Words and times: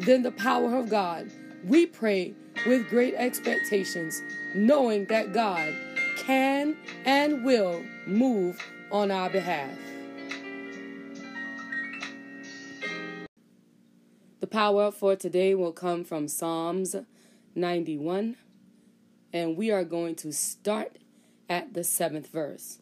than 0.00 0.22
the 0.22 0.32
power 0.32 0.76
of 0.76 0.88
God, 0.88 1.30
we 1.64 1.86
pray 1.86 2.34
with 2.66 2.88
great 2.88 3.14
expectations, 3.14 4.22
knowing 4.54 5.06
that 5.06 5.32
God 5.32 5.74
can 6.16 6.76
and 7.04 7.44
will 7.44 7.82
move 8.06 8.60
on 8.90 9.10
our 9.10 9.30
behalf. 9.30 9.76
The 14.40 14.46
power 14.46 14.90
for 14.90 15.16
today 15.16 15.54
will 15.54 15.72
come 15.72 16.04
from 16.04 16.28
Psalms 16.28 16.94
91, 17.54 18.36
and 19.32 19.56
we 19.56 19.70
are 19.70 19.84
going 19.84 20.14
to 20.16 20.32
start 20.32 20.98
at 21.48 21.74
the 21.74 21.82
seventh 21.82 22.28
verse. 22.28 22.78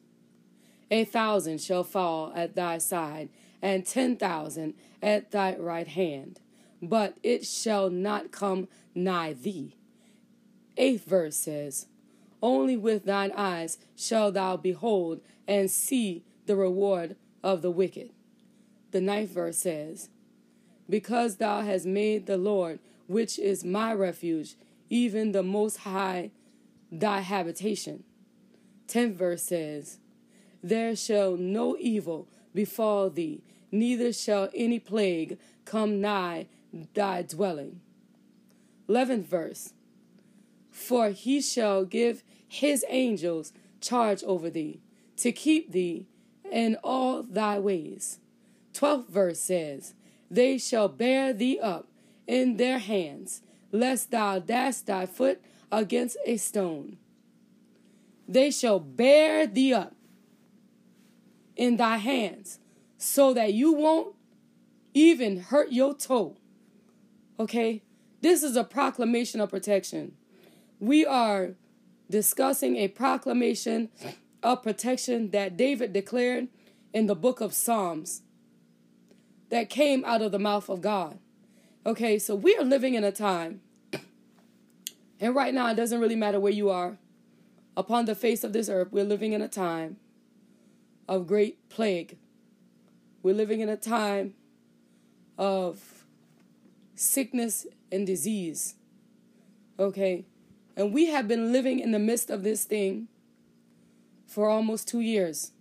A 0.91 1.05
thousand 1.05 1.61
shall 1.61 1.83
fall 1.83 2.33
at 2.35 2.55
thy 2.55 2.79
side, 2.79 3.31
and 3.63 3.87
ten 3.87 4.17
thousand 4.17 4.75
at 5.03 5.31
thy 5.31 5.57
right 5.57 5.89
hand, 5.89 6.41
but 6.83 7.17
it 7.23 7.47
shall 7.47 7.91
not 7.91 8.31
come 8.31 8.69
nigh 8.95 9.33
thee. 9.33 9.77
Eighth 10.77 11.05
verse 11.07 11.37
says, 11.37 11.87
Only 12.43 12.77
with 12.77 13.05
thine 13.05 13.33
eyes 13.37 13.79
shall 13.97 14.31
thou 14.33 14.57
behold 14.57 15.21
and 15.49 15.71
see 15.71 16.25
the 16.47 16.57
reward 16.57 17.17
of 17.43 17.63
the 17.63 17.71
wicked. 17.71 18.11
The 18.91 19.01
ninth 19.01 19.31
verse 19.31 19.59
says, 19.59 20.11
because 20.89 21.37
thou 21.37 21.63
hast 21.63 21.87
made 21.87 22.27
the 22.27 22.37
Lord, 22.37 22.79
which 23.07 23.39
is 23.39 23.65
my 23.65 23.93
refuge, 23.93 24.55
even 24.89 25.33
the 25.33 25.43
Most 25.43 25.79
High, 25.79 26.31
thy 26.91 27.21
habitation. 27.21 28.05
Tenth 28.87 29.17
verse 29.17 29.43
says, 29.43 29.99
There 30.63 30.95
shall 30.95 31.37
no 31.37 31.77
evil 31.79 32.29
befall 32.55 33.11
thee, 33.11 33.43
neither 33.73 34.13
shall 34.13 34.49
any 34.55 34.79
plague 34.79 35.39
come 35.65 36.01
nigh 36.01 36.47
thy 36.95 37.23
dwelling. 37.23 37.81
Eleventh 38.89 39.27
verse, 39.27 39.73
For 40.71 41.11
he 41.11 41.41
shall 41.41 41.85
give 41.85 42.23
his 42.47 42.85
angels 42.89 43.53
charge 43.81 44.23
over 44.25 44.51
thee, 44.51 44.81
to 45.17 45.33
keep 45.33 45.73
thee 45.73 46.07
in 46.51 46.77
all 46.85 47.23
thy 47.23 47.59
ways. 47.59 48.21
Twelfth 48.73 49.09
verse 49.09 49.41
says, 49.41 49.95
they 50.31 50.59
shall 50.59 50.89
bear 50.89 51.33
thee 51.33 51.59
up 51.61 51.89
in 52.27 52.57
their 52.57 52.79
hands, 52.79 53.43
lest 53.71 54.11
thou 54.11 54.39
dash 54.39 54.79
thy 54.79 55.07
foot 55.07 55.41
against 55.71 56.17
a 56.27 56.37
stone. 56.37 56.99
They 58.29 58.51
shall 58.51 58.81
bear 58.81 59.47
thee 59.47 59.73
up 59.73 59.95
in 61.55 61.77
thy 61.77 61.99
hands, 61.99 62.59
so 62.99 63.33
that 63.35 63.55
you 63.55 63.73
won't 63.73 64.15
even 64.95 65.39
hurt 65.39 65.73
your 65.73 65.95
toe. 65.95 66.37
Okay? 67.39 67.83
This 68.21 68.43
is 68.43 68.57
a 68.57 68.65
proclamation 68.65 69.41
of 69.41 69.51
protection. 69.51 70.17
We 70.81 71.05
are 71.05 71.51
discussing 72.11 72.77
a 72.77 72.89
proclamation 72.89 73.91
of 74.43 74.63
protection 74.63 75.31
that 75.31 75.57
David 75.57 75.93
declared 75.93 76.49
in 76.93 77.07
the 77.07 77.15
book 77.15 77.41
of 77.41 77.53
Psalms 77.53 78.23
that 79.51 79.71
came 79.71 80.05
out 80.05 80.23
of 80.23 80.33
the 80.33 80.39
mouth 80.39 80.69
of 80.69 80.81
God. 80.81 81.19
Okay, 81.85 82.19
so 82.19 82.35
we 82.35 82.57
are 82.57 82.65
living 82.65 82.95
in 82.95 83.05
a 83.05 83.13
time, 83.13 83.61
and 85.21 85.35
right 85.35 85.55
now 85.55 85.71
it 85.71 85.75
doesn't 85.75 86.01
really 86.01 86.17
matter 86.17 86.41
where 86.41 86.53
you 86.53 86.69
are 86.69 86.99
upon 87.77 88.07
the 88.07 88.15
face 88.15 88.43
of 88.43 88.53
this 88.53 88.69
earth, 88.69 88.89
we're 88.91 89.05
living 89.05 89.33
in 89.33 89.43
a 89.43 89.49
time 89.49 89.99
of 91.09 91.27
great 91.27 91.69
plague. 91.69 92.17
We're 93.23 93.35
living 93.35 93.61
in 93.61 93.69
a 93.69 93.77
time 93.77 94.35
of 95.37 95.96
sickness 96.97 97.67
and 97.93 98.07
disease. 98.07 98.75
Okay? 99.79 100.27
And 100.77 100.93
we 100.93 101.07
have 101.07 101.29
been 101.29 101.53
living 101.53 101.79
in 101.79 101.93
the 101.93 101.99
midst 101.99 102.31
of 102.31 102.43
this 102.43 102.65
thing 102.65 103.09
for 104.27 104.49
almost 104.49 104.89
two 104.89 105.01
years. 105.01 105.53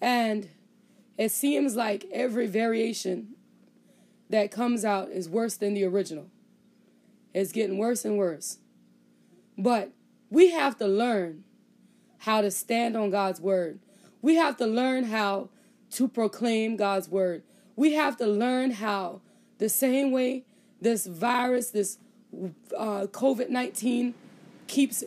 And 0.00 0.50
it 1.16 1.30
seems 1.30 1.74
like 1.74 2.04
every 2.12 2.46
variation 2.46 3.34
that 4.28 4.50
comes 4.50 4.84
out 4.84 5.08
is 5.08 5.28
worse 5.28 5.56
than 5.56 5.74
the 5.74 5.84
original. 5.84 6.26
It's 7.32 7.52
getting 7.52 7.78
worse 7.78 8.04
and 8.04 8.18
worse. 8.18 8.58
But 9.56 9.92
we 10.30 10.50
have 10.50 10.76
to 10.78 10.86
learn 10.86 11.44
how 12.18 12.40
to 12.40 12.50
stand 12.50 12.96
on 12.96 13.10
God's 13.10 13.40
word. 13.40 13.78
We 14.20 14.34
have 14.34 14.56
to 14.58 14.66
learn 14.66 15.04
how 15.04 15.50
to 15.92 16.08
proclaim 16.08 16.76
God's 16.76 17.08
word. 17.08 17.42
We 17.76 17.92
have 17.92 18.16
to 18.18 18.26
learn 18.26 18.72
how, 18.72 19.20
the 19.58 19.68
same 19.68 20.10
way 20.10 20.44
this 20.80 21.06
virus, 21.06 21.70
this 21.70 21.98
uh, 22.76 23.06
COVID 23.10 23.48
19 23.48 24.14
keeps 24.66 25.04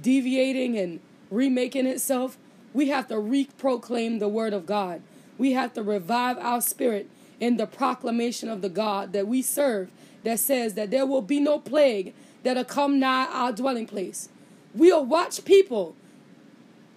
deviating 0.00 0.78
and 0.78 1.00
remaking 1.30 1.86
itself, 1.86 2.38
we 2.72 2.88
have 2.88 3.08
to 3.08 3.18
re 3.18 3.48
proclaim 3.58 4.18
the 4.18 4.28
word 4.28 4.52
of 4.52 4.66
God. 4.66 5.02
We 5.36 5.52
have 5.52 5.72
to 5.74 5.82
revive 5.82 6.38
our 6.38 6.60
spirit 6.60 7.08
in 7.40 7.56
the 7.56 7.66
proclamation 7.66 8.48
of 8.48 8.62
the 8.62 8.68
God 8.68 9.12
that 9.12 9.28
we 9.28 9.42
serve 9.42 9.90
that 10.24 10.40
says 10.40 10.74
that 10.74 10.90
there 10.90 11.06
will 11.06 11.22
be 11.22 11.40
no 11.40 11.58
plague 11.58 12.14
that'll 12.42 12.64
come 12.64 12.98
nigh 12.98 13.26
our 13.26 13.52
dwelling 13.52 13.86
place. 13.86 14.28
We'll 14.74 15.04
watch 15.04 15.44
people 15.44 15.94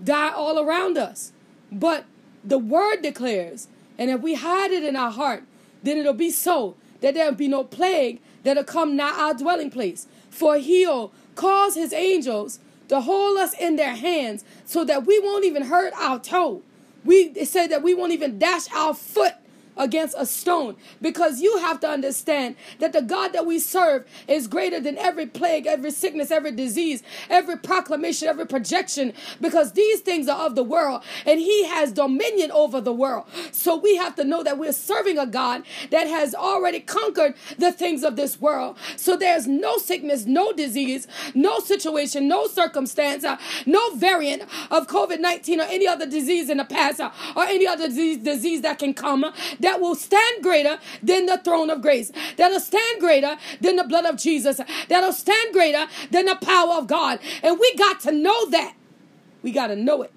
die 0.04 0.32
all 0.32 0.60
around 0.60 0.98
us. 0.98 1.32
But 1.72 2.06
the 2.44 2.58
word 2.58 3.02
declares, 3.02 3.68
and 3.98 4.10
if 4.10 4.22
we 4.22 4.36
hide 4.36 4.72
it 4.72 4.84
in 4.84 4.96
our 4.96 5.12
heart, 5.12 5.44
then 5.84 5.98
it'll 5.98 6.14
be 6.14 6.32
so 6.32 6.76
that 7.02 7.14
there'll 7.14 7.34
be 7.34 7.48
no 7.48 7.64
plague 7.64 8.20
that'll 8.44 8.64
come 8.64 8.96
nigh 8.96 9.12
our 9.12 9.34
dwelling 9.34 9.70
place. 9.70 10.08
For 10.30 10.58
he'll 10.58 11.12
cause 11.36 11.76
his 11.76 11.94
angels 11.94 12.60
to 12.88 13.02
hold 13.02 13.38
us 13.38 13.54
in 13.60 13.76
their 13.76 13.96
hands 13.96 14.44
so 14.66 14.84
that 14.86 15.06
we 15.06 15.20
won't 15.20 15.46
even 15.46 15.64
hurt 15.64 15.94
our 15.94 16.20
toe. 16.20 16.62
We 17.04 17.34
say 17.46 17.68
that 17.68 17.84
we 17.84 17.94
won't 17.94 18.12
even 18.12 18.38
dash 18.38 18.72
our 18.74 18.94
foot 18.94 19.34
against 19.78 20.16
a 20.18 20.26
stone 20.26 20.76
because 21.02 21.42
you 21.42 21.58
have 21.58 21.80
to 21.82 21.88
understand 21.88 22.56
that 22.80 22.94
the 22.94 23.02
God 23.02 23.34
that 23.34 23.46
we 23.46 23.60
serve 23.60 24.08
is 24.28 24.48
greater 24.48 24.80
than 24.80 24.98
every 24.98 25.26
plague, 25.26 25.66
every 25.68 25.92
sickness, 25.92 26.32
every 26.32 26.52
disease, 26.52 27.04
every 27.30 27.58
proclamation, 27.58 28.28
every 28.28 28.46
projection 28.48 29.14
because 29.40 29.74
these 29.74 30.02
things 30.02 30.28
are 30.28 30.46
of 30.46 30.56
the 30.56 30.64
world 30.64 31.04
and 31.26 31.40
He 31.40 31.66
has 31.66 31.92
dominion 31.92 32.52
over 32.52 32.82
the 32.82 32.94
world. 32.94 33.26
So 33.52 33.76
we 33.76 33.98
have 33.98 34.16
to 34.16 34.24
know 34.24 34.44
that 34.44 34.58
we're 34.58 34.74
serving 34.74 35.18
a 35.18 35.26
God 35.26 35.64
that 35.90 36.08
has 36.08 36.36
already 36.36 36.80
conquered 36.80 37.36
the 37.58 37.72
things 37.72 38.04
of 38.04 38.16
this 38.16 38.40
world. 38.40 38.78
So 38.96 39.16
there's 39.16 39.48
no 39.48 39.78
sickness, 39.78 40.26
no 40.26 40.52
disease, 40.54 41.08
no 41.34 41.60
situation, 41.60 42.28
no 42.28 42.48
circumstance, 42.48 43.24
uh, 43.24 43.38
no 43.66 43.96
variant 43.96 44.44
of 44.70 44.88
COVID 44.88 45.20
19 45.20 45.62
or 45.62 45.64
any 45.64 45.88
other 45.88 46.06
disease 46.06 46.50
in 46.50 46.58
the 46.58 46.66
past 46.66 47.00
uh, 47.00 47.12
or 47.36 47.44
any 47.44 47.68
other 47.68 47.88
disease, 47.88 48.18
disease 48.18 48.62
that 48.62 48.80
can 48.80 48.94
come 48.94 49.26
that 49.62 49.80
will 49.80 49.96
stand 49.96 50.44
greater 50.44 50.78
than 51.02 51.26
the 51.26 51.38
throne 51.38 51.70
of 51.70 51.82
grace, 51.82 52.12
that'll 52.38 52.60
stand 52.60 53.00
greater 53.00 53.38
than 53.60 53.76
the 53.76 53.84
blood 53.84 54.06
of 54.06 54.18
Jesus, 54.18 54.60
that'll 54.90 55.14
stand 55.14 55.54
greater 55.54 55.88
than 56.12 56.26
the 56.26 56.36
power 56.36 56.74
of 56.76 56.88
God. 56.88 57.20
And 57.44 57.60
we 57.60 57.76
got 57.76 58.00
to 58.02 58.12
know 58.12 58.50
that. 58.50 58.76
We 59.42 59.52
got 59.52 59.68
to 59.68 59.76
know 59.76 60.02
it. 60.02 60.12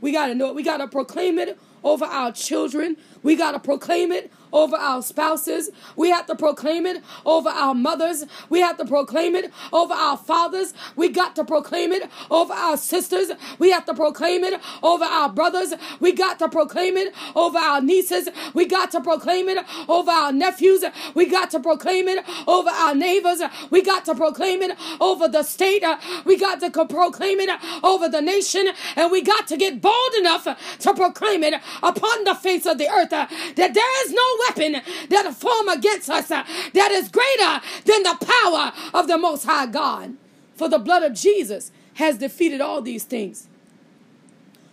We 0.00 0.12
got 0.12 0.26
to 0.26 0.34
know 0.34 0.48
it. 0.48 0.54
We 0.54 0.62
got 0.62 0.78
to 0.78 0.88
proclaim 0.88 1.38
it 1.38 1.58
over 1.82 2.04
our 2.04 2.32
children. 2.32 2.96
We 3.22 3.36
got 3.36 3.52
to 3.52 3.58
proclaim 3.58 4.12
it 4.12 4.32
over 4.52 4.76
our 4.76 5.02
spouses. 5.02 5.70
We 5.96 6.10
have 6.10 6.26
to 6.26 6.34
proclaim 6.36 6.86
it 6.86 7.02
over 7.24 7.48
our 7.48 7.74
mothers. 7.74 8.24
We 8.48 8.60
have 8.60 8.76
to 8.78 8.84
proclaim 8.84 9.34
it 9.34 9.52
over 9.72 9.94
our 9.94 10.16
fathers. 10.16 10.74
We 10.96 11.08
got 11.08 11.36
to 11.36 11.44
proclaim 11.44 11.92
it 11.92 12.10
over 12.30 12.52
our 12.52 12.76
sisters. 12.76 13.30
We 13.58 13.70
have 13.70 13.84
to 13.86 13.94
proclaim 13.94 14.44
it 14.44 14.60
over 14.82 15.04
our 15.04 15.28
brothers. 15.30 15.74
We 16.00 16.12
got 16.12 16.38
to 16.40 16.48
proclaim 16.48 16.96
it 16.96 17.14
over 17.34 17.58
our 17.58 17.80
nieces. 17.80 18.28
We 18.54 18.66
got 18.66 18.90
to 18.92 19.00
proclaim 19.00 19.48
it 19.48 19.64
over 19.88 20.10
our 20.10 20.32
nephews. 20.32 20.84
We 21.14 21.26
got 21.26 21.50
to 21.50 21.60
proclaim 21.60 22.08
it 22.08 22.24
over 22.46 22.70
our 22.70 22.94
neighbors. 22.94 23.40
We 23.70 23.82
got 23.82 24.04
to 24.06 24.14
proclaim 24.14 24.62
it 24.62 24.76
over 25.00 25.28
the 25.28 25.42
state. 25.42 25.84
We 26.24 26.38
got 26.38 26.60
to 26.60 26.70
proclaim 26.86 27.40
it 27.40 27.50
over 27.82 28.08
the 28.08 28.20
nation. 28.20 28.68
And 28.96 29.10
we 29.10 29.22
got 29.22 29.46
to 29.48 29.56
get 29.56 29.80
bold 29.80 30.14
enough 30.18 30.44
to 30.80 30.94
proclaim 30.94 31.44
it 31.44 31.54
upon 31.82 32.24
the 32.24 32.34
face 32.34 32.66
of 32.66 32.78
the 32.78 32.88
earth 32.88 33.12
uh, 33.12 33.26
that 33.56 33.74
there 33.74 34.06
is 34.06 34.12
no 34.12 34.28
weapon 34.46 34.80
that 35.08 35.26
is 35.26 35.36
form 35.36 35.68
against 35.68 36.08
us 36.10 36.30
uh, 36.30 36.44
that 36.74 36.90
is 36.90 37.08
greater 37.08 37.60
than 37.84 38.02
the 38.02 38.18
power 38.20 38.72
of 38.94 39.08
the 39.08 39.18
Most 39.18 39.44
High 39.44 39.66
God. 39.66 40.16
For 40.54 40.68
the 40.68 40.78
blood 40.78 41.02
of 41.02 41.14
Jesus 41.14 41.70
has 41.94 42.18
defeated 42.18 42.60
all 42.60 42.82
these 42.82 43.04
things. 43.04 43.48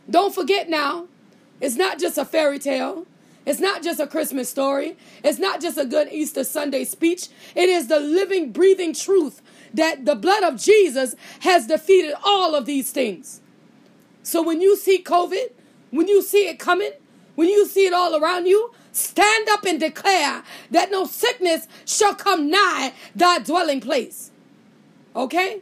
Don't 0.09 0.33
forget 0.33 0.69
now, 0.69 1.07
it's 1.61 1.75
not 1.75 1.99
just 1.99 2.17
a 2.17 2.25
fairy 2.25 2.59
tale. 2.59 3.05
It's 3.45 3.59
not 3.59 3.83
just 3.83 3.99
a 3.99 4.07
Christmas 4.07 4.49
story. 4.49 4.97
It's 5.23 5.37
not 5.37 5.61
just 5.61 5.77
a 5.77 5.85
good 5.85 6.11
Easter 6.11 6.43
Sunday 6.43 6.83
speech. 6.83 7.27
It 7.55 7.69
is 7.69 7.87
the 7.87 7.99
living, 7.99 8.51
breathing 8.51 8.93
truth 8.93 9.41
that 9.73 10.05
the 10.05 10.15
blood 10.15 10.43
of 10.43 10.59
Jesus 10.59 11.15
has 11.41 11.67
defeated 11.67 12.15
all 12.23 12.55
of 12.55 12.65
these 12.65 12.91
things. 12.91 13.41
So 14.23 14.41
when 14.41 14.61
you 14.61 14.75
see 14.75 15.03
COVID, 15.03 15.51
when 15.91 16.07
you 16.07 16.23
see 16.23 16.47
it 16.47 16.57
coming, 16.57 16.91
when 17.35 17.49
you 17.49 17.67
see 17.67 17.85
it 17.85 17.93
all 17.93 18.15
around 18.15 18.47
you, 18.47 18.73
stand 18.95 19.49
up 19.49 19.65
and 19.65 19.79
declare 19.79 20.43
that 20.71 20.91
no 20.91 21.05
sickness 21.05 21.67
shall 21.85 22.15
come 22.15 22.49
nigh 22.49 22.93
thy 23.15 23.39
dwelling 23.39 23.81
place. 23.81 24.31
Okay? 25.15 25.61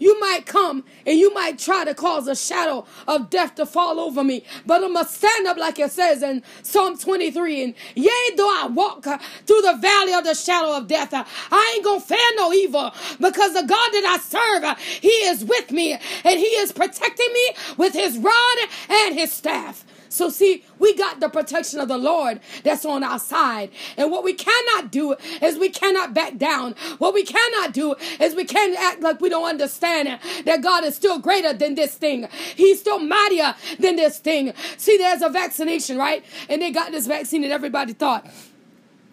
You 0.00 0.18
might 0.18 0.46
come 0.46 0.84
and 1.06 1.18
you 1.18 1.32
might 1.34 1.58
try 1.58 1.84
to 1.84 1.94
cause 1.94 2.26
a 2.26 2.34
shadow 2.34 2.86
of 3.06 3.28
death 3.28 3.56
to 3.56 3.66
fall 3.66 4.00
over 4.00 4.24
me, 4.24 4.44
but 4.64 4.80
going 4.80 4.94
to 4.94 5.04
stand 5.04 5.46
up 5.46 5.58
like 5.58 5.78
it 5.78 5.92
says 5.92 6.22
in 6.22 6.42
Psalm 6.62 6.96
23. 6.96 7.64
And 7.64 7.74
yea, 7.94 8.10
though 8.34 8.48
I 8.48 8.68
walk 8.72 9.02
through 9.02 9.60
the 9.60 9.78
valley 9.78 10.14
of 10.14 10.24
the 10.24 10.34
shadow 10.34 10.74
of 10.74 10.88
death, 10.88 11.12
I 11.12 11.74
ain't 11.76 11.84
to 11.84 12.00
fear 12.00 12.16
no 12.36 12.50
evil 12.50 12.92
because 13.20 13.52
the 13.52 13.60
God 13.60 13.68
that 13.68 14.06
I 14.06 14.18
serve, 14.18 14.78
He 14.78 15.08
is 15.08 15.44
with 15.44 15.70
me 15.70 15.92
and 15.92 16.40
He 16.40 16.46
is 16.46 16.72
protecting 16.72 17.32
me 17.34 17.50
with 17.76 17.92
His 17.92 18.16
rod 18.16 18.58
and 18.88 19.14
His 19.14 19.30
staff. 19.30 19.84
So, 20.10 20.28
see, 20.28 20.64
we 20.80 20.92
got 20.94 21.20
the 21.20 21.28
protection 21.28 21.78
of 21.78 21.86
the 21.86 21.96
Lord 21.96 22.40
that's 22.64 22.84
on 22.84 23.04
our 23.04 23.20
side. 23.20 23.70
And 23.96 24.10
what 24.10 24.24
we 24.24 24.34
cannot 24.34 24.90
do 24.90 25.14
is 25.40 25.56
we 25.56 25.70
cannot 25.70 26.12
back 26.12 26.36
down. 26.36 26.74
What 26.98 27.14
we 27.14 27.22
cannot 27.22 27.72
do 27.72 27.94
is 28.18 28.34
we 28.34 28.44
can't 28.44 28.76
act 28.76 29.00
like 29.02 29.20
we 29.20 29.28
don't 29.28 29.48
understand 29.48 30.18
that 30.44 30.62
God 30.62 30.82
is 30.82 30.96
still 30.96 31.20
greater 31.20 31.52
than 31.52 31.76
this 31.76 31.94
thing. 31.94 32.28
He's 32.56 32.80
still 32.80 32.98
mightier 32.98 33.54
than 33.78 33.94
this 33.94 34.18
thing. 34.18 34.52
See, 34.76 34.98
there's 34.98 35.22
a 35.22 35.28
vaccination, 35.28 35.96
right? 35.96 36.24
And 36.48 36.60
they 36.60 36.72
got 36.72 36.90
this 36.90 37.06
vaccine 37.06 37.42
that 37.42 37.52
everybody 37.52 37.92
thought 37.92 38.26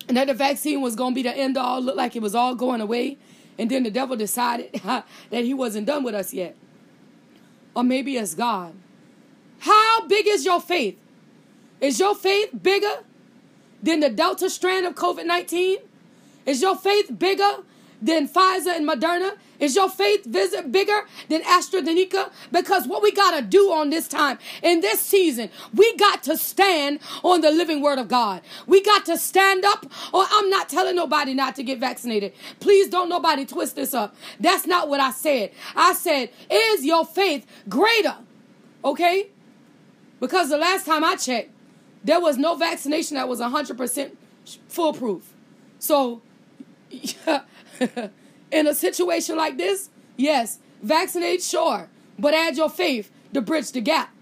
and 0.07 0.17
that 0.17 0.25
the 0.25 0.33
vaccine 0.33 0.81
was 0.81 0.95
going 0.95 1.13
to 1.13 1.15
be 1.15 1.21
the 1.23 1.35
end 1.35 1.57
all, 1.57 1.79
looked 1.79 1.97
like 1.97 2.15
it 2.15 2.23
was 2.23 2.33
all 2.33 2.55
going 2.55 2.81
away. 2.81 3.19
And 3.59 3.69
then 3.69 3.83
the 3.83 3.91
devil 3.91 4.15
decided 4.15 4.81
that 4.83 5.05
he 5.29 5.53
wasn't 5.53 5.85
done 5.85 6.03
with 6.03 6.15
us 6.15 6.33
yet. 6.33 6.55
Or 7.75 7.83
maybe 7.83 8.17
it's 8.17 8.33
God. 8.33 8.73
How 9.59 10.07
big 10.07 10.27
is 10.27 10.45
your 10.45 10.61
faith? 10.61 10.97
Is 11.79 11.99
your 11.99 12.15
faith 12.15 12.49
bigger 12.61 13.03
than 13.81 13.99
the 13.99 14.09
Delta 14.09 14.49
strand 14.49 14.85
of 14.85 14.95
COVID 14.95 15.25
19? 15.25 15.77
Is 16.45 16.61
your 16.61 16.75
faith 16.75 17.17
bigger 17.17 17.63
than 18.01 18.27
Pfizer 18.27 18.75
and 18.75 18.87
Moderna? 18.87 19.37
Is 19.59 19.75
your 19.75 19.89
faith 19.89 20.23
visit 20.25 20.71
bigger 20.71 21.01
than 21.29 21.41
AstraZeneca? 21.41 22.31
Because 22.51 22.87
what 22.87 23.01
we 23.01 23.11
got 23.11 23.35
to 23.37 23.41
do 23.41 23.71
on 23.71 23.89
this 23.89 24.07
time, 24.07 24.37
in 24.61 24.81
this 24.81 24.99
season, 24.99 25.49
we 25.73 25.95
got 25.97 26.23
to 26.23 26.37
stand 26.37 26.99
on 27.23 27.41
the 27.41 27.49
living 27.49 27.81
word 27.81 27.97
of 27.97 28.07
God. 28.07 28.41
We 28.67 28.81
got 28.81 29.05
to 29.07 29.17
stand 29.17 29.65
up, 29.65 29.85
or 30.13 30.25
I'm 30.29 30.49
not 30.49 30.69
telling 30.69 30.95
nobody 30.95 31.33
not 31.33 31.55
to 31.55 31.63
get 31.63 31.79
vaccinated. 31.79 32.33
Please 32.59 32.87
don't 32.87 33.09
nobody 33.09 33.45
twist 33.45 33.75
this 33.75 33.93
up. 33.93 34.15
That's 34.39 34.67
not 34.67 34.89
what 34.89 34.99
I 34.99 35.11
said. 35.11 35.51
I 35.75 35.93
said, 35.93 36.29
is 36.51 36.85
your 36.85 37.03
faith 37.05 37.45
greater? 37.67 38.15
Okay? 38.85 39.29
Because 40.19 40.49
the 40.49 40.57
last 40.57 40.85
time 40.85 41.03
I 41.03 41.15
checked, 41.15 41.51
there 42.03 42.19
was 42.19 42.37
no 42.37 42.55
vaccination 42.55 43.15
that 43.15 43.27
was 43.27 43.39
100% 43.39 44.11
foolproof. 44.67 45.33
So, 45.79 46.21
in 48.51 48.67
a 48.67 48.73
situation 48.73 49.35
like 49.35 49.57
this, 49.57 49.89
yes, 50.15 50.59
vaccinate, 50.81 51.43
sure, 51.43 51.89
but 52.17 52.33
add 52.33 52.57
your 52.57 52.69
faith 52.69 53.11
to 53.33 53.41
bridge 53.41 53.71
the 53.71 53.81
gap. 53.81 54.13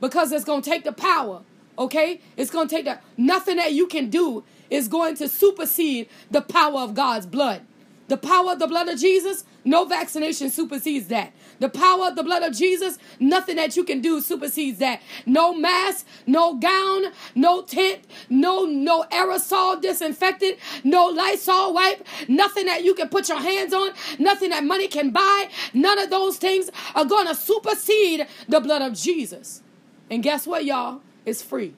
Because 0.00 0.32
it's 0.32 0.44
going 0.44 0.62
to 0.62 0.70
take 0.70 0.84
the 0.84 0.92
power, 0.92 1.42
okay? 1.78 2.20
It's 2.36 2.50
going 2.50 2.68
to 2.68 2.74
take 2.74 2.86
that. 2.86 3.02
Nothing 3.16 3.56
that 3.56 3.72
you 3.72 3.86
can 3.86 4.08
do 4.08 4.44
is 4.70 4.88
going 4.88 5.16
to 5.16 5.28
supersede 5.28 6.08
the 6.30 6.40
power 6.40 6.80
of 6.80 6.94
God's 6.94 7.26
blood. 7.26 7.62
The 8.10 8.16
power 8.16 8.54
of 8.54 8.58
the 8.58 8.66
blood 8.66 8.88
of 8.88 8.98
Jesus, 8.98 9.44
no 9.64 9.84
vaccination 9.84 10.50
supersedes 10.50 11.06
that. 11.06 11.32
The 11.60 11.68
power 11.68 12.08
of 12.08 12.16
the 12.16 12.24
blood 12.24 12.42
of 12.42 12.52
Jesus, 12.56 12.98
nothing 13.20 13.54
that 13.54 13.76
you 13.76 13.84
can 13.84 14.00
do 14.00 14.20
supersedes 14.20 14.80
that. 14.80 15.00
No 15.26 15.54
mask, 15.54 16.04
no 16.26 16.56
gown, 16.56 17.12
no 17.36 17.62
tent, 17.62 18.00
no 18.28 18.64
no 18.64 19.04
aerosol 19.12 19.80
disinfectant, 19.80 20.58
no 20.82 21.06
Lysol 21.06 21.72
wipe, 21.72 22.04
nothing 22.26 22.66
that 22.66 22.82
you 22.82 22.96
can 22.96 23.08
put 23.08 23.28
your 23.28 23.38
hands 23.38 23.72
on, 23.72 23.92
nothing 24.18 24.50
that 24.50 24.64
money 24.64 24.88
can 24.88 25.10
buy. 25.10 25.48
None 25.72 26.00
of 26.00 26.10
those 26.10 26.36
things 26.36 26.68
are 26.96 27.04
going 27.04 27.28
to 27.28 27.34
supersede 27.36 28.26
the 28.48 28.58
blood 28.58 28.82
of 28.82 28.94
Jesus. 28.94 29.62
And 30.10 30.20
guess 30.20 30.48
what, 30.48 30.64
y'all? 30.64 31.00
It's 31.24 31.42
free. 31.42 31.74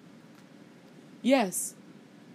Yes, 1.20 1.74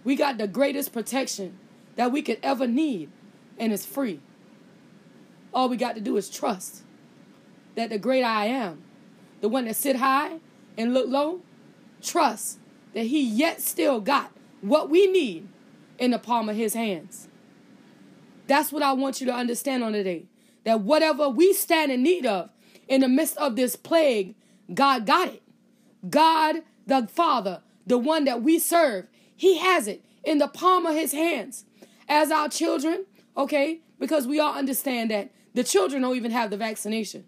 we 0.04 0.14
got 0.14 0.38
the 0.38 0.46
greatest 0.46 0.92
protection 0.92 1.58
that 1.96 2.12
we 2.12 2.22
could 2.22 2.38
ever 2.44 2.68
need, 2.68 3.10
and 3.58 3.72
it's 3.72 3.86
free. 3.86 4.20
All 5.52 5.68
we 5.68 5.76
got 5.76 5.94
to 5.94 6.00
do 6.00 6.16
is 6.16 6.30
trust 6.30 6.82
that 7.74 7.90
the 7.90 7.98
great 7.98 8.22
I 8.22 8.46
am, 8.46 8.82
the 9.40 9.48
one 9.48 9.66
that 9.66 9.76
sit 9.76 9.96
high 9.96 10.38
and 10.76 10.94
look 10.94 11.08
low, 11.08 11.40
trust 12.02 12.58
that 12.94 13.04
he 13.04 13.22
yet 13.22 13.60
still 13.60 14.00
got 14.00 14.32
what 14.60 14.90
we 14.90 15.06
need 15.06 15.48
in 15.98 16.10
the 16.10 16.18
palm 16.18 16.48
of 16.48 16.56
his 16.56 16.74
hands. 16.74 17.28
That's 18.46 18.72
what 18.72 18.82
I 18.82 18.92
want 18.92 19.20
you 19.20 19.26
to 19.26 19.34
understand 19.34 19.84
on 19.84 19.92
today. 19.92 20.26
That 20.64 20.80
whatever 20.80 21.28
we 21.28 21.52
stand 21.52 21.92
in 21.92 22.02
need 22.02 22.26
of 22.26 22.50
in 22.88 23.02
the 23.02 23.08
midst 23.08 23.36
of 23.36 23.56
this 23.56 23.76
plague, 23.76 24.34
God 24.72 25.06
got 25.06 25.28
it. 25.28 25.42
God, 26.08 26.62
the 26.86 27.08
Father, 27.12 27.62
the 27.86 27.98
one 27.98 28.24
that 28.24 28.42
we 28.42 28.58
serve, 28.58 29.06
He 29.36 29.58
has 29.58 29.86
it 29.86 30.04
in 30.24 30.38
the 30.38 30.48
palm 30.48 30.86
of 30.86 30.94
His 30.94 31.12
hands. 31.12 31.64
As 32.08 32.30
our 32.30 32.48
children, 32.48 33.04
okay, 33.38 33.80
because 33.98 34.26
we 34.26 34.40
all 34.40 34.54
understand 34.54 35.10
that 35.10 35.30
the 35.54 35.64
children 35.64 36.02
don't 36.02 36.16
even 36.16 36.32
have 36.32 36.50
the 36.50 36.56
vaccination. 36.56 37.24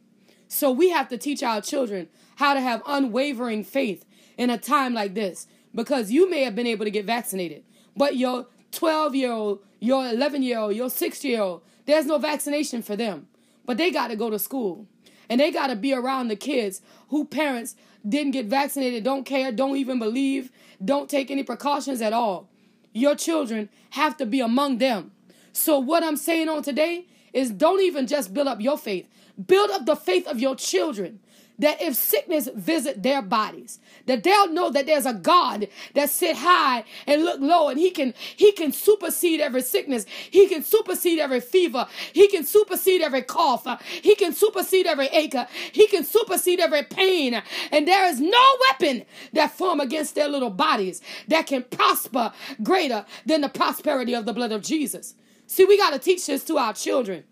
So 0.49 0.71
we 0.71 0.91
have 0.91 1.09
to 1.09 1.17
teach 1.17 1.43
our 1.43 1.61
children 1.61 2.09
how 2.37 2.55
to 2.55 2.61
have 2.61 2.83
unwavering 2.87 3.63
faith 3.65 4.05
in 4.37 4.51
a 4.51 4.59
time 4.59 4.93
like 4.93 5.15
this 5.15 5.47
because 5.75 6.11
you 6.11 6.29
may 6.29 6.43
have 6.43 6.57
been 6.57 6.67
able 6.67 6.85
to 6.85 6.91
get 6.91 7.05
vaccinated, 7.05 7.63
but 7.97 8.17
your 8.17 8.47
12 8.73 9.15
year 9.15 9.31
old, 9.31 9.61
your 9.79 10.09
11 10.09 10.43
year 10.43 10.59
old, 10.59 10.75
your 10.75 10.91
6 10.91 11.25
year 11.25 11.41
old, 11.41 11.63
there's 11.87 12.07
no 12.07 12.19
vaccination 12.19 12.83
for 12.83 12.97
them. 12.97 13.29
But 13.65 13.79
they 13.79 13.91
got 13.91 14.09
to 14.09 14.17
go 14.17 14.31
to 14.31 14.39
school 14.39 14.87
and 15.29 15.41
they 15.41 15.53
got 15.53 15.69
to 15.69 15.77
be 15.77 15.95
around 15.95 16.29
the 16.29 16.37
kids 16.37 16.83
who 17.09 17.25
parents 17.25 17.77
didn't 18.09 18.33
get 18.33 18.47
vaccinated, 18.47 19.05
don't 19.05 19.25
care, 19.25 19.53
don't 19.53 19.77
even 19.77 19.99
believe, 19.99 20.51
don't 20.85 21.09
take 21.09 21.31
any 21.31 21.45
precautions 21.45 22.01
at 22.01 22.13
all. 22.13 22.49
Your 22.93 23.15
children 23.15 23.69
have 23.91 24.17
to 24.17 24.27
be 24.27 24.41
among 24.41 24.79
them. 24.79 25.13
So, 25.53 25.79
what 25.79 26.03
I'm 26.03 26.17
saying 26.17 26.49
on 26.49 26.63
today 26.63 27.07
is 27.33 27.51
don't 27.51 27.81
even 27.81 28.07
just 28.07 28.35
build 28.35 28.49
up 28.49 28.61
your 28.61 28.79
faith, 28.79 29.07
Build 29.47 29.71
up 29.71 29.87
the 29.87 29.97
faith 29.97 30.27
of 30.27 30.39
your 30.39 30.55
children. 30.55 31.21
That 31.59 31.83
if 31.83 31.95
sickness 31.95 32.49
visit 32.55 33.03
their 33.03 33.21
bodies 33.21 33.81
that 34.07 34.23
they'll 34.23 34.49
know 34.49 34.71
that 34.71 34.87
there's 34.87 35.05
a 35.05 35.13
god 35.13 35.69
that 35.93 36.09
sit 36.09 36.37
high 36.37 36.85
and 37.07 37.23
look 37.23 37.39
low 37.39 37.69
and 37.69 37.79
he 37.79 37.91
can 37.91 38.15
he 38.35 38.51
can 38.53 38.73
supersede 38.73 39.41
every 39.41 39.61
sickness. 39.61 40.07
He 40.31 40.49
can 40.49 40.65
supersede 40.65 41.19
every 41.19 41.41
fever. 41.41 41.87
He 42.15 42.29
can 42.29 42.45
supersede 42.45 43.03
every 43.03 43.21
cough. 43.21 43.67
He 43.83 44.15
can 44.15 44.33
supersede 44.33 44.87
every 44.87 45.09
ache. 45.09 45.37
He 45.73 45.87
can 45.87 46.03
supersede 46.03 46.61
every 46.61 46.83
pain. 46.83 47.43
And 47.71 47.87
there 47.87 48.07
is 48.07 48.21
no 48.23 48.57
weapon 48.71 49.05
that 49.35 49.53
form 49.53 49.81
against 49.81 50.15
their 50.15 50.29
little 50.29 50.49
bodies 50.51 51.03
that 51.29 51.47
can 51.47 51.65
prosper 51.65 52.33
greater 52.63 53.05
than 53.27 53.43
the 53.43 53.51
prosperity 53.51 54.15
of 54.15 54.25
the 54.25 54.33
blood 54.33 54.53
of 54.53 54.63
jesus 54.63 55.15
see 55.51 55.65
we 55.65 55.77
got 55.77 55.93
to 55.93 55.99
teach 55.99 56.27
this 56.27 56.45
to 56.45 56.59
our 56.59 56.73
children 56.73 57.25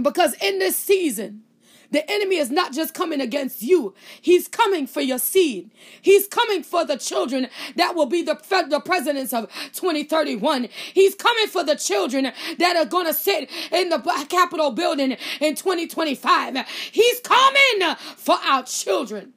because 0.00 0.34
in 0.34 0.58
this 0.60 0.76
season, 0.76 1.42
the 1.90 2.08
enemy 2.10 2.36
is 2.36 2.50
not 2.50 2.72
just 2.72 2.94
coming 2.94 3.20
against 3.20 3.62
you. 3.62 3.94
He's 4.20 4.48
coming 4.48 4.86
for 4.86 5.00
your 5.00 5.18
seed. 5.18 5.70
He's 6.00 6.26
coming 6.26 6.62
for 6.62 6.84
the 6.84 6.96
children 6.96 7.48
that 7.76 7.94
will 7.94 8.06
be 8.06 8.22
the, 8.22 8.34
the 8.68 8.80
presidents 8.80 9.32
of 9.32 9.48
2031. 9.74 10.68
He's 10.92 11.14
coming 11.14 11.46
for 11.46 11.62
the 11.62 11.76
children 11.76 12.32
that 12.58 12.76
are 12.76 12.84
going 12.84 13.06
to 13.06 13.14
sit 13.14 13.50
in 13.70 13.90
the 13.90 13.98
Capitol 14.28 14.72
building 14.72 15.16
in 15.40 15.54
2025. 15.54 16.66
He's 16.90 17.20
coming 17.20 17.96
for 18.16 18.36
our 18.44 18.64
children. 18.64 19.32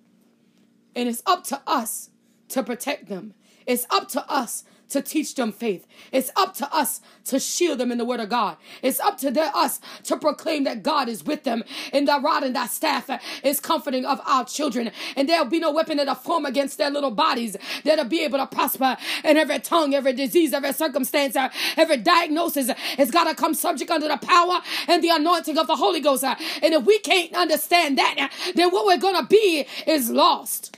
And 0.96 1.08
it's 1.08 1.22
up 1.28 1.44
to 1.46 1.62
us 1.68 2.10
to 2.50 2.64
protect 2.64 3.08
them. 3.08 3.36
It's 3.68 3.86
up 3.92 4.08
to 4.10 4.32
us 4.32 4.64
to 4.90 5.02
teach 5.02 5.36
them 5.36 5.52
faith. 5.52 5.86
It's 6.12 6.32
up 6.36 6.54
to 6.56 6.74
us 6.74 7.02
to 7.26 7.40
shield 7.40 7.80
them 7.80 7.92
in 7.92 7.98
the 7.98 8.06
word 8.06 8.20
of 8.20 8.30
God. 8.30 8.58
It's 8.82 9.00
up 9.00 9.18
to 9.20 9.32
the, 9.32 9.44
us 9.56 9.80
to 10.04 10.18
proclaim 10.18 10.64
that 10.64 10.84
God 10.84 11.10
is 11.10 11.26
with 11.26 11.44
them. 11.44 11.64
And 11.94 12.08
that 12.08 12.24
rod 12.24 12.44
and 12.44 12.56
that 12.56 12.72
staff 12.72 13.10
is 13.44 13.60
comforting 13.60 14.06
of 14.06 14.22
our 14.26 14.46
children. 14.46 14.92
And 15.16 15.28
there'll 15.28 15.46
be 15.46 15.60
no 15.60 15.72
weapon 15.72 15.98
that'll 15.98 16.16
form 16.16 16.46
against 16.46 16.78
their 16.78 16.90
little 16.90 17.12
bodies 17.12 17.58
that'll 17.84 18.06
be 18.06 18.24
able 18.24 18.40
to 18.40 18.48
prosper. 18.48 18.98
And 19.24 19.38
every 19.38 19.60
tongue, 19.60 19.94
every 19.94 20.14
disease, 20.14 20.54
every 20.54 20.74
circumstance, 20.74 21.36
every 21.76 21.98
diagnosis 21.98 22.70
has 22.98 23.12
got 23.12 23.26
to 23.26 23.36
come 23.36 23.54
subject 23.54 23.92
under 23.92 24.08
the 24.08 24.18
power 24.18 24.62
and 24.88 25.04
the 25.04 25.10
anointing 25.10 25.58
of 25.58 25.68
the 25.68 25.76
Holy 25.76 26.00
Ghost. 26.00 26.24
And 26.24 26.38
if 26.62 26.86
we 26.86 27.00
can't 27.00 27.34
understand 27.36 27.98
that, 27.98 28.32
then 28.56 28.72
what 28.72 28.86
we're 28.86 28.98
going 28.98 29.22
to 29.22 29.28
be 29.28 29.66
is 29.86 30.10
lost. 30.10 30.78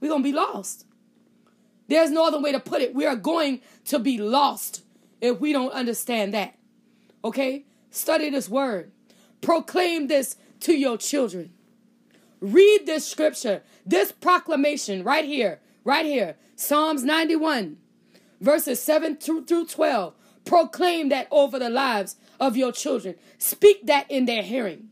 We're 0.00 0.08
going 0.08 0.22
to 0.22 0.28
be 0.28 0.34
lost. 0.34 0.86
There's 1.94 2.10
no 2.10 2.26
other 2.26 2.40
way 2.40 2.50
to 2.50 2.58
put 2.58 2.82
it. 2.82 2.92
We 2.92 3.06
are 3.06 3.14
going 3.14 3.60
to 3.84 4.00
be 4.00 4.18
lost 4.18 4.82
if 5.20 5.38
we 5.38 5.52
don't 5.52 5.70
understand 5.70 6.34
that. 6.34 6.58
Okay? 7.24 7.66
Study 7.90 8.30
this 8.30 8.48
word. 8.48 8.90
Proclaim 9.40 10.08
this 10.08 10.34
to 10.60 10.74
your 10.74 10.98
children. 10.98 11.52
Read 12.40 12.80
this 12.84 13.06
scripture, 13.06 13.62
this 13.86 14.10
proclamation 14.10 15.04
right 15.04 15.24
here, 15.24 15.60
right 15.84 16.04
here. 16.04 16.34
Psalms 16.56 17.04
91, 17.04 17.76
verses 18.40 18.82
7 18.82 19.16
through 19.16 19.44
12. 19.44 20.14
Proclaim 20.44 21.10
that 21.10 21.28
over 21.30 21.60
the 21.60 21.70
lives 21.70 22.16
of 22.40 22.56
your 22.56 22.72
children. 22.72 23.14
Speak 23.38 23.86
that 23.86 24.10
in 24.10 24.24
their 24.24 24.42
hearing. 24.42 24.88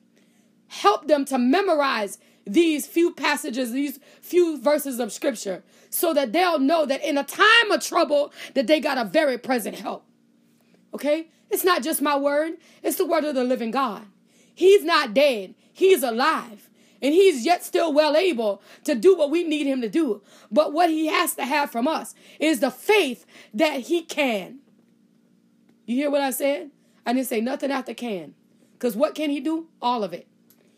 Help 0.69 1.09
them 1.09 1.25
to 1.25 1.37
memorize 1.37 2.19
these 2.47 2.87
few 2.87 3.13
passages, 3.13 3.73
these 3.73 4.01
few 4.21 4.61
verses 4.61 4.99
of 4.99 5.13
scripture, 5.13 5.63
so 5.91 6.13
that 6.15 6.33
they'll 6.33 6.59
know 6.59 6.87
that 6.87 7.05
in 7.05 7.19
a 7.19 7.25
time 7.25 7.71
of 7.71 7.85
trouble, 7.85 8.33
that 8.55 8.67
they 8.67 8.81
got 8.81 8.99
a 8.99 9.05
very 9.05 9.39
present 9.39 9.77
help. 9.77 10.05
Okay? 10.95 11.29
It's 11.51 11.65
not 11.65 11.83
just 11.83 12.03
my 12.03 12.17
word, 12.17 12.55
it's 12.83 12.97
the 12.97 13.07
word 13.07 13.25
of 13.25 13.35
the 13.35 13.45
living 13.45 13.71
God. 13.71 14.03
He's 14.55 14.85
not 14.85 15.15
dead, 15.15 15.55
he's 15.73 16.03
alive. 16.03 16.69
And 17.03 17.13
he's 17.13 17.45
yet 17.45 17.65
still 17.65 17.93
well 17.93 18.17
able 18.17 18.63
to 18.85 18.95
do 18.95 19.17
what 19.17 19.31
we 19.31 19.43
need 19.43 19.67
him 19.67 19.81
to 19.81 19.89
do. 19.89 20.23
But 20.53 20.73
what 20.73 20.89
he 20.89 21.09
has 21.09 21.35
to 21.35 21.45
have 21.45 21.73
from 21.73 21.89
us 21.89 22.15
is 22.39 22.61
the 22.61 22.71
faith 22.71 23.27
that 23.53 23.81
he 23.81 24.03
can. 24.03 24.61
You 25.85 25.97
hear 25.97 26.11
what 26.13 26.21
I 26.21 26.31
said? 26.31 26.71
I 27.05 27.13
didn't 27.13 27.27
say 27.27 27.41
nothing 27.41 27.73
after 27.73 27.93
can. 27.93 28.35
Because 28.75 28.95
what 28.95 29.17
can 29.17 29.31
he 29.31 29.41
do? 29.41 29.67
All 29.81 30.05
of 30.05 30.13
it. 30.13 30.29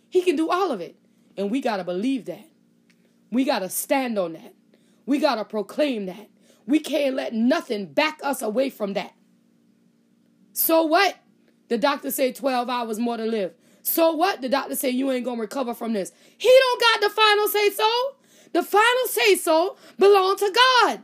He 0.08 0.22
can 0.22 0.34
do 0.34 0.48
all 0.48 0.72
of 0.72 0.80
it. 0.80 0.96
And 1.36 1.50
we 1.50 1.60
got 1.60 1.78
to 1.78 1.84
believe 1.84 2.26
that. 2.26 2.46
We 3.30 3.44
got 3.44 3.60
to 3.60 3.68
stand 3.68 4.18
on 4.18 4.34
that. 4.34 4.54
We 5.06 5.18
got 5.18 5.36
to 5.36 5.44
proclaim 5.44 6.06
that. 6.06 6.28
We 6.66 6.78
can't 6.78 7.14
let 7.16 7.34
nothing 7.34 7.86
back 7.86 8.20
us 8.22 8.40
away 8.42 8.70
from 8.70 8.94
that. 8.94 9.14
So 10.52 10.84
what? 10.84 11.16
The 11.68 11.78
doctor 11.78 12.10
said 12.10 12.36
12 12.36 12.70
hours 12.70 12.98
more 12.98 13.16
to 13.16 13.24
live. 13.24 13.52
So 13.82 14.12
what? 14.12 14.40
The 14.40 14.48
doctor 14.48 14.76
said 14.76 14.94
you 14.94 15.10
ain't 15.10 15.24
going 15.24 15.36
to 15.36 15.42
recover 15.42 15.74
from 15.74 15.92
this. 15.92 16.12
He 16.38 16.48
don't 16.48 16.80
got 16.80 17.00
the 17.02 17.10
final 17.10 17.48
say 17.48 17.70
so. 17.70 18.16
The 18.52 18.62
final 18.62 19.06
say 19.08 19.34
so 19.34 19.76
belong 19.98 20.36
to 20.36 20.52
God. 20.54 21.02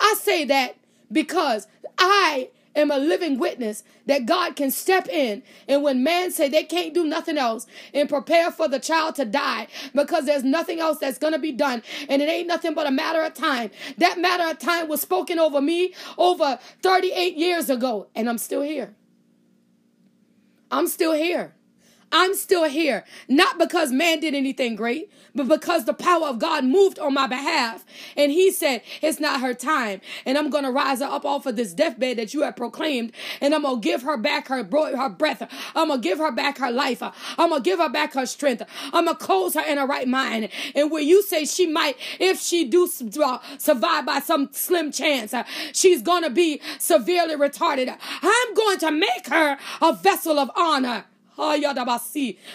I 0.00 0.14
say 0.18 0.46
that 0.46 0.76
because 1.12 1.68
I 1.98 2.50
am 2.74 2.90
a 2.90 2.98
living 2.98 3.38
witness 3.38 3.84
that 4.06 4.26
God 4.26 4.56
can 4.56 4.70
step 4.70 5.08
in 5.08 5.42
and 5.68 5.82
when 5.82 6.02
man 6.02 6.30
say 6.30 6.48
they 6.48 6.64
can't 6.64 6.94
do 6.94 7.04
nothing 7.04 7.38
else 7.38 7.66
and 7.92 8.08
prepare 8.08 8.50
for 8.50 8.68
the 8.68 8.78
child 8.78 9.14
to 9.16 9.24
die 9.24 9.66
because 9.94 10.26
there's 10.26 10.44
nothing 10.44 10.80
else 10.80 10.98
that's 10.98 11.18
going 11.18 11.32
to 11.32 11.38
be 11.38 11.52
done 11.52 11.82
and 12.08 12.22
it 12.22 12.28
ain't 12.28 12.48
nothing 12.48 12.74
but 12.74 12.86
a 12.86 12.90
matter 12.90 13.22
of 13.22 13.34
time. 13.34 13.70
That 13.98 14.18
matter 14.18 14.50
of 14.50 14.58
time 14.58 14.88
was 14.88 15.00
spoken 15.00 15.38
over 15.38 15.60
me 15.60 15.94
over 16.18 16.58
38 16.82 17.36
years 17.36 17.70
ago 17.70 18.08
and 18.14 18.28
I'm 18.28 18.38
still 18.38 18.62
here. 18.62 18.94
I'm 20.70 20.86
still 20.86 21.12
here. 21.12 21.54
I'm 22.12 22.34
still 22.34 22.64
here, 22.64 23.04
not 23.26 23.58
because 23.58 23.90
man 23.90 24.20
did 24.20 24.34
anything 24.34 24.76
great, 24.76 25.10
but 25.34 25.48
because 25.48 25.84
the 25.84 25.94
power 25.94 26.26
of 26.26 26.38
God 26.38 26.64
moved 26.64 26.98
on 26.98 27.14
my 27.14 27.26
behalf. 27.26 27.84
And 28.16 28.30
he 28.30 28.50
said, 28.50 28.82
It's 29.00 29.20
not 29.20 29.40
her 29.40 29.54
time. 29.54 30.00
And 30.26 30.36
I'm 30.36 30.50
going 30.50 30.64
to 30.64 30.70
rise 30.70 31.00
her 31.00 31.06
up 31.06 31.24
off 31.24 31.46
of 31.46 31.56
this 31.56 31.72
deathbed 31.72 32.18
that 32.18 32.34
you 32.34 32.42
have 32.42 32.56
proclaimed. 32.56 33.12
And 33.40 33.54
I'm 33.54 33.62
going 33.62 33.80
to 33.80 33.84
give 33.84 34.02
her 34.02 34.16
back 34.16 34.48
her, 34.48 34.64
her 34.64 35.08
breath. 35.08 35.48
I'm 35.74 35.88
going 35.88 36.00
to 36.00 36.08
give 36.08 36.18
her 36.18 36.32
back 36.32 36.58
her 36.58 36.70
life. 36.70 37.02
I'm 37.02 37.50
going 37.50 37.62
to 37.62 37.68
give 37.68 37.78
her 37.78 37.88
back 37.88 38.14
her 38.14 38.26
strength. 38.26 38.62
I'm 38.92 39.06
going 39.06 39.16
to 39.16 39.24
close 39.24 39.54
her 39.54 39.62
in 39.62 39.78
her 39.78 39.86
right 39.86 40.08
mind. 40.08 40.50
And 40.74 40.90
where 40.90 41.02
you 41.02 41.22
say 41.22 41.44
she 41.44 41.66
might, 41.66 41.96
if 42.20 42.40
she 42.40 42.64
do 42.64 42.86
survive 42.86 44.06
by 44.06 44.20
some 44.20 44.50
slim 44.52 44.92
chance, 44.92 45.34
she's 45.72 46.02
going 46.02 46.24
to 46.24 46.30
be 46.30 46.60
severely 46.78 47.36
retarded. 47.36 47.96
I'm 48.22 48.54
going 48.54 48.78
to 48.78 48.90
make 48.90 49.28
her 49.28 49.58
a 49.80 49.92
vessel 49.94 50.38
of 50.38 50.50
honor. 50.56 51.04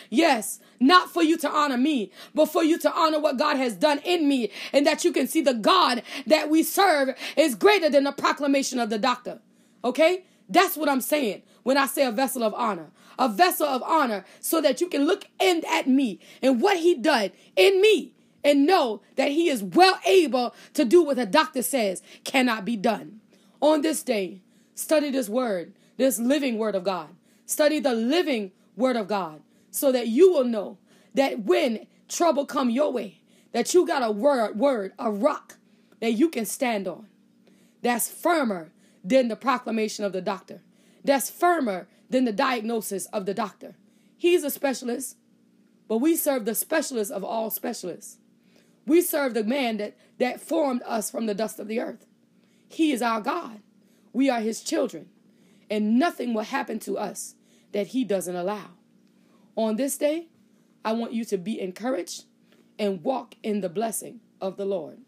Yes, 0.09 0.59
not 0.79 1.11
for 1.11 1.23
you 1.23 1.37
to 1.37 1.49
honor 1.49 1.77
me, 1.77 2.11
but 2.33 2.47
for 2.47 2.63
you 2.63 2.77
to 2.79 2.93
honor 2.93 3.19
what 3.19 3.37
God 3.37 3.57
has 3.57 3.75
done 3.75 3.99
in 3.99 4.27
me, 4.27 4.51
and 4.73 4.85
that 4.85 5.03
you 5.03 5.11
can 5.11 5.27
see 5.27 5.41
the 5.41 5.53
God 5.53 6.03
that 6.25 6.49
we 6.49 6.63
serve 6.63 7.15
is 7.35 7.55
greater 7.55 7.89
than 7.89 8.03
the 8.03 8.11
proclamation 8.11 8.79
of 8.79 8.89
the 8.89 8.99
doctor. 8.99 9.39
Okay? 9.83 10.25
That's 10.49 10.77
what 10.77 10.89
I'm 10.89 11.01
saying 11.01 11.43
when 11.63 11.77
I 11.77 11.85
say 11.85 12.05
a 12.05 12.11
vessel 12.11 12.43
of 12.43 12.53
honor. 12.53 12.91
A 13.19 13.27
vessel 13.27 13.67
of 13.67 13.81
honor 13.83 14.25
so 14.39 14.61
that 14.61 14.79
you 14.79 14.87
can 14.87 15.05
look 15.05 15.25
in 15.39 15.63
at 15.69 15.87
me 15.87 16.19
and 16.41 16.61
what 16.61 16.77
he 16.77 16.93
done 16.93 17.31
in 17.55 17.81
me 17.81 18.13
and 18.43 18.65
know 18.65 19.01
that 19.15 19.31
he 19.31 19.49
is 19.49 19.63
well 19.63 19.99
able 20.05 20.53
to 20.75 20.85
do 20.85 21.03
what 21.03 21.17
the 21.17 21.25
doctor 21.25 21.63
says 21.63 22.03
cannot 22.23 22.63
be 22.63 22.77
done. 22.77 23.19
On 23.59 23.81
this 23.81 24.03
day, 24.03 24.41
study 24.75 25.09
this 25.09 25.27
word, 25.27 25.73
this 25.97 26.19
living 26.19 26.59
word 26.59 26.75
of 26.75 26.83
God. 26.83 27.09
Study 27.47 27.79
the 27.79 27.93
living 27.93 28.51
word 28.75 28.95
of 28.95 29.07
God 29.07 29.41
so 29.77 29.91
that 29.91 30.07
you 30.07 30.31
will 30.31 30.43
know 30.43 30.77
that 31.13 31.43
when 31.43 31.87
trouble 32.07 32.45
come 32.45 32.69
your 32.69 32.91
way, 32.91 33.21
that 33.51 33.73
you 33.73 33.85
got 33.85 34.03
a 34.03 34.11
word, 34.11 34.57
word, 34.57 34.93
a 34.99 35.11
rock 35.11 35.57
that 35.99 36.13
you 36.13 36.29
can 36.29 36.45
stand 36.45 36.87
on. 36.87 37.07
That's 37.81 38.09
firmer 38.09 38.71
than 39.03 39.27
the 39.27 39.35
proclamation 39.35 40.03
of 40.03 40.13
the 40.13 40.21
doctor. 40.21 40.61
That's 41.03 41.29
firmer 41.29 41.87
than 42.09 42.25
the 42.25 42.33
diagnosis 42.33 43.05
of 43.07 43.25
the 43.25 43.33
doctor. 43.33 43.75
He's 44.17 44.43
a 44.43 44.49
specialist, 44.49 45.17
but 45.87 45.99
we 45.99 46.15
serve 46.15 46.45
the 46.45 46.55
specialist 46.55 47.11
of 47.11 47.23
all 47.23 47.49
specialists. 47.49 48.17
We 48.85 49.01
serve 49.01 49.33
the 49.33 49.43
man 49.43 49.77
that, 49.77 49.97
that 50.17 50.41
formed 50.41 50.81
us 50.85 51.11
from 51.11 51.25
the 51.25 51.35
dust 51.35 51.59
of 51.59 51.67
the 51.67 51.79
earth. 51.79 52.05
He 52.67 52.91
is 52.91 53.01
our 53.01 53.21
God. 53.21 53.61
We 54.13 54.29
are 54.29 54.39
his 54.39 54.61
children. 54.61 55.09
And 55.69 55.99
nothing 55.99 56.33
will 56.33 56.43
happen 56.43 56.79
to 56.79 56.97
us 56.97 57.35
that 57.71 57.87
He 57.87 58.03
doesn't 58.03 58.35
allow. 58.35 58.76
On 59.57 59.75
this 59.75 59.97
day, 59.97 60.27
I 60.85 60.93
want 60.93 61.13
you 61.13 61.25
to 61.25 61.37
be 61.37 61.59
encouraged 61.59 62.25
and 62.77 63.03
walk 63.03 63.33
in 63.41 63.61
the 63.61 63.69
blessing 63.69 64.19
of 64.39 64.55
the 64.55 64.65
Lord. 64.65 64.99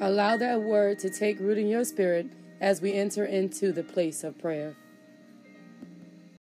Allow 0.00 0.36
that 0.36 0.62
word 0.62 1.00
to 1.00 1.10
take 1.10 1.40
root 1.40 1.58
in 1.58 1.66
your 1.66 1.84
spirit 1.84 2.28
as 2.60 2.80
we 2.80 2.92
enter 2.92 3.24
into 3.24 3.72
the 3.72 3.82
place 3.82 4.22
of 4.22 4.38
prayer 4.38 4.76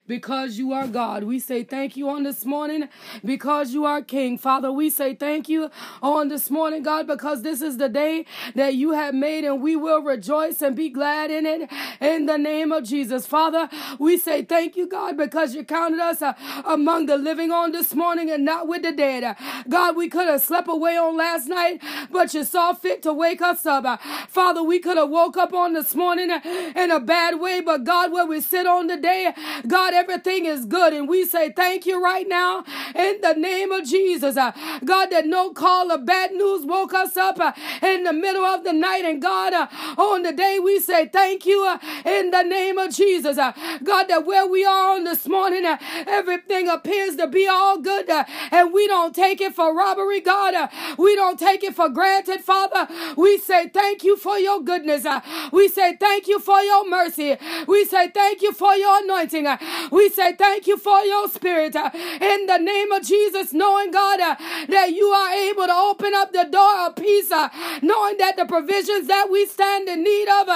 because 0.07 0.57
you 0.57 0.73
are 0.73 0.87
God. 0.87 1.23
We 1.23 1.39
say 1.39 1.63
thank 1.63 1.97
you 1.97 2.09
on 2.09 2.23
this 2.23 2.45
morning 2.45 2.89
because 3.23 3.73
you 3.73 3.85
are 3.85 4.01
King. 4.01 4.37
Father, 4.37 4.71
we 4.71 4.89
say 4.89 5.15
thank 5.15 5.49
you 5.49 5.69
on 6.01 6.29
this 6.29 6.49
morning, 6.51 6.83
God, 6.83 7.07
because 7.07 7.41
this 7.41 7.61
is 7.61 7.77
the 7.77 7.89
day 7.89 8.25
that 8.55 8.75
you 8.75 8.91
have 8.91 9.13
made 9.15 9.45
and 9.45 9.61
we 9.61 9.75
will 9.75 10.01
rejoice 10.01 10.61
and 10.61 10.75
be 10.75 10.89
glad 10.89 11.31
in 11.31 11.45
it 11.45 11.69
in 12.01 12.25
the 12.25 12.37
name 12.37 12.71
of 12.71 12.83
Jesus. 12.83 13.25
Father, 13.25 13.69
we 13.99 14.17
say 14.17 14.43
thank 14.43 14.75
you, 14.75 14.87
God, 14.87 15.17
because 15.17 15.55
you 15.55 15.63
counted 15.63 15.99
us 15.99 16.21
uh, 16.21 16.33
among 16.65 17.07
the 17.07 17.17
living 17.17 17.51
on 17.51 17.71
this 17.71 17.95
morning 17.95 18.29
and 18.29 18.45
not 18.45 18.67
with 18.67 18.83
the 18.83 18.91
dead. 18.91 19.23
Uh, 19.23 19.35
God, 19.67 19.95
we 19.95 20.09
could 20.09 20.27
have 20.27 20.41
slept 20.41 20.67
away 20.69 20.97
on 20.97 21.17
last 21.17 21.47
night, 21.47 21.81
but 22.11 22.33
you 22.33 22.43
saw 22.43 22.73
fit 22.73 23.01
to 23.03 23.13
wake 23.13 23.41
us 23.41 23.65
up. 23.65 23.85
Uh, 23.85 23.97
Father, 24.29 24.63
we 24.63 24.79
could 24.79 24.97
have 24.97 25.09
woke 25.09 25.37
up 25.37 25.53
on 25.53 25.73
this 25.73 25.95
morning 25.95 26.29
in 26.75 26.91
a 26.91 26.99
bad 26.99 27.39
way, 27.39 27.61
but 27.61 27.83
God, 27.83 28.11
where 28.11 28.25
we 28.25 28.41
sit 28.41 28.67
on 28.67 28.87
today, 28.87 29.33
God, 29.67 29.94
everything 29.95 30.45
is 30.45 30.65
good. 30.65 30.93
And 30.93 31.07
we 31.07 31.25
say 31.25 31.51
thank 31.51 31.85
you 31.85 32.03
right 32.03 32.27
now 32.27 32.63
in 32.95 33.21
the 33.21 33.33
name 33.33 33.71
of 33.71 33.85
Jesus. 33.85 34.37
Uh, 34.37 34.51
God, 34.83 35.07
that 35.11 35.25
no 35.25 35.51
call 35.51 35.91
of 35.91 36.05
bad 36.05 36.31
news 36.31 36.65
woke 36.65 36.93
us 36.93 37.17
up 37.17 37.39
uh, 37.39 37.53
in 37.81 38.03
the 38.03 38.13
middle 38.13 38.43
of 38.45 38.63
the 38.63 38.73
night. 38.73 39.05
And 39.05 39.21
God, 39.21 39.53
uh, 39.53 39.67
on 39.97 40.23
the 40.23 40.33
day 40.33 40.59
we 40.59 40.79
say 40.79 41.07
thank 41.07 41.45
you 41.45 41.65
uh, 41.65 41.77
in 42.05 42.31
the 42.31 42.43
name 42.43 42.77
of 42.77 42.93
Jesus. 42.93 43.37
Uh, 43.37 43.53
God, 43.83 44.05
that 44.09 44.25
where 44.25 44.47
we 44.47 44.65
are 44.65 44.95
on 44.95 45.03
this 45.05 45.27
morning, 45.27 45.65
uh, 45.65 45.77
everything 46.07 46.67
appears 46.67 47.15
to 47.15 47.27
be 47.27 47.47
all 47.47 47.79
good. 47.79 48.09
and 48.09 48.73
we 48.73 48.87
don't 48.87 49.15
take 49.15 49.41
it 49.41 49.55
for 49.55 49.75
robbery, 49.75 50.21
God. 50.21 50.69
we 50.97 51.15
don't 51.15 51.39
take 51.39 51.63
it 51.63 51.75
for 51.75 51.89
granted, 51.89 52.41
Father. 52.41 52.87
We 53.15 53.37
say 53.37 53.69
thank 53.69 54.03
you 54.03 54.17
for 54.17 54.37
your 54.37 54.61
goodness. 54.61 55.05
we 55.51 55.67
say 55.69 55.95
thank 55.95 56.27
you 56.27 56.39
for 56.39 56.59
your 56.59 56.87
mercy. 56.89 57.37
We 57.67 57.85
say 57.85 58.09
thank 58.09 58.41
you 58.41 58.53
for 58.53 58.75
your 58.75 59.03
anointing. 59.03 59.45
We 59.91 60.09
say 60.09 60.33
thank 60.33 60.67
you 60.67 60.77
for 60.77 60.99
your 61.01 61.27
spirit 61.29 61.75
uh, 61.75 61.89
in 61.93 62.45
the 62.47 62.57
name 62.57 62.91
of 62.91 63.03
Jesus, 63.03 63.53
knowing, 63.53 63.91
God, 63.91 64.19
uh, 64.19 64.35
that 64.69 64.91
you 64.91 65.05
are 65.07 65.33
able 65.33 65.65
to 65.67 65.73
open 65.73 66.13
up 66.13 66.31
the 66.31 66.45
door 66.45 66.87
of 66.87 66.95
peace, 66.95 67.31
uh, 67.31 67.49
knowing 67.81 68.17
that 68.17 68.37
the 68.37 68.45
provisions 68.45 69.07
that 69.07 69.29
we 69.29 69.45
stand 69.45 69.87
in 69.87 70.03
need 70.03 70.27
of, 70.27 70.47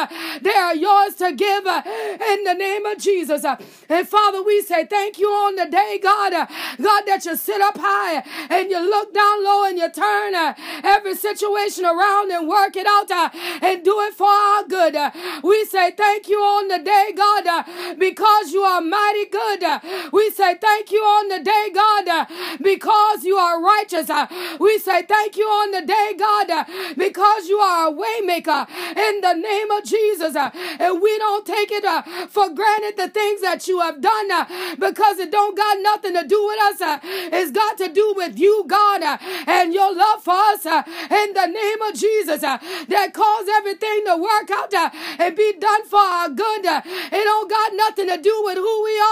they 0.42 0.54
are 0.54 0.76
yours 0.76 1.16
to 1.16 1.32
give 1.34 1.66
in 1.66 2.44
the 2.44 2.56
name 2.58 2.86
of 2.86 2.98
Jesus. 2.98 3.46
And 3.90 4.08
Father, 4.08 4.42
we 4.44 4.62
say 4.62 4.86
thank 4.86 5.18
you 5.18 5.28
on 5.30 5.56
the 5.56 5.66
day, 5.66 6.00
God, 6.02 6.32
God, 6.32 7.04
that 7.08 7.26
you 7.26 7.36
sit 7.36 7.62
up 7.62 7.78
high 7.78 8.24
and 8.50 8.70
you 8.70 8.80
look 8.80 9.14
down 9.14 9.44
low 9.44 9.66
and 9.66 9.78
you 9.78 9.90
turn 9.92 10.36
every 10.84 11.16
situation 11.16 11.86
around 11.86 12.32
and 12.32 12.48
work 12.48 12.76
it 12.76 12.88
out 12.88 13.12
and 13.12 13.84
do 13.84 14.00
it 14.02 14.14
for 14.14 14.28
our 14.28 14.64
good. 14.64 14.96
We 15.44 15.66
say 15.66 15.92
thank 15.92 16.28
you 16.28 16.40
on 16.40 16.68
the 16.68 16.80
day, 16.80 17.14
God, 17.16 17.98
because 17.98 18.52
you 18.52 18.62
are 18.62 18.82
mighty 18.82 19.19
good. 19.26 19.64
We 20.12 20.30
say 20.32 20.56
thank 20.56 20.92
you 20.92 21.00
on 21.00 21.30
the 21.30 21.40
day, 21.44 21.70
God, 21.74 22.28
because 22.62 23.24
you 23.24 23.36
are 23.36 23.62
righteous. 23.62 24.10
We 24.60 24.80
say 24.80 25.04
thank 25.04 25.38
you 25.38 25.46
on 25.46 25.72
the 25.72 25.82
day, 25.82 26.14
God, 26.18 26.66
because 26.98 27.48
you 27.48 27.58
are 27.60 27.90
a 27.90 27.92
waymaker 27.92 28.68
in 28.98 29.22
the 29.22 29.34
name 29.34 29.72
of 29.72 29.84
Jesus. 29.84 30.36
And 30.36 31.02
we 31.02 31.18
don't 31.18 31.46
take 31.46 31.72
it 31.72 31.86
uh, 31.86 32.02
for 32.28 32.50
granted 32.50 32.96
the 32.98 33.10
things 33.10 33.42
that 33.42 33.68
you 33.68 33.80
have 33.80 34.02
done 34.02 34.32
uh, 34.32 34.46
because 34.78 35.20
it 35.20 35.32
don't 35.32 35.56
got 35.56 35.78
nothing 35.82 36.14
to 36.14 36.26
do 36.28 36.46
with 36.46 36.60
us. 36.64 36.82
Uh, 36.82 37.00
it's 37.04 37.52
got 37.52 37.78
to 37.78 37.90
do 37.92 38.14
with 38.16 38.38
you, 38.38 38.66
God, 38.68 39.02
and 39.48 39.74
your 39.74 39.94
love 39.96 40.24
for 40.24 40.34
us 40.34 40.66
in 40.66 41.34
the 41.34 41.46
name 41.48 41.82
of 41.82 41.94
Jesus 41.96 42.42
that 42.42 43.12
cause 43.14 43.48
everything 43.58 44.06
to 44.06 44.18
work 44.18 44.50
out 44.52 44.74
and 45.20 45.36
be 45.36 45.54
done 45.60 45.86
for 45.86 46.00
our 46.00 46.30
good. 46.30 46.66
It 46.66 47.24
don't 47.24 47.50
got 47.50 47.74
nothing 47.74 48.08
to 48.08 48.18
do 48.22 48.42
with 48.46 48.58
who 48.58 48.84
we 48.84 49.00
are. 49.00 49.09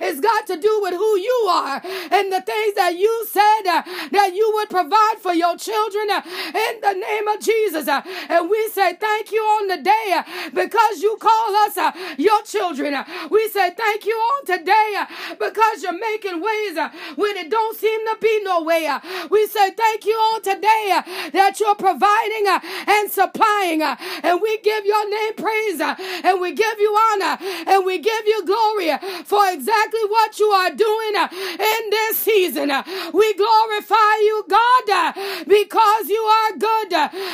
It's 0.00 0.20
got 0.20 0.46
to 0.48 0.56
do 0.56 0.80
with 0.82 0.94
who 0.94 1.18
you 1.18 1.46
are 1.50 1.80
and 1.84 2.32
the 2.32 2.40
things 2.42 2.74
that 2.74 2.96
you 2.96 3.26
said 3.30 3.66
uh, 3.66 3.82
that 4.12 4.32
you 4.34 4.50
would 4.54 4.70
provide 4.70 5.18
for 5.20 5.34
your 5.34 5.56
children 5.56 6.10
uh, 6.10 6.22
in 6.24 6.80
the 6.80 6.94
name 6.94 7.28
of 7.28 7.40
Jesus. 7.40 7.88
Uh, 7.88 8.02
and 8.28 8.50
we 8.50 8.68
say 8.68 8.94
thank 8.94 9.32
you 9.32 9.40
on 9.40 9.68
the 9.68 9.78
day 9.78 10.20
because 10.52 11.02
you 11.02 11.16
call 11.20 11.54
us 11.66 11.76
your 12.18 12.42
children. 12.42 12.94
We 13.30 13.48
say 13.48 13.70
thank 13.70 14.06
you 14.06 14.14
on 14.14 14.46
today 14.46 15.04
because 15.38 15.82
you're 15.82 15.98
making 15.98 16.40
ways 16.40 16.76
when 17.16 17.36
it 17.36 17.50
don't 17.50 17.76
seem 17.76 18.00
to 18.06 18.16
be 18.20 18.40
no 18.42 18.62
way. 18.62 18.88
We 19.30 19.46
say 19.46 19.70
thank 19.70 20.04
you 20.04 20.14
on 20.14 20.42
today 20.42 21.00
that 21.32 21.60
you're 21.60 21.74
providing 21.74 22.46
and 22.86 23.10
supplying. 23.10 23.82
And 23.82 24.40
we 24.40 24.58
give 24.58 24.84
your 24.84 25.08
name 25.08 25.34
praise 25.34 25.80
and 25.80 26.40
we 26.40 26.52
give 26.52 26.78
you 26.78 26.96
honor 27.12 27.38
and 27.66 27.84
we 27.84 27.98
give 27.98 28.26
you 28.26 28.44
glory 28.44 28.90
for 29.34 29.50
exactly 29.50 30.04
what 30.14 30.38
you 30.38 30.46
are 30.46 30.70
doing 30.70 31.14
uh, 31.16 31.28
in 31.32 31.82
this 31.90 32.18
season. 32.18 32.70
Uh, 32.70 32.84
we 33.12 33.34
glorify 33.34 34.14
you, 34.22 34.44
God, 34.48 34.86
uh, 34.90 35.12
because 35.48 36.08
you 36.08 36.22
are 36.38 36.52
good. 36.56 36.92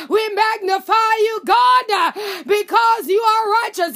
We 0.09 0.23
magnify 0.33 1.13
you, 1.27 1.35
God, 1.45 1.87
because 2.47 3.07
you 3.07 3.21
are 3.21 3.43
righteous. 3.61 3.93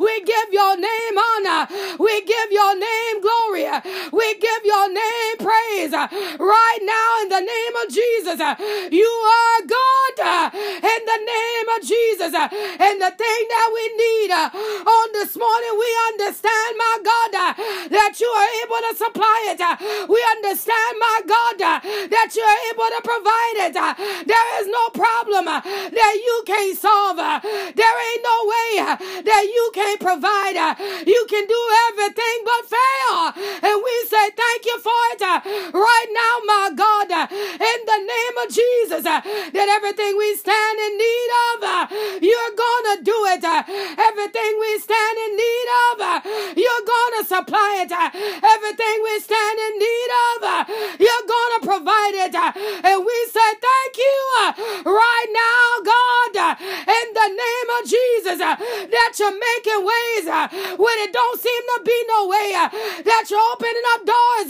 We 0.00 0.14
give 0.24 0.48
your 0.50 0.74
name 0.76 1.16
honor. 1.28 1.68
We 1.98 2.14
give 2.22 2.50
your 2.50 2.74
name 2.74 3.16
glory. 3.22 3.70
We 4.10 4.26
give 4.34 4.62
your 4.64 4.88
name 4.88 5.36
praise 5.38 5.92
right 5.92 6.82
now 6.82 7.08
in 7.22 7.28
the 7.36 7.44
name 7.54 7.74
of 7.82 7.86
Jesus. 8.00 8.38
You 8.90 9.10
are 9.38 9.58
God 9.78 10.03
Jesus. 12.24 12.34
Uh, 12.34 12.48
and 12.50 12.96
the 13.00 13.12
thing 13.12 13.40
that 13.48 13.68
we 13.72 13.84
need 13.96 14.30
uh, 14.30 14.48
on 14.88 15.06
this 15.12 15.36
morning, 15.36 15.72
we 15.76 15.90
understand, 16.12 16.72
my 16.76 16.96
God, 17.04 17.30
uh, 17.34 17.52
that 17.90 18.16
you 18.20 18.28
are 18.28 18.50
able 18.64 18.80
to 18.88 18.92
supply 18.96 19.38
it. 19.52 19.60
We 20.08 20.20
understand, 20.40 20.94
my 20.98 21.20
God, 21.26 21.54
that 21.58 22.30
you 22.34 22.42
are 22.42 22.60
able 22.72 22.88
to 22.96 23.00
provide 23.04 23.56
it. 23.68 23.74
There 24.26 24.48
is 24.60 24.66
no 24.68 24.84
problem 24.90 25.44
that 25.44 26.14
you 26.16 26.36
can't 26.46 26.76
solve. 26.76 27.16
There 27.16 27.96
ain't 28.08 28.24
no 28.24 28.38
way 28.48 28.70
that 29.24 29.44
you 29.44 29.70
can't 29.74 30.00
provide. 30.00 30.56
You 31.06 31.26
can 31.28 31.46
do 31.46 31.60
everything 31.90 32.36
but 32.44 32.62
fail. 32.72 33.16
And 33.62 33.76
we 33.82 33.94
say 34.08 34.30
thank 34.32 34.64
you 34.64 34.78
for 34.80 35.00
it 35.12 35.22
right 35.74 36.10
now, 36.12 36.34
my 36.46 36.66
God, 36.74 37.10
in 37.30 37.78
the 37.84 38.00
name 38.00 38.36
of 38.44 38.48
Jesus, 38.48 39.02
that 39.04 39.68
everything 39.76 40.16
we 40.16 40.34
stand 40.36 40.78
in 40.80 40.92
need 40.98 41.30
of, 41.52 42.13
you're 42.20 42.54
to 42.94 43.02
do 43.02 43.16
it. 43.34 43.44
Uh, 43.44 43.62
everything 43.98 44.52
we 44.60 44.78
stand 44.78 45.16
in 45.26 45.36
need 45.36 45.68
of, 45.86 45.94
uh, 46.00 46.20
you're 46.56 46.86
going 46.86 47.12
to 47.18 47.24
supply 47.24 47.82
it. 47.82 47.92
Uh, 47.92 48.10
everything 48.14 48.96
we 49.02 49.14
stand 49.20 49.56
in 49.58 49.72
need 49.78 50.10
of, 50.26 50.36
you're 51.00 51.26
to 51.60 51.66
provide 51.66 52.16
it. 52.26 52.34
And 52.34 52.98
we 53.04 53.18
say 53.30 53.50
thank 53.62 53.94
you 53.96 54.18
right 54.84 55.30
now, 55.32 55.62
God, 55.84 55.93
Uh, 56.32 56.56
in 56.58 57.06
the 57.12 57.28
name 57.28 57.68
of 57.78 57.82
Jesus, 57.84 58.40
uh, 58.40 58.56
that 58.56 59.12
you're 59.20 59.36
making 59.36 59.80
ways 59.84 60.24
uh, 60.26 60.48
when 60.80 60.96
it 61.04 61.12
don't 61.12 61.38
seem 61.38 61.62
to 61.76 61.78
be 61.84 61.98
no 62.08 62.26
way, 62.26 62.48
that 63.04 63.28
you're 63.28 63.48
opening 63.52 63.86
up 63.92 64.02
doors 64.08 64.48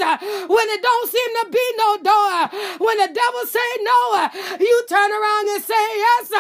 when 0.49 0.67
it 0.71 0.81
don't 0.81 1.09
seem 1.11 1.31
to 1.43 1.47
be 1.51 1.67
no 1.77 1.91
door. 1.99 2.35
When 2.79 2.97
the 3.03 3.11
devil 3.11 3.45
say 3.45 3.71
no, 3.83 4.31
you 4.63 4.77
turn 4.89 5.11
around 5.11 5.45
and 5.51 5.63
say 5.67 5.85
yes. 5.99 6.31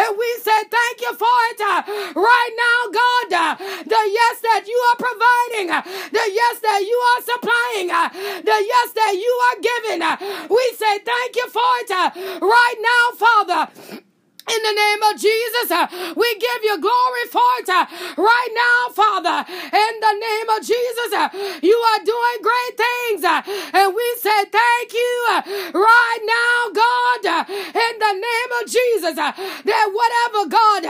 And 0.00 0.10
we 0.16 0.28
say 0.40 0.64
thank 0.70 0.96
you 1.02 1.12
for 1.18 1.36
it 1.52 1.60
right 2.14 2.54
now, 2.56 2.78
God. 2.94 3.58
The 3.84 4.02
yes 4.06 4.36
that 4.46 4.64
you 4.64 4.78
are 4.94 4.98
providing, 5.02 5.68
the 6.14 6.26
yes 6.30 6.56
that 6.62 6.80
you 6.80 6.98
are 7.10 7.20
supplying, 7.26 7.88
the 7.90 8.58
yes 8.64 8.88
that 8.94 9.12
you 9.18 9.32
are 9.50 9.58
giving. 9.60 10.00
We 10.48 10.64
say 10.78 10.98
thank 11.04 11.36
you 11.36 11.48
for 11.50 11.72
it 11.84 11.90
right 12.40 12.78
now, 12.80 13.04
Father. 13.18 14.05
In 14.46 14.62
the 14.62 14.74
name 14.78 15.02
of 15.10 15.18
Jesus, 15.18 15.70
uh, 15.72 15.86
we 16.14 16.38
give 16.38 16.62
you 16.62 16.78
glory 16.80 17.26
for 17.34 17.50
it 17.58 17.68
uh, 17.68 17.84
right 18.16 18.52
now, 18.54 18.94
Father. 18.94 19.42
In 19.50 19.94
the 19.98 20.14
name 20.22 20.48
of 20.54 20.60
Jesus, 20.62 21.10
uh, 21.18 21.28
you 21.66 21.74
are 21.74 22.02
doing 22.06 22.38
great 22.46 22.74
things. 22.78 23.24
Uh, 23.26 23.42
and 23.74 23.90
we 23.90 24.06
say 24.22 24.44
thank 24.46 24.92
you 24.94 25.14
uh, 25.34 25.42
right 25.74 26.22
now, 26.22 26.58
God. 26.70 27.20
Uh, 27.26 27.42
in 27.50 27.94
the 27.98 28.14
name 28.14 28.50
of 28.62 28.70
Jesus, 28.70 29.14
that 29.18 29.34
whatever, 29.90 30.46
God, 30.46 30.82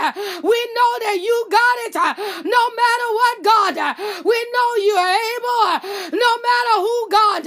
we 0.45 0.61
know 0.77 0.93
that 1.09 1.17
you 1.17 1.37
got 1.49 1.77
it. 1.89 1.97
No 2.45 2.63
matter 2.77 3.09
what, 3.17 3.37
God, 3.41 3.77
we 4.21 4.37
know 4.53 4.69
you 4.85 4.95
are 5.01 5.17
able. 5.17 5.65
No 6.13 6.33
matter 6.45 6.77
who, 6.85 6.97
God, 7.09 7.45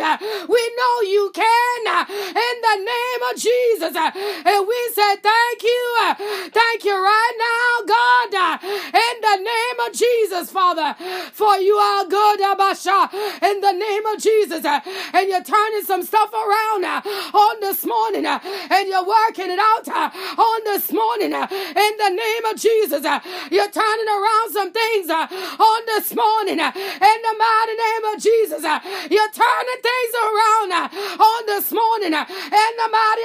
we 0.50 0.62
know 0.74 0.96
you 1.06 1.30
can. 1.38 1.86
In 2.34 2.56
the 2.66 2.78
name 2.82 3.22
of 3.30 3.38
Jesus. 3.38 3.94
And 3.94 4.68
we 4.68 4.80
say 4.96 5.16
thank 5.22 5.62
you. 5.62 5.99
Thank 6.00 6.86
you 6.86 6.96
right 6.96 7.36
now, 7.38 7.86
God, 7.86 8.60
in 8.64 9.16
the 9.22 9.38
name 9.44 9.78
of 9.86 9.94
Jesus, 9.94 10.50
Father, 10.52 10.96
for 11.34 11.58
you 11.58 11.76
are 11.76 12.06
good, 12.06 12.40
Abasha, 12.40 13.12
in 13.44 13.60
the 13.60 13.74
name 13.74 14.06
of 14.06 14.18
Jesus. 14.20 14.64
And 14.64 15.28
you're 15.28 15.44
turning 15.44 15.84
some 15.84 16.04
stuff 16.04 16.32
around 16.34 16.86
uh, 16.86 17.02
on 17.34 17.60
this 17.60 17.86
morning, 17.86 18.26
uh, 18.26 18.40
and 18.72 18.88
you're 18.88 19.06
working 19.06 19.52
it 19.52 19.60
out 19.60 19.88
uh, 19.88 20.10
on 20.42 20.64
this 20.64 20.92
morning, 20.92 21.34
in 21.34 21.94
the 22.00 22.12
name 22.16 22.46
of 22.46 22.56
Jesus. 22.56 23.04
You're 23.52 23.72
turning 23.72 24.10
around 24.10 24.54
some 24.54 24.72
things 24.72 25.10
on 25.10 25.82
this 25.86 26.16
morning, 26.16 26.60
in 26.60 27.20
the 27.28 27.36
mighty 27.38 27.76
name 27.76 28.04
of 28.16 28.22
Jesus. 28.24 28.64
You're 29.12 29.34
turning 29.36 29.82
things 29.84 30.14
around 30.16 30.72
on 31.20 31.46
this 31.46 31.72
morning, 31.72 32.14
in 32.14 32.72
the 32.80 32.88
mighty 32.92 33.24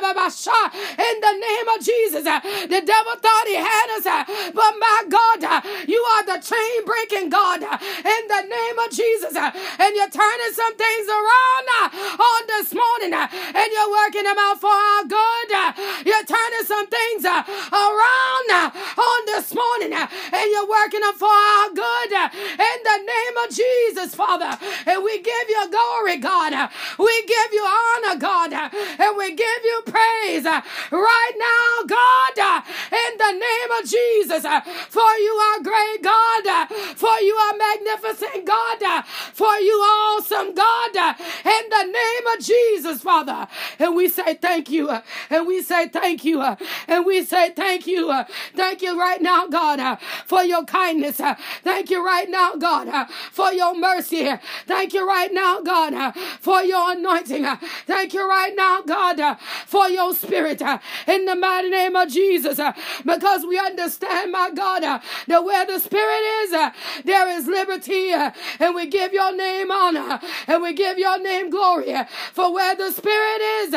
Babasha, 0.00 0.72
in 0.98 1.20
the 1.20 1.32
name 1.32 1.68
of 1.68 1.78
Jesus. 1.84 1.99
Jesus. 2.00 2.26
Uh, 2.26 2.40
the 2.40 2.80
devil 2.80 3.14
thought 3.20 3.44
he 3.46 3.56
had 3.56 3.88
us, 3.96 4.06
uh, 4.06 4.24
but 4.54 4.72
my 4.80 5.04
God, 5.08 5.44
uh, 5.44 5.60
you 5.86 6.00
are 6.16 6.24
the 6.24 6.38
chain 6.40 6.84
breaking 6.84 7.28
God 7.28 7.62
uh, 7.62 7.76
in 7.76 8.22
the 8.28 8.42
name 8.48 8.76
of 8.80 8.88
Jesus. 8.90 9.36
Uh, 9.36 9.52
and 9.52 9.90
you're 9.94 10.08
turning 10.08 10.52
some 10.52 10.74
things 10.76 11.06
around 11.08 11.64
uh, 11.76 12.24
on 12.24 12.40
this 12.48 12.72
morning 12.72 13.12
and 13.12 13.68
you're 13.72 13.92
working 13.92 14.24
them 14.24 14.38
out 14.38 14.60
for 14.60 14.72
our 14.72 15.04
good. 15.04 15.50
You're 16.08 16.24
turning 16.24 16.64
some 16.64 16.86
things 16.88 17.24
around 17.24 18.48
on 18.96 19.20
this 19.26 19.52
morning 19.52 19.92
and 19.92 20.46
you're 20.52 20.68
working 20.68 21.00
them 21.00 21.16
for 21.20 21.28
our 21.28 21.68
good 21.70 22.12
in 22.12 22.78
the 22.84 22.98
name 23.04 23.34
of 23.44 23.48
Jesus, 23.52 24.14
Father. 24.14 24.56
And 24.86 25.04
we 25.04 25.20
give 25.20 25.46
you 25.48 25.70
glory, 25.70 26.16
God. 26.16 26.70
We 26.98 27.14
give 27.26 27.50
you 27.52 27.64
honor, 27.64 28.16
God. 28.18 28.52
And 28.52 29.16
we 29.16 29.34
give 29.34 29.62
you 29.64 29.82
praise 29.84 30.44
right 30.90 31.34
now, 31.36 31.86
God, 31.90 32.38
uh, 32.38 32.62
in 32.92 33.12
the 33.18 33.32
name 33.32 33.70
of 33.78 33.90
Jesus. 33.90 34.44
Uh, 34.44 34.60
for 34.88 35.12
you 35.26 35.32
are 35.48 35.62
great, 35.62 36.02
God. 36.02 36.46
Uh, 36.46 36.66
for 36.94 37.16
you 37.20 37.34
are 37.34 37.56
magnificent, 37.56 38.44
God. 38.46 38.82
Uh, 38.82 39.02
for 39.02 39.54
you 39.58 39.74
are 39.74 39.98
awesome, 40.16 40.54
God. 40.54 40.96
Uh, 40.96 41.14
in 41.44 41.64
the 41.68 41.84
name 41.84 42.26
of 42.34 42.44
Jesus, 42.44 43.02
Father. 43.02 43.48
And 43.78 43.96
we 43.96 44.08
say 44.08 44.34
thank 44.34 44.70
you. 44.70 44.88
Uh, 44.88 45.02
and 45.30 45.46
we 45.46 45.62
say 45.62 45.88
thank 45.88 46.24
you. 46.24 46.40
And 46.86 47.04
we 47.04 47.24
say 47.24 47.50
thank 47.50 47.86
you. 47.86 48.12
Thank 48.54 48.82
you 48.82 48.98
right 48.98 49.20
now, 49.20 49.48
God, 49.48 49.98
for 50.26 50.42
your 50.44 50.64
kindness. 50.64 51.20
Thank 51.64 51.90
you 51.90 52.04
right 52.04 52.28
now, 52.28 52.54
God, 52.54 53.08
for 53.32 53.52
your 53.52 53.74
mercy. 53.76 54.30
Thank 54.66 54.94
you 54.94 55.06
right 55.06 55.32
now, 55.32 55.60
God, 55.60 56.14
for 56.40 56.62
your 56.62 56.92
anointing. 56.92 57.46
Thank 57.86 58.14
you 58.14 58.28
right 58.28 58.54
now, 58.54 58.82
God, 58.82 59.38
for 59.66 59.88
your 59.88 60.14
spirit. 60.14 60.62
In 61.06 61.24
the 61.24 61.34
mighty 61.34 61.68
name 61.70 61.79
of 61.88 62.08
Jesus. 62.08 62.58
Uh, 62.58 62.72
because 63.04 63.44
we 63.46 63.58
understand, 63.58 64.32
my 64.32 64.50
God, 64.50 64.84
uh, 64.84 64.98
that 65.26 65.44
where 65.44 65.66
the 65.66 65.78
spirit 65.78 66.22
is, 66.42 66.52
uh, 66.52 66.70
there 67.04 67.28
is 67.28 67.46
liberty. 67.46 68.12
And 68.12 68.74
we 68.74 68.86
give 68.86 69.12
your 69.12 69.34
name 69.34 69.70
honor. 69.70 70.20
And 70.46 70.62
we 70.62 70.72
give 70.72 70.98
your 70.98 71.20
name 71.20 71.50
glory. 71.50 71.94
For 72.32 72.52
where 72.52 72.74
the 72.76 72.90
spirit 72.90 73.40
is, 73.62 73.74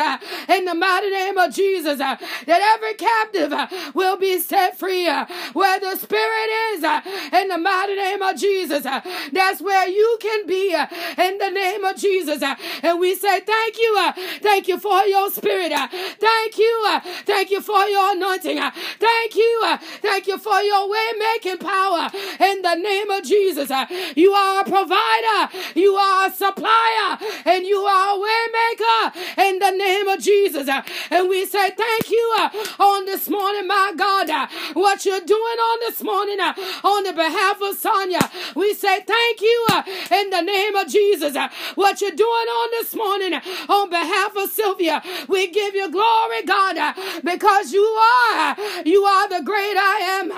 in 0.48 0.64
the 0.64 0.74
mighty 0.74 1.10
name 1.10 1.38
of 1.38 1.52
Jesus, 1.54 1.98
that 1.98 2.20
every 2.48 2.94
captive 2.94 3.52
will 3.94 4.16
be 4.16 4.38
set 4.38 4.78
free. 4.78 5.06
Where 5.52 5.80
the 5.80 5.96
spirit 5.96 6.50
is, 6.72 6.84
in 7.32 7.48
the 7.48 7.58
mighty 7.58 7.96
name 7.96 8.22
of 8.22 8.36
Jesus, 8.36 8.82
that's 8.84 9.60
where 9.60 9.88
you 9.88 10.18
can 10.20 10.46
be 10.46 10.74
in 10.74 11.38
the 11.38 11.50
name 11.50 11.84
of 11.84 11.96
Jesus. 11.96 12.42
And 12.82 12.98
we 13.00 13.14
say 13.14 13.40
thank 13.40 13.78
you. 13.78 14.12
Thank 14.40 14.68
you 14.68 14.78
for 14.78 15.02
your 15.04 15.30
spirit. 15.30 15.72
Thank 15.72 16.58
you. 16.58 17.00
Thank 17.24 17.50
you 17.50 17.60
for 17.60 17.84
your 17.84 17.93
anointing. 18.12 18.58
Thank 18.98 19.36
you. 19.36 19.76
Thank 20.00 20.26
you 20.26 20.38
for 20.38 20.60
your 20.60 20.88
way 20.88 21.06
making 21.18 21.58
power 21.58 22.10
in 22.40 22.62
the 22.62 22.74
name 22.74 23.10
of 23.10 23.24
Jesus. 23.24 23.70
You 24.16 24.32
are 24.32 24.60
a 24.60 24.64
provider. 24.64 25.58
You 25.74 25.94
are 25.94 26.28
a 26.28 26.32
supplier 26.32 27.18
and 27.44 27.66
you 27.66 27.78
are 27.78 28.16
a 28.16 28.20
way 28.20 28.46
maker 28.52 29.48
in 29.48 29.58
the 29.58 29.70
name 29.70 30.08
of 30.08 30.20
Jesus. 30.20 30.68
And 31.10 31.28
we 31.28 31.44
say 31.46 31.70
thank 31.70 32.10
you 32.10 32.48
on 32.78 33.04
this 33.06 33.28
morning, 33.28 33.66
my 33.66 33.92
God, 33.96 34.30
what 34.74 35.04
you're 35.04 35.20
doing 35.20 35.38
on 35.40 35.80
this 35.80 36.02
morning 36.02 36.40
on 36.40 37.04
the 37.04 37.12
behalf 37.12 37.60
of 37.60 37.76
Sonya. 37.76 38.30
We 38.54 38.74
say 38.74 39.00
thank 39.02 39.40
you 39.40 39.66
in 40.10 40.30
the 40.30 40.40
name 40.42 40.76
of 40.76 40.88
Jesus. 40.88 41.36
What 41.74 42.00
you're 42.00 42.10
doing 42.10 42.28
on 42.28 42.70
this 42.72 42.94
morning 42.94 43.34
on 43.68 43.90
behalf 43.90 44.36
of 44.36 44.50
Sylvia. 44.50 45.02
We 45.28 45.50
give 45.50 45.74
you 45.74 45.90
glory, 45.90 46.42
God, 46.46 46.94
because 47.22 47.72
you 47.74 47.82
are, 47.82 48.56
you 48.84 49.04
are 49.04 49.28
the 49.28 49.42
great 49.42 49.76
I 49.76 49.98
am. 50.18 50.28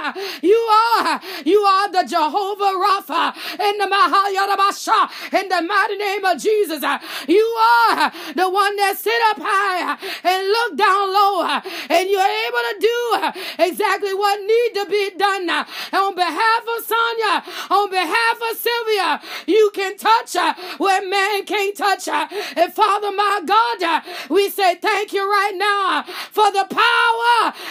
You 0.42 0.56
are, 0.56 1.20
you 1.44 1.60
are 1.60 1.92
the 1.92 2.04
Jehovah 2.08 2.72
Rapha 2.80 3.36
in 3.60 3.78
the 3.78 3.86
Mahayarabasha, 3.86 5.34
in 5.40 5.48
the 5.48 5.62
mighty 5.62 5.96
name 5.96 6.24
of 6.24 6.38
Jesus. 6.38 6.82
You 7.28 7.44
are 7.44 8.10
the 8.34 8.48
one 8.48 8.76
that 8.76 8.96
sit 8.96 9.20
up 9.30 9.38
high 9.40 9.96
and 10.24 10.48
look 10.48 10.76
down 10.76 11.12
low, 11.12 11.44
and 11.44 12.08
you're 12.08 12.34
able 12.46 12.64
to 12.72 12.76
do 12.80 13.00
exactly 13.62 14.14
what 14.14 14.40
need 14.40 14.70
to 14.80 14.86
be 14.88 15.10
done 15.16 15.48
on 15.50 16.14
behalf 16.14 16.62
of 16.76 16.84
Sonya, 16.84 17.44
on 17.70 17.90
behalf 17.90 18.38
of 18.50 18.56
Sylvia. 18.56 19.20
You 19.46 19.70
can 19.74 19.96
touch 19.96 20.34
her 20.34 20.54
where 20.78 21.06
man 21.06 21.44
can't 21.44 21.76
touch. 21.76 22.06
Her. 22.06 22.28
And 22.56 22.72
Father, 22.72 23.12
my 23.12 23.42
God, 23.44 24.02
we 24.30 24.48
say 24.48 24.76
thank 24.76 25.12
you 25.12 25.28
right 25.28 25.54
now 25.54 26.04
for 26.30 26.50
the 26.52 26.66
power 26.70 27.25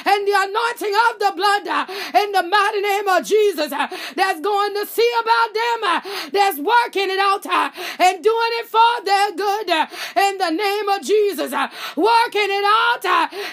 and 0.05 0.27
the 0.27 0.35
anointing 0.35 0.93
of 1.09 1.19
the 1.19 1.31
blood 1.35 1.67
uh, 1.67 1.85
in 2.19 2.31
the 2.31 2.43
mighty 2.43 2.81
name 2.81 3.07
of 3.07 3.23
Jesus 3.23 3.71
uh, 3.71 3.87
that's 4.15 4.39
going 4.41 4.73
to 4.75 4.85
see 4.85 5.11
about 5.21 5.53
them, 5.53 5.79
uh, 5.83 6.01
that's 6.31 6.59
working 6.59 7.09
it 7.09 7.19
out 7.19 7.45
and 7.45 8.23
doing 8.23 8.53
it 8.59 8.67
for 8.67 8.93
their 9.03 9.31
good 9.31 9.69
in 9.69 10.37
the 10.37 10.49
name 10.51 10.89
of 10.89 11.01
Jesus, 11.01 11.51
working 11.95 12.49
it 12.49 12.65
out 12.65 13.05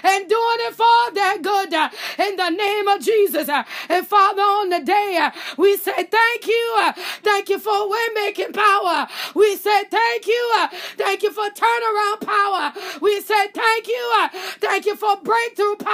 and 0.05 0.29
doing 0.29 0.61
it 0.69 0.75
for 0.75 1.15
their 1.15 1.39
good 1.39 1.73
in 2.19 2.37
the 2.37 2.51
name 2.51 2.89
of 2.89 3.01
Jesus. 3.01 3.49
And 3.49 4.07
Father, 4.07 4.43
on 4.43 4.69
the 4.71 4.81
day 4.81 5.31
we 5.57 5.77
say 5.77 6.05
thank 6.05 6.47
you, 6.47 6.93
thank 7.23 7.49
you 7.49 7.59
for 7.59 7.89
way 7.89 8.07
making 8.15 8.53
power. 8.53 9.07
We 9.35 9.57
say 9.57 9.85
thank 9.85 10.27
you, 10.27 10.69
thank 10.97 11.23
you 11.23 11.33
for 11.33 11.49
turnaround 11.51 12.21
power. 12.21 12.73
We 13.01 13.21
say 13.21 13.49
thank 13.49 13.89
you, 13.89 14.29
thank 14.61 14.87
you 14.87 14.97
for 14.97 15.17
breakthrough 15.17 15.77
power 15.77 15.92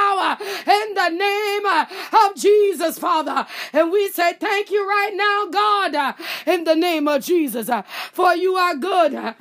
in 0.67 0.95
the 0.95 1.09
name 1.09 1.67
of 2.13 2.35
Jesus, 2.37 2.99
Father. 2.99 3.47
And 3.73 3.91
we 3.91 4.09
say 4.09 4.35
thank 4.35 4.71
you 4.71 4.89
right 4.89 5.15
now, 5.15 5.47
God, 5.51 6.15
in 6.47 6.65
the 6.65 6.75
name 6.75 7.09
of 7.09 7.25
Jesus, 7.25 7.71
for 8.13 8.35
you 8.35 8.55
are 8.55 8.75
good. 8.77 9.35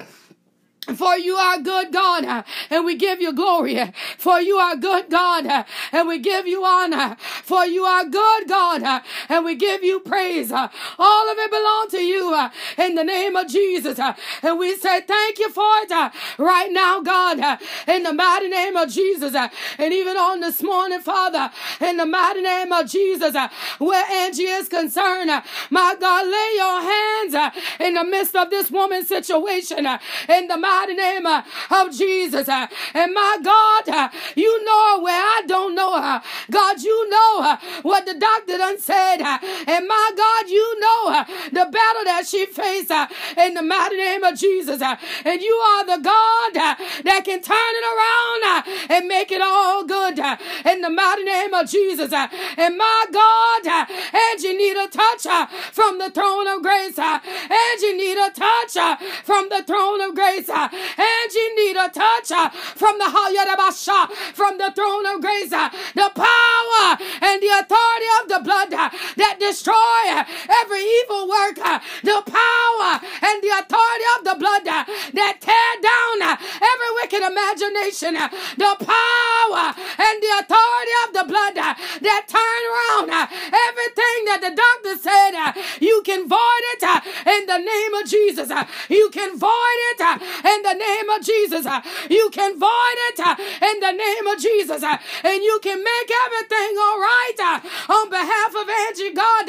For 0.95 1.17
you 1.17 1.36
are 1.36 1.60
good 1.60 1.91
God, 1.91 2.45
and 2.69 2.86
we 2.86 2.95
give 2.95 3.19
you 3.19 3.34
glory. 3.34 3.93
For 4.17 4.39
you 4.39 4.56
are 4.56 4.76
good 4.76 5.10
God, 5.10 5.65
and 5.91 6.08
we 6.08 6.19
give 6.19 6.47
you 6.47 6.63
honor. 6.63 7.17
For 7.19 7.65
you 7.65 7.84
are 7.84 8.06
good 8.06 8.47
God, 8.47 9.04
and 9.28 9.43
we 9.43 9.56
give 9.56 9.84
you 9.84 10.00
praise. 10.00 10.52
All 10.52 11.30
of 11.30 11.38
it 11.38 11.52
belongs 11.52 11.91
to 11.91 12.02
you 12.02 12.50
in 12.78 12.95
the 12.95 13.04
name 13.04 13.36
of 13.36 13.50
Jesus. 13.50 14.00
And 14.41 14.58
we 14.58 14.78
say 14.78 15.02
thank 15.02 15.39
you 15.39 15.50
for 15.50 15.69
it 15.82 16.12
right 16.38 16.71
now, 16.71 17.02
God, 17.02 17.60
in 17.88 18.04
the 18.04 18.13
mighty 18.13 18.47
name 18.47 18.78
of 18.78 18.89
Jesus. 18.89 19.36
And 19.36 19.93
even 19.93 20.15
on 20.15 20.39
this 20.39 20.63
morning, 20.63 21.02
Father, 21.02 21.52
in 21.82 21.97
the 21.97 22.06
mighty 22.06 22.41
name 22.41 22.71
of 22.71 22.88
Jesus, 22.88 23.36
where 23.78 24.06
Angie 24.10 24.43
is 24.43 24.69
concerned, 24.69 25.32
my 25.69 25.95
God, 26.00 26.26
lay 26.26 26.52
your 26.56 26.82
hands 26.82 27.54
in 27.82 27.93
the 27.95 28.04
midst 28.06 28.36
of 28.36 28.50
this 28.50 28.71
woman's 28.71 29.10
situation. 29.10 29.86
In 30.30 30.47
the 30.47 30.58
mighty 30.58 30.76
name 30.85 31.25
uh, 31.25 31.43
of 31.71 31.91
Jesus. 31.95 32.47
And 32.49 33.13
my 33.13 33.37
God, 33.43 34.11
you 34.35 34.63
know 34.63 34.99
where 35.01 35.21
I 35.21 35.43
don't 35.47 35.75
know 35.75 36.01
her. 36.01 36.21
God, 36.51 36.81
you 36.81 37.09
know 37.09 37.57
what 37.81 38.05
the 38.05 38.13
doctor 38.13 38.57
done 38.57 38.79
said. 38.79 39.21
And 39.21 39.87
my 39.87 40.11
God, 40.15 40.49
you 40.49 40.79
know 40.79 41.25
the 41.51 41.71
battle 41.71 42.03
that 42.05 42.25
she 42.27 42.45
faced 42.45 42.91
in 43.37 43.53
the 43.53 43.61
mighty 43.61 43.97
name 43.97 44.23
of 44.23 44.37
Jesus. 44.37 44.81
And 44.81 45.41
you 45.41 45.53
are 45.53 45.85
the 45.85 46.01
God 46.03 46.53
that 46.53 47.21
can 47.25 47.41
turn 47.41 47.57
it 47.57 47.85
around 47.93 48.89
and 48.89 49.07
make 49.07 49.31
it 49.31 49.41
all 49.41 49.83
good 49.85 50.19
in 50.65 50.81
the 50.81 50.89
mighty 50.89 51.23
name 51.23 51.53
of 51.53 51.69
Jesus. 51.69 52.11
And 52.13 52.77
my 52.77 53.05
God, 53.11 53.87
and 54.13 54.41
you 54.41 54.57
need 54.57 54.77
a 54.77 54.87
touch 54.87 55.23
from 55.71 55.97
the 55.97 56.11
throne 56.11 56.47
of 56.47 56.61
grace. 56.61 56.97
And 56.97 57.81
you 57.81 57.97
need 57.97 58.17
a 58.17 58.31
touch 58.31 58.97
from 59.23 59.49
the 59.49 59.63
throne 59.63 60.01
of 60.01 60.15
grace. 60.15 60.49
And 60.73 61.34
you 61.34 61.47
need 61.56 61.75
a 61.77 61.89
touch 61.89 62.32
uh, 62.32 62.49
from 62.49 62.97
the 62.97 63.06
Hayarabasha, 63.06 63.88
uh, 63.89 64.08
from 64.34 64.58
the 64.58 64.71
throne 64.75 65.06
of 65.06 65.21
grace, 65.21 65.51
uh, 65.51 65.69
the 65.95 66.10
power 66.13 66.86
and 67.21 67.41
the 67.41 67.51
authority 67.60 68.10
of 68.21 68.30
the 68.30 68.41
blood 68.43 68.73
uh, 68.73 68.89
that 69.17 69.38
destroy 69.39 70.01
uh, 70.12 70.23
every 70.62 70.84
evil 70.84 71.27
work, 71.27 71.58
uh, 71.60 71.80
the 72.03 72.21
power 72.25 72.91
and 73.23 73.38
the 73.43 73.51
authority 73.58 74.08
of 74.17 74.21
the 74.25 74.36
blood 74.38 74.63
that 74.65 75.36
tear 75.41 75.73
down 75.82 76.38
every 76.38 76.91
wicked 77.01 77.23
imagination, 77.23 78.13
the 78.58 78.73
power 78.84 79.65
and 79.73 80.15
the 80.21 80.32
authority 80.39 80.95
of 81.06 81.10
the 81.13 81.25
blood 81.27 81.56
that 81.56 82.21
turn 82.27 82.62
around 82.69 83.10
everything 83.12 84.19
that 84.30 84.41
the 84.41 84.53
doctor 84.53 84.93
said 85.01 85.34
you 85.80 86.01
can 86.06 86.27
void 86.27 86.65
it 86.75 86.84
in 87.25 87.45
the 87.45 87.58
name 87.58 87.93
of 87.95 88.06
Jesus. 88.08 88.51
You 88.89 89.10
can 89.12 89.38
void 89.38 89.80
it 89.91 90.01
in 90.45 90.57
the 90.63 90.74
name 90.74 91.10
of 91.10 91.22
Jesus. 91.24 91.65
You 92.10 92.30
can 92.32 92.60
void 92.60 92.98
it 93.10 93.20
uh, 93.20 93.36
in 93.38 93.80
the 93.80 93.91
name 93.91 94.28
of 94.28 94.38
Jesus. 94.39 94.84
Uh, 94.84 94.98
and 95.24 95.43
you 95.43 95.60
can 95.62 95.84
make 95.84 96.10
everything 96.26 96.72
all 96.78 97.00
right 97.00 97.39
uh, 97.39 97.93
on 97.93 98.10
behalf 98.10 98.52
of 98.56 98.65
Angie 98.70 99.13
God. 99.13 99.48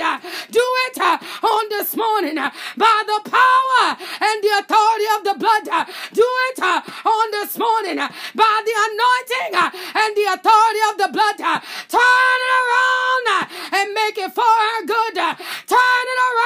Do 0.50 0.64
it 0.86 0.98
on 0.98 1.68
this 1.68 1.96
morning 1.96 2.36
by 2.36 2.98
the 3.06 3.20
power 3.30 3.96
and 4.20 4.36
the 4.42 4.52
authority 4.60 5.08
of 5.16 5.24
the 5.24 5.36
blood. 5.38 5.64
Do 6.12 6.26
it 6.50 6.58
on 6.62 7.30
this 7.30 7.58
morning 7.58 7.96
by 7.98 8.56
the 8.64 8.74
anointing 8.88 9.52
and 9.94 10.10
the 10.16 10.26
authority 10.34 10.82
of 10.90 10.94
the 10.98 11.10
blood. 11.12 11.38
Turn 11.38 12.38
it 12.46 12.54
around 12.62 13.26
and 13.72 13.94
make 13.94 14.18
it 14.18 14.32
for 14.34 14.42
her 14.42 14.86
good. 14.86 15.14
Turn 15.14 16.04
it 16.12 16.20
around 16.24 16.37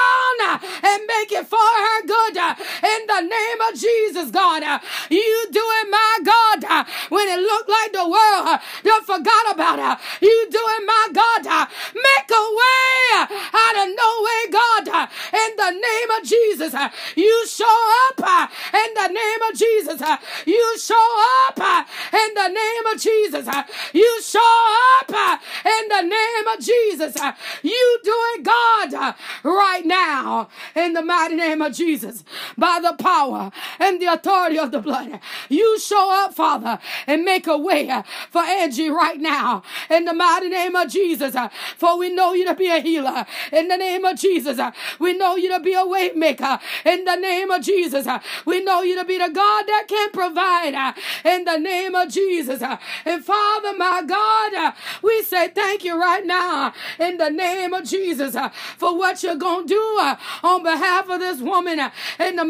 Jesus, 3.75 4.31
God. 4.31 4.63
Uh, 4.63 4.79
you 5.11 5.47
do 5.51 5.63
it, 5.63 5.91
my 5.91 6.19
God, 6.25 6.65
uh, 6.65 6.85
when 7.09 7.29
it 7.29 7.41
looked 7.41 7.69
like 7.69 7.93
the 7.93 8.09
world 8.09 8.47
uh, 8.49 8.59
you 8.85 9.03
forgot 9.03 9.53
about 9.53 9.79
it. 9.79 9.99
You 10.21 10.47
do 10.51 10.59
it, 10.61 10.87
my 10.87 11.09
God. 11.13 11.69
Make 11.95 12.31
a 12.31 12.45
way 12.61 13.39
out 13.53 13.77
of 13.83 13.89
no 13.95 14.11
way, 14.27 14.43
God. 14.51 15.09
In 15.33 15.57
the 15.57 15.71
name 15.71 16.11
of 16.19 16.23
Jesus, 16.25 16.75
you 17.17 17.47
show 17.47 17.79
up. 18.09 18.51
In 18.75 18.95
the 18.95 19.09
name 19.09 19.43
of 19.51 19.57
Jesus, 19.57 20.03
you 20.47 20.79
show 20.79 21.25
up. 21.49 21.87
In 22.13 22.35
the 22.35 22.49
name 22.49 22.87
of 22.93 23.01
Jesus, 23.01 23.49
you 23.93 24.23
show 24.23 24.77
up. 25.01 25.41
in 25.65 25.89
the 25.89 26.03
name 26.03 26.47
of 26.49 26.61
Jesus. 26.61 27.17
You 27.63 27.99
do 28.13 28.41
it, 28.41 28.45
God, 28.45 29.15
right 29.43 29.85
now 29.85 30.49
in 30.75 30.93
the 30.93 31.03
mighty 31.03 31.37
name 31.37 31.63
of 31.63 31.73
Jesus 31.73 32.25
by 32.57 32.79
the 32.83 32.95
power 33.03 33.51
and 33.79 34.01
the 34.01 34.07
authority 34.07 34.59
of 34.59 34.71
the 34.71 34.81
blood. 34.81 35.21
You 35.49 35.79
show 35.79 36.11
up, 36.25 36.35
Father, 36.35 36.79
and 37.07 37.25
make 37.25 37.47
a 37.47 37.57
way 37.57 37.91
for 38.31 38.43
Angie 38.43 38.91
right 38.91 39.19
now 39.21 39.63
in 39.91 40.05
the 40.05 40.13
mighty 40.13 40.49
name 40.49 40.77
of 40.77 40.89
Jesus. 40.89 41.37
For 41.77 41.99
we 41.99 42.13
know 42.13 42.33
you 42.33 42.47
to 42.47 42.55
be 42.55 42.69
a 42.69 42.81
healer 42.81 43.27
in 43.53 43.69
the 43.69 43.77
name 43.77 44.05
of 44.05 44.19
Jesus. 44.19 44.61
We 44.99 45.17
know 45.17 45.37
you 45.37 45.49
to 45.51 45.61
be 45.61 45.75
a 45.75 45.87
way 45.87 46.11
maker 46.15 46.59
in 46.85 47.05
the 47.05 47.17
name 47.17 47.51
of 47.51 47.63
Jesus. 47.63 48.07
We 48.45 48.63
know 48.63 48.83
you 48.83 48.97
to 48.99 49.05
be 49.05 49.19
the 49.19 49.31
God 49.31 49.65
that 49.67 49.85
can 49.89 50.11
provide 50.11 50.95
in 51.25 51.45
the 51.45 51.59
name 51.59 51.95
of 51.95 52.09
Jesus. 52.09 52.63
And 53.05 53.25
Father, 53.25 53.77
my 53.77 54.03
God, 54.07 54.75
we 55.03 55.23
say 55.23 55.49
thank 55.49 55.85
you 55.85 56.01
right 56.01 56.25
now 56.25 56.73
in 56.99 57.17
the 57.17 57.31
name 57.31 57.73
of 57.73 57.85
Jesus 57.85 58.02
Uh, 58.03 58.49
for 58.79 58.99
what 58.99 59.23
you're 59.23 59.37
going 59.37 59.67
to 59.67 59.75
do 59.75 59.97
uh, 60.01 60.17
on 60.43 60.63
behalf 60.63 61.09
of 61.09 61.21
this 61.21 61.41
woman 61.41 61.79
uh, 61.79 61.91
in 62.19 62.35
the 62.35 62.43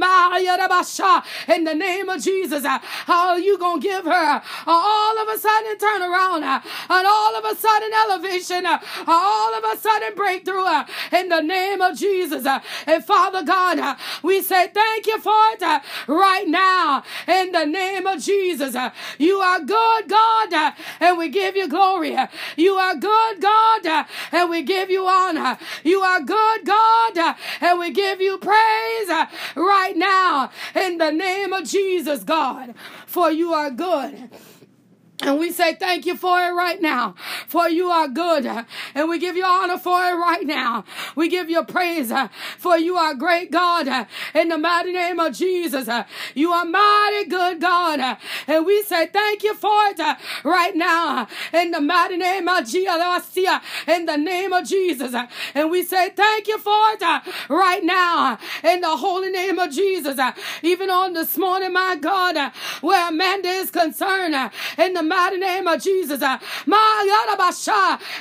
in 1.54 1.64
the 1.64 1.74
name 1.74 2.08
of 2.08 2.22
Jesus. 2.22 2.64
How 2.64 3.28
are 3.30 3.38
you 3.38 3.58
going 3.58 3.80
to 3.80 3.86
give 3.86 4.04
her 4.04 4.42
all 4.66 5.18
of 5.18 5.28
a 5.28 5.38
sudden 5.38 5.78
turn 5.78 6.00
around 6.02 6.42
and 6.42 7.06
all 7.06 7.36
of 7.36 7.44
a 7.44 7.54
sudden 7.54 7.90
elevation, 8.04 8.64
all 9.06 9.54
of 9.54 9.64
a 9.64 9.76
sudden 9.78 10.14
breakthrough 10.14 10.64
in 11.12 11.28
the 11.28 11.42
name 11.42 11.82
of 11.82 11.98
Jesus. 11.98 12.46
And 12.86 13.04
Father 13.04 13.44
God, 13.44 13.98
we 14.22 14.40
say 14.40 14.68
thank 14.68 15.06
you 15.06 15.20
for 15.20 15.36
it 15.52 15.82
right 16.08 16.48
now 16.48 17.02
in 17.28 17.52
the 17.52 17.66
name 17.66 18.06
of 18.06 18.20
Jesus. 18.20 18.74
You 19.18 19.36
are 19.38 19.60
good, 19.60 20.08
God, 20.08 20.74
and 21.00 21.18
we 21.18 21.28
give 21.28 21.56
you 21.56 21.68
glory. 21.68 22.16
You 22.56 22.74
are 22.74 22.94
good, 22.94 23.40
God, 23.40 24.06
and 24.32 24.48
we 24.48 24.62
give 24.62 24.90
you 24.90 25.06
honor. 25.06 25.41
Uh, 25.42 25.56
you 25.82 26.00
are 26.00 26.20
good, 26.20 26.64
God, 26.64 27.18
uh, 27.18 27.34
and 27.60 27.78
we 27.80 27.90
give 27.90 28.20
you 28.20 28.38
praise 28.38 29.08
uh, 29.08 29.26
right 29.56 29.96
now 29.96 30.50
in 30.74 30.98
the 30.98 31.10
name 31.10 31.52
of 31.52 31.64
Jesus, 31.64 32.22
God, 32.22 32.74
for 33.06 33.30
you 33.30 33.52
are 33.52 33.70
good. 33.70 34.30
And 35.22 35.38
we 35.38 35.52
say 35.52 35.74
thank 35.74 36.04
you 36.04 36.16
for 36.16 36.36
it 36.40 36.50
right 36.50 36.80
now, 36.82 37.14
for 37.46 37.68
you 37.68 37.90
are 37.90 38.08
good. 38.08 38.44
And 38.94 39.08
we 39.08 39.20
give 39.20 39.36
you 39.36 39.44
honor 39.44 39.78
for 39.78 39.96
it 40.04 40.14
right 40.14 40.44
now. 40.44 40.84
We 41.14 41.28
give 41.28 41.48
you 41.48 41.62
praise, 41.64 42.12
for 42.58 42.76
you 42.76 42.96
are 42.96 43.14
great 43.14 43.52
God. 43.52 44.08
In 44.34 44.48
the 44.48 44.58
mighty 44.58 44.92
name 44.92 45.20
of 45.20 45.34
Jesus, 45.34 45.88
you 46.34 46.50
are 46.50 46.64
mighty 46.64 47.28
good 47.28 47.60
God. 47.60 47.81
And 48.00 48.66
we 48.66 48.82
say 48.82 49.06
thank 49.06 49.42
you 49.42 49.54
for 49.54 49.70
it 49.86 50.16
right 50.44 50.74
now. 50.74 51.28
In 51.52 51.70
the 51.70 51.80
mighty 51.80 52.16
name 52.16 52.48
of 52.48 52.66
Jesus, 52.66 53.36
in 53.86 54.06
the 54.06 54.16
name 54.16 54.52
of 54.52 54.66
Jesus. 54.66 55.14
And 55.54 55.70
we 55.70 55.82
say 55.82 56.10
thank 56.10 56.48
you 56.48 56.58
for 56.58 56.92
it 56.92 57.22
right 57.48 57.84
now. 57.84 58.38
In 58.62 58.80
the 58.80 58.96
holy 58.96 59.30
name 59.30 59.58
of 59.58 59.70
Jesus. 59.70 60.18
Even 60.62 60.90
on 60.90 61.12
this 61.12 61.36
morning, 61.36 61.72
my 61.72 61.96
God, 61.96 62.52
where 62.80 63.08
Amanda 63.08 63.48
is 63.48 63.70
concerned, 63.70 64.34
in 64.78 64.94
the 64.94 65.02
mighty 65.02 65.38
name 65.38 65.66
of 65.66 65.82
Jesus. 65.82 66.22
Uh, 66.22 66.38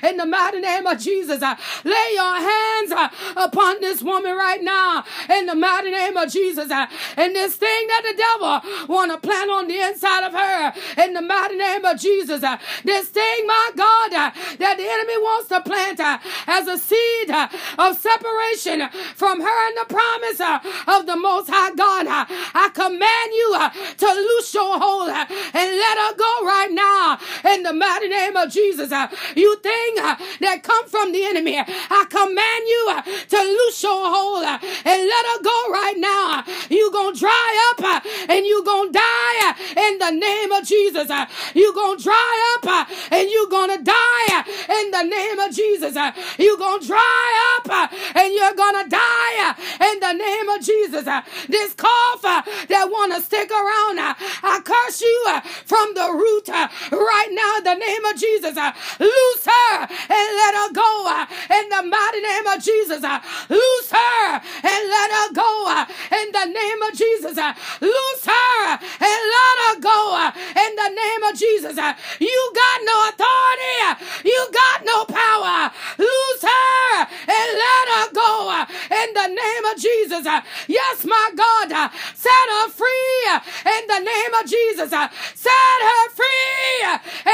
in 0.03 0.17
the 0.17 0.25
mighty 0.25 0.59
name 0.59 0.85
of 0.87 0.99
Jesus. 0.99 1.41
Lay 1.83 2.13
your 2.13 2.35
hands 2.35 3.11
upon 3.35 3.81
this 3.81 4.01
woman 4.01 4.35
right 4.35 4.61
now. 4.63 5.03
In 5.29 5.45
the 5.45 5.55
mighty 5.55 5.91
name 5.91 6.17
of 6.17 6.31
Jesus. 6.31 6.71
And 6.71 7.35
this 7.35 7.55
thing 7.55 7.87
that 7.87 8.01
the 8.03 8.17
devil 8.17 8.87
want 8.95 9.11
to 9.11 9.17
plant 9.17 9.51
on 9.51 9.60
the 9.67 9.79
inside 9.79 10.25
of 10.25 10.33
her. 10.33 10.73
In 11.03 11.13
the 11.13 11.21
mighty 11.21 11.55
name 11.55 11.85
of 11.85 11.99
Jesus. 11.99 12.43
Uh, 12.43 12.57
this 12.83 13.07
thing, 13.09 13.47
my 13.47 13.71
God, 13.75 14.13
uh, 14.13 14.31
that 14.59 14.77
the 14.77 14.87
enemy 14.87 15.17
wants 15.17 15.49
to 15.49 15.61
plant 15.61 15.99
uh, 15.99 16.17
as 16.47 16.67
a 16.67 16.77
seed 16.77 17.31
of 17.77 17.97
separation 17.97 18.89
from 19.15 19.41
her 19.41 19.67
and 19.67 19.77
the 19.77 19.93
promise 19.93 20.41
of 20.87 21.05
the 21.05 21.15
Most 21.17 21.49
High 21.49 21.73
God. 21.75 22.05
I 22.07 22.69
command 22.73 23.29
you 23.33 23.49
to 23.97 24.07
loose 24.13 24.53
your 24.53 24.79
hold 24.79 25.09
and 25.09 25.69
let 25.77 25.97
her 25.97 26.15
go 26.15 26.45
right 26.45 26.71
now 26.71 27.17
in 27.53 27.63
the 27.63 27.73
mighty 27.73 28.07
name 28.09 28.35
of 28.35 28.51
Jesus. 28.51 28.91
Uh, 28.91 29.07
you 29.35 29.57
thing 29.59 29.95
uh, 29.99 30.15
that 30.39 30.63
come 30.63 30.87
from 30.87 31.11
the 31.11 31.23
enemy, 31.25 31.57
I 31.57 32.05
command 32.09 32.63
you 32.67 32.81
uh, 32.89 33.01
to 33.01 33.39
loose 33.41 33.83
your 33.83 34.09
hold 34.09 34.43
and 34.43 34.99
let 35.07 35.23
her 35.31 35.43
go 35.43 35.57
right 35.71 35.97
now. 35.97 36.43
You 36.69 36.91
gonna 36.91 37.15
dry 37.15 37.73
up 37.77 38.05
and 38.29 38.45
you 38.45 38.63
gonna 38.63 38.91
die 38.91 39.50
in 39.77 39.97
the 39.97 40.11
name 40.11 40.51
of 40.51 40.65
Jesus. 40.65 41.09
Uh, 41.09 41.25
you're 41.53 41.73
gonna 41.73 41.99
dry 41.99 42.55
up 42.55 42.89
and 43.11 43.29
you're 43.29 43.49
gonna 43.49 43.81
die 43.81 44.43
in 44.79 44.91
the 44.91 45.03
name 45.03 45.39
of 45.39 45.51
Jesus. 45.53 45.95
You're 46.37 46.57
gonna 46.57 46.85
dry 46.85 47.57
up 47.57 47.91
and 48.15 48.33
you're 48.33 48.55
gonna 48.55 48.87
die 48.89 49.55
in 49.91 49.99
the 49.99 50.13
name 50.13 50.49
of 50.49 50.61
Jesus. 50.61 51.05
This 51.47 51.73
cough 51.73 52.23
uh, 52.23 52.41
that 52.69 52.89
wanna 52.91 53.21
stick 53.21 53.51
around, 53.51 53.99
I 53.99 54.61
curse 54.63 55.01
you 55.01 55.19
from 55.65 55.93
the 55.93 56.11
root 56.13 56.47
right 56.49 57.31
now 57.31 57.57
in 57.57 57.63
the 57.63 57.75
name 57.75 58.05
of 58.05 58.15
Jesus. 58.15 58.57
Uh, 58.57 58.71
loose 58.99 59.45
her 59.45 59.79
and 59.81 60.27
let 60.41 60.53
her 60.55 60.73
go 60.73 60.91
uh, 61.07 61.25
in 61.57 61.69
the 61.69 61.83
mighty 61.83 62.21
name 62.21 62.47
of 62.47 62.63
Jesus. 62.63 63.03
Uh, 63.03 63.19
loose 63.49 63.91
her 63.91 64.41
and 64.63 64.81
let 64.89 65.09
her 65.11 65.33
go 65.33 65.85
in 66.11 66.31
the 66.31 66.45
name 66.45 66.81
of 66.83 66.93
Jesus. 66.93 67.37
Loose 67.81 68.25
her 68.25 68.67
and 68.71 69.19
let 69.33 69.40
her 69.65 69.79
go 69.79 69.99
uh, 70.15 70.31
in 70.35 70.71
the 70.75 70.89
name 70.89 71.23
of 71.23 71.33
Jesus. 71.37 71.77
Uh, 71.77 71.93
you 72.19 72.51
got 72.55 72.77
no 72.83 72.95
authority. 73.09 73.75
Uh, 73.87 73.95
you 74.23 74.41
got 74.51 74.85
no 74.85 75.05
power. 75.05 75.71
Loose 75.97 76.43
her 76.43 77.07
and 77.27 77.47
let 77.65 77.85
her 77.95 78.07
go 78.13 78.65
in 78.91 79.13
the 79.13 79.27
name 79.27 79.65
of 79.65 79.75
Jesus. 79.77 80.25
Yes, 80.67 81.05
my 81.05 81.29
God, 81.35 81.69
set 82.15 82.47
her 82.55 82.69
free 82.69 83.27
in 83.65 83.83
the 83.87 83.99
name 83.99 84.33
of 84.39 84.45
Jesus. 84.49 84.89
Set 84.89 85.79
her 85.89 86.03
free 86.09 86.81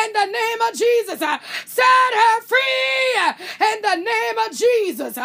in 0.04 0.14
the 0.14 0.26
name 0.26 0.62
of 0.62 0.74
Jesus. 0.74 1.20
Set 1.20 2.12
her 2.14 2.42
free 2.42 3.67
the 3.88 3.96
name 3.96 4.38
of 4.40 4.58
Jesus. 4.58 5.18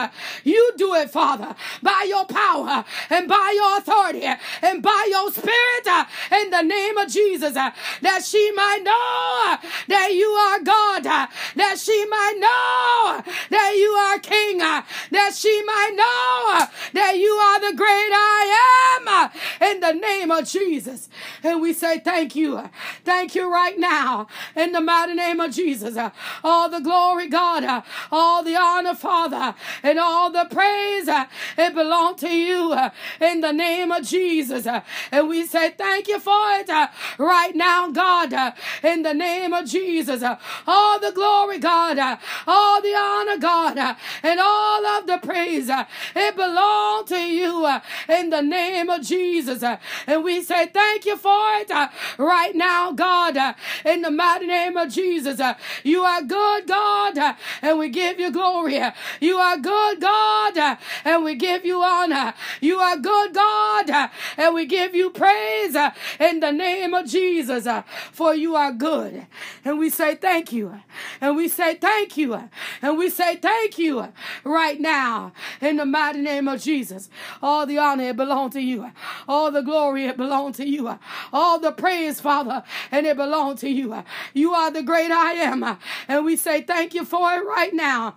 You 0.44 0.72
do 0.77 0.94
it, 0.94 1.11
Father, 1.11 1.55
by 1.83 2.07
your 2.09 2.25
power 2.27 2.85
and 3.11 3.29
by 3.29 3.53
your 3.55 3.79
authority 3.79 4.25
and 4.62 4.83
by 4.83 5.09
your 5.11 5.31
spirit 5.33 5.87
uh, 5.87 6.05
in 6.33 6.51
the 6.51 6.62
name 6.62 6.96
of 6.98 7.09
Jesus, 7.09 7.57
uh, 7.57 7.70
that 8.03 8.25
she 8.25 8.53
might 8.53 8.83
know 8.85 9.68
that 9.88 10.12
you 10.12 10.29
are 10.29 10.61
God, 10.61 11.07
uh, 11.07 11.27
that 11.57 11.79
she 11.79 12.05
might 12.07 12.37
know 12.38 13.33
that 13.51 13.75
you 13.77 13.90
are 13.90 14.18
King, 14.18 14.59
that 14.59 15.35
she 15.35 15.62
might 15.64 15.92
know 15.96 16.66
that 16.92 17.16
you 17.16 17.33
are 17.33 17.61
the 17.61 17.77
great 17.77 18.12
I 18.12 19.31
am 19.61 19.72
in 19.72 19.81
the 19.81 19.92
name 19.92 20.31
of 20.31 20.48
Jesus. 20.48 21.09
And 21.42 21.61
we 21.61 21.72
say 21.72 21.98
thank 21.98 22.37
you. 22.37 22.70
Thank 23.05 23.35
you 23.35 23.53
right 23.53 23.79
now 23.79 24.27
in 24.55 24.72
the 24.72 24.81
mighty 24.81 25.14
name 25.14 25.40
of 25.40 25.53
Jesus. 25.53 25.96
Uh, 25.96 26.11
all 26.44 26.68
the 26.68 26.81
glory, 26.81 27.29
God, 27.29 27.64
uh, 27.64 27.83
all 28.11 28.42
the 28.42 28.51
honor, 28.56 28.94
Father, 28.94 29.54
and 29.82 29.98
all 29.98 30.30
the 30.30 30.46
praise, 30.50 31.08
uh, 31.08 31.26
it 31.56 31.74
belongs 31.74 32.20
to 32.20 32.28
you 32.28 32.72
uh, 32.72 32.90
in 33.20 33.40
the 33.40 33.52
name 33.52 33.90
of 33.90 34.04
Jesus. 34.04 34.66
Uh, 34.66 34.82
and 35.10 35.28
we 35.28 35.44
say 35.46 35.70
thank 35.70 36.08
you 36.08 36.18
for 36.18 36.40
it 36.52 36.68
uh, 36.68 36.88
right 37.18 37.54
now, 37.54 37.90
God, 37.90 38.54
in 38.82 39.02
the 39.02 39.14
name 39.14 39.52
of 39.52 39.66
Jesus. 39.66 40.22
All 40.66 41.00
the 41.00 41.12
glory, 41.12 41.58
God, 41.58 42.18
all 42.46 42.82
the 42.82 42.94
honor, 42.94 43.38
God, 43.38 43.96
and 44.22 44.40
all 44.40 44.86
of 44.86 45.06
the 45.06 45.18
praise, 45.18 45.68
it 45.68 46.36
belongs 46.36 47.08
to 47.08 47.18
you 47.18 47.66
in 48.08 48.30
the 48.30 48.42
name 48.42 48.90
of 48.90 49.02
Jesus. 49.02 49.62
And 50.06 50.24
we 50.24 50.42
say 50.42 50.66
thank 50.66 51.04
you 51.04 51.16
for 51.16 51.56
it 51.56 51.70
right 52.18 52.54
now, 52.54 52.92
God, 52.92 53.36
in 53.84 54.02
the 54.02 54.10
mighty 54.10 54.46
name 54.46 54.76
of 54.76 54.90
Jesus. 54.90 55.40
Uh, 55.40 55.54
you 55.82 56.02
are 56.02 56.22
good, 56.22 56.66
God, 56.66 57.18
uh, 57.18 57.34
and 57.60 57.78
we 57.78 57.88
give 57.88 58.18
you 58.18 58.30
glory. 58.30 58.41
You 59.20 59.37
are 59.37 59.59
good, 59.59 60.00
God, 60.00 60.78
and 61.05 61.24
we 61.24 61.35
give 61.35 61.64
you 61.64 61.83
honor. 61.83 62.35
You 62.61 62.78
are 62.78 62.96
good, 62.96 63.35
God, 63.35 64.11
and 64.37 64.55
we 64.55 64.66
give 64.66 64.94
you 64.94 65.11
praise 65.11 65.76
in 66.20 66.40
the 66.40 66.52
name 66.52 66.94
of 66.94 67.07
Jesus, 67.07 67.66
for 68.12 68.35
you 68.35 68.57
are 68.57 68.72
good. 68.72 69.26
And 69.64 69.78
we 69.78 69.90
say 69.90 70.14
thank 70.14 70.52
you, 70.52 70.81
and 71.20 71.37
we 71.37 71.48
say 71.48 71.74
thank 71.74 72.16
you, 72.16 72.48
and 72.81 72.98
we 72.98 73.11
say 73.11 73.37
thank 73.37 73.78
you 73.78 74.09
right 74.44 74.81
now 74.81 74.92
now 74.92 75.33
in 75.61 75.76
the 75.76 75.87
mighty 75.87 76.20
name 76.20 76.48
of 76.48 76.61
Jesus. 76.61 77.09
All 77.42 77.66
the 77.66 77.78
honor 77.78 78.05
it 78.11 78.16
belongs 78.16 78.52
to 78.55 78.61
you. 78.61 78.90
All 79.28 79.50
the 79.50 79.62
glory 79.62 80.07
it 80.07 80.16
belongs 80.16 80.57
to 80.59 80.66
you. 80.66 80.98
All 81.33 81.59
the 81.59 81.72
praise, 81.72 82.20
Father, 82.20 82.62
and 82.90 83.07
it 83.07 83.16
belongs 83.16 83.61
to 83.61 83.68
you. 83.68 84.02
You 84.35 84.52
are 84.52 84.70
the 84.70 84.83
great 84.83 85.11
I 85.11 85.33
am. 85.33 85.78
And 86.09 86.24
we 86.24 86.37
say 86.37 86.62
thank 86.62 86.94
you 86.94 87.05
for 87.05 87.33
it 87.33 87.44
right 87.44 87.74
now 87.74 88.16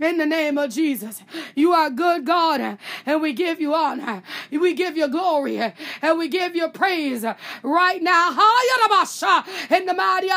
in 0.00 0.18
the 0.18 0.26
name 0.26 0.58
of 0.58 0.70
Jesus. 0.70 1.22
You 1.54 1.72
are 1.72 1.90
good 1.90 2.24
God, 2.24 2.78
and 3.06 3.22
we 3.22 3.32
give 3.32 3.60
you 3.60 3.74
honor. 3.74 4.22
We 4.50 4.74
give 4.74 4.96
you 4.96 5.08
glory, 5.08 5.58
and 5.58 6.18
we 6.18 6.28
give 6.28 6.54
you 6.54 6.68
praise 6.68 7.24
right 7.62 8.02
now. 8.02 8.30
In 9.70 9.86
the 9.86 9.94
mighty 9.94 10.28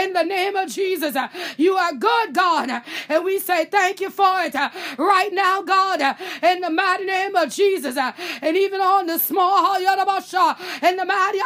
in 0.00 0.12
the 0.12 0.22
name 0.22 0.56
of 0.56 0.68
Jesus. 0.68 1.16
You 1.56 1.76
are 1.76 1.92
good 1.94 2.34
God, 2.34 2.82
and 3.08 3.24
we 3.24 3.38
say 3.38 3.64
thank 3.66 4.00
you 4.00 4.10
for 4.10 4.42
it 4.42 4.54
right 4.98 5.30
now, 5.32 5.62
God, 5.62 6.00
in 6.42 6.60
the 6.60 6.70
mighty 6.70 7.04
name 7.04 7.34
of 7.36 7.50
Jesus. 7.50 7.96
And 7.96 8.56
even 8.56 8.80
on 8.80 9.06
the 9.06 9.18
small 9.18 9.76
in 9.76 10.96
the 10.96 11.04
mighty 11.04 11.38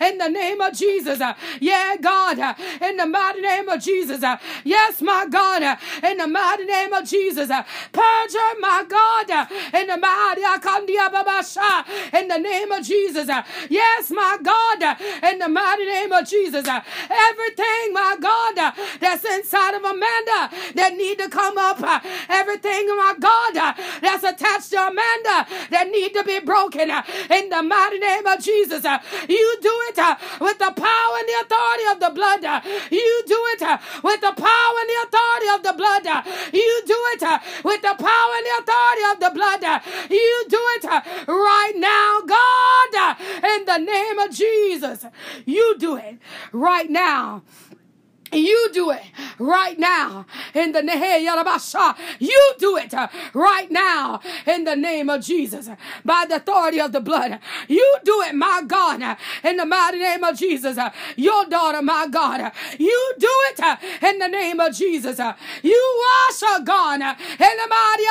in 0.00 0.18
the 0.18 0.28
name 0.28 0.60
of 0.60 0.72
Jesus. 0.74 1.20
Yeah, 1.60 1.96
God, 2.00 2.56
in 2.80 2.96
the 2.96 3.06
mighty 3.06 3.40
name 3.40 3.68
of 3.68 3.80
Jesus. 3.80 4.20
Uh, 4.28 4.36
yes, 4.64 5.00
my 5.00 5.26
God, 5.26 5.62
uh, 5.62 5.76
in 6.02 6.18
the 6.18 6.26
mighty 6.26 6.64
name 6.64 6.92
of 6.92 7.04
Jesus. 7.08 7.48
Uh, 7.50 7.62
purge 7.92 8.36
my 8.60 8.84
God, 8.88 9.48
in 9.74 9.86
the 9.86 9.96
mighty 9.96 10.42
in 12.12 12.28
the 12.28 12.38
name 12.38 12.70
of 12.72 12.84
Jesus. 12.84 13.28
Yes, 13.68 14.10
my 14.10 14.38
God, 14.42 14.96
in 15.22 15.38
the 15.38 15.48
mighty 15.48 15.86
name 15.86 16.12
of 16.12 16.26
Jesus. 16.26 16.66
Everything, 16.66 17.92
my 17.92 18.16
God, 18.20 18.74
that's 19.00 19.24
inside 19.24 19.74
of 19.74 19.84
Amanda 19.84 20.40
that 20.74 20.94
need 20.96 21.18
to 21.18 21.28
come 21.28 21.56
up. 21.58 21.80
Everything, 22.28 22.88
my 22.88 23.14
God, 23.18 23.54
that's 24.02 24.24
attached 24.24 24.70
to 24.70 24.76
Amanda 24.76 25.46
that 25.70 25.88
need 25.90 26.12
to 26.14 26.24
be 26.24 26.40
broken 26.40 26.90
in 26.90 27.48
the 27.48 27.62
mighty 27.62 27.98
name 27.98 28.26
of 28.26 28.40
Jesus. 28.40 28.84
You 28.84 29.58
do 29.62 29.74
it 29.88 29.98
with 30.40 30.58
the 30.58 30.72
power 30.72 31.14
and 31.18 31.28
the 31.28 31.38
authority 31.42 31.84
of 31.92 32.00
the 32.00 32.10
blood. 32.14 32.42
You 32.90 33.22
do 33.26 33.40
it 33.54 33.80
with 34.02 34.17
with 34.18 34.36
the 34.36 34.42
power 34.42 34.76
and 34.80 34.88
the 34.88 34.98
authority 35.06 35.48
of 35.54 35.62
the 35.62 35.72
blood. 35.72 36.24
You 36.52 36.82
do 36.86 36.98
it 37.14 37.22
uh, 37.22 37.38
with 37.64 37.82
the 37.82 37.94
power 37.98 38.32
and 38.36 38.46
the 38.46 38.54
authority 38.60 39.02
of 39.12 39.20
the 39.20 39.30
blood. 39.34 39.82
You 40.10 40.44
do 40.48 40.60
it 40.76 40.84
uh, 40.84 41.00
right 41.26 41.72
now, 41.76 42.20
God, 42.26 43.16
in 43.44 43.64
the 43.64 43.78
name 43.78 44.18
of 44.18 44.30
Jesus. 44.30 45.04
You 45.46 45.76
do 45.78 45.96
it 45.96 46.18
right 46.52 46.90
now. 46.90 47.42
You 48.32 48.70
do 48.72 48.90
it 48.90 49.02
right 49.38 49.78
now 49.78 50.26
in 50.54 50.72
the 50.72 50.82
name 50.82 50.98
You 52.18 52.54
do 52.58 52.76
it 52.76 52.94
right 53.34 53.70
now 53.70 54.20
in 54.46 54.64
the 54.64 54.76
name 54.76 55.08
of 55.08 55.22
Jesus 55.22 55.68
by 56.04 56.26
the 56.28 56.36
authority 56.36 56.80
of 56.80 56.92
the 56.92 57.00
blood. 57.00 57.38
You 57.68 57.96
do 58.04 58.22
it, 58.22 58.34
my 58.34 58.62
God, 58.66 59.16
in 59.44 59.56
the 59.56 59.66
mighty 59.66 59.98
name 59.98 60.24
of 60.24 60.36
Jesus. 60.36 60.78
Your 61.16 61.44
daughter, 61.46 61.82
my 61.82 62.06
God. 62.10 62.52
You 62.78 63.14
do 63.18 63.30
it 63.50 63.78
in 64.02 64.18
the 64.18 64.28
name 64.28 64.60
of 64.60 64.74
Jesus. 64.74 65.18
You 65.62 66.04
wash 66.06 66.40
her, 66.40 66.62
God, 66.64 67.00
in 67.00 67.38
the 67.38 67.66
mighty 67.68 68.04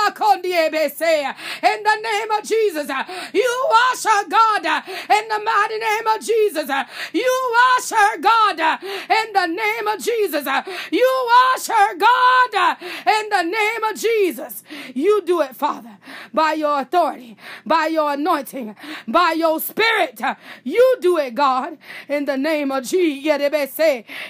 in 1.63 1.83
the 1.83 1.95
name 2.01 2.31
of 2.31 2.43
Jesus. 2.43 2.89
You 3.33 3.67
wash 3.69 4.03
her, 4.03 4.29
God, 4.29 4.65
in 4.65 5.27
the 5.27 5.41
mighty 5.43 5.77
name 5.77 6.07
of 6.07 6.21
Jesus. 6.21 6.69
You 7.13 7.51
wash 7.53 7.89
her, 7.89 8.17
God, 8.19 8.59
in 8.59 9.33
the 9.33 9.47
name 9.47 9.87
of 9.87 9.99
Jesus. 9.99 10.06
Uh, 10.47 10.63
you 10.91 11.27
wash 11.27 11.67
her, 11.67 11.95
God, 11.97 12.55
uh, 12.55 12.75
in 12.81 13.29
the 13.29 13.43
name 13.43 13.83
of 13.83 13.95
Jesus. 13.95 14.63
You 14.93 15.21
do 15.25 15.41
it, 15.41 15.55
Father, 15.55 15.97
by 16.33 16.53
your 16.53 16.79
authority, 16.79 17.37
by 17.65 17.87
your 17.87 18.13
anointing, 18.13 18.75
by 19.07 19.33
your 19.33 19.59
spirit. 19.59 20.21
Uh, 20.21 20.35
you 20.63 20.97
do 21.01 21.17
it, 21.17 21.35
God, 21.35 21.77
in 22.07 22.25
the 22.25 22.37
name 22.37 22.71
of 22.71 22.83
Jesus. 22.83 23.79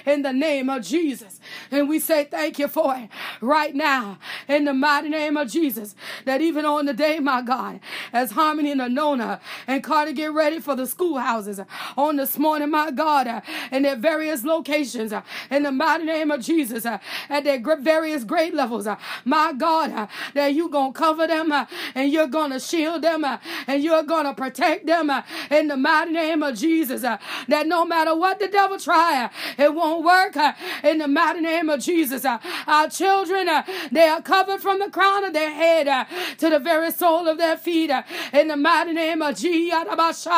In 0.06 0.22
the 0.22 0.32
name 0.32 0.70
of 0.70 0.82
Jesus. 0.82 1.37
And 1.70 1.88
we 1.88 1.98
say 1.98 2.24
thank 2.24 2.58
you 2.58 2.68
for 2.68 2.94
it 2.96 3.08
right 3.40 3.74
now, 3.74 4.18
in 4.48 4.64
the 4.64 4.74
mighty 4.74 5.08
name 5.08 5.36
of 5.36 5.50
Jesus. 5.50 5.94
That 6.24 6.40
even 6.40 6.64
on 6.64 6.86
the 6.86 6.94
day, 6.94 7.18
my 7.18 7.42
God, 7.42 7.80
as 8.12 8.32
Harmani 8.32 8.72
and 8.72 8.80
Anona 8.80 9.40
and 9.66 9.82
Carter 9.82 10.12
get 10.12 10.32
ready 10.32 10.60
for 10.60 10.74
the 10.74 10.86
schoolhouses 10.86 11.60
on 11.96 12.16
this 12.16 12.38
morning, 12.38 12.70
my 12.70 12.90
God, 12.90 13.26
uh, 13.26 13.40
in 13.70 13.82
their 13.82 13.96
various 13.96 14.44
locations, 14.44 15.12
uh, 15.12 15.22
in 15.50 15.62
the 15.62 15.72
mighty 15.72 16.04
name 16.04 16.30
of 16.30 16.40
Jesus 16.40 16.84
uh, 16.86 16.98
at 17.28 17.44
their 17.44 17.60
various 17.78 18.24
grade 18.24 18.54
levels. 18.54 18.86
Uh, 18.86 18.96
my 19.24 19.52
God, 19.52 19.92
uh, 19.92 20.06
that 20.34 20.54
you're 20.54 20.68
going 20.68 20.92
to 20.92 20.98
cover 20.98 21.26
them 21.26 21.52
uh, 21.52 21.66
and 21.94 22.12
you're 22.12 22.26
going 22.26 22.50
to 22.50 22.60
shield 22.60 23.02
them 23.02 23.24
and 23.24 23.82
you're 23.82 24.02
going 24.02 24.24
to 24.24 24.34
protect 24.34 24.86
them 24.86 25.10
in 25.50 25.68
the 25.68 25.76
mighty 25.76 26.12
name 26.12 26.42
of 26.42 26.56
Jesus. 26.56 27.02
That 27.02 27.66
no 27.66 27.84
matter 27.84 28.14
what 28.14 28.38
the 28.38 28.48
devil 28.48 28.78
try, 28.78 29.30
it 29.56 29.74
won't 29.74 30.04
work 30.04 30.36
in 30.84 30.98
the 30.98 31.08
mighty 31.08 31.37
name 31.40 31.68
of 31.68 31.80
Jesus. 31.80 32.24
Uh, 32.24 32.38
our 32.66 32.88
children, 32.88 33.48
uh, 33.48 33.62
they 33.90 34.08
are 34.08 34.22
covered 34.22 34.60
from 34.60 34.78
the 34.78 34.90
crown 34.90 35.24
of 35.24 35.32
their 35.32 35.50
head 35.50 35.88
uh, 35.88 36.04
to 36.38 36.50
the 36.50 36.58
very 36.58 36.90
sole 36.90 37.28
of 37.28 37.38
their 37.38 37.56
feet 37.56 37.90
in 38.32 38.48
the 38.48 38.56
mighty 38.56 38.92
name 38.92 39.22
of 39.22 39.36
Jesus. 39.36 40.28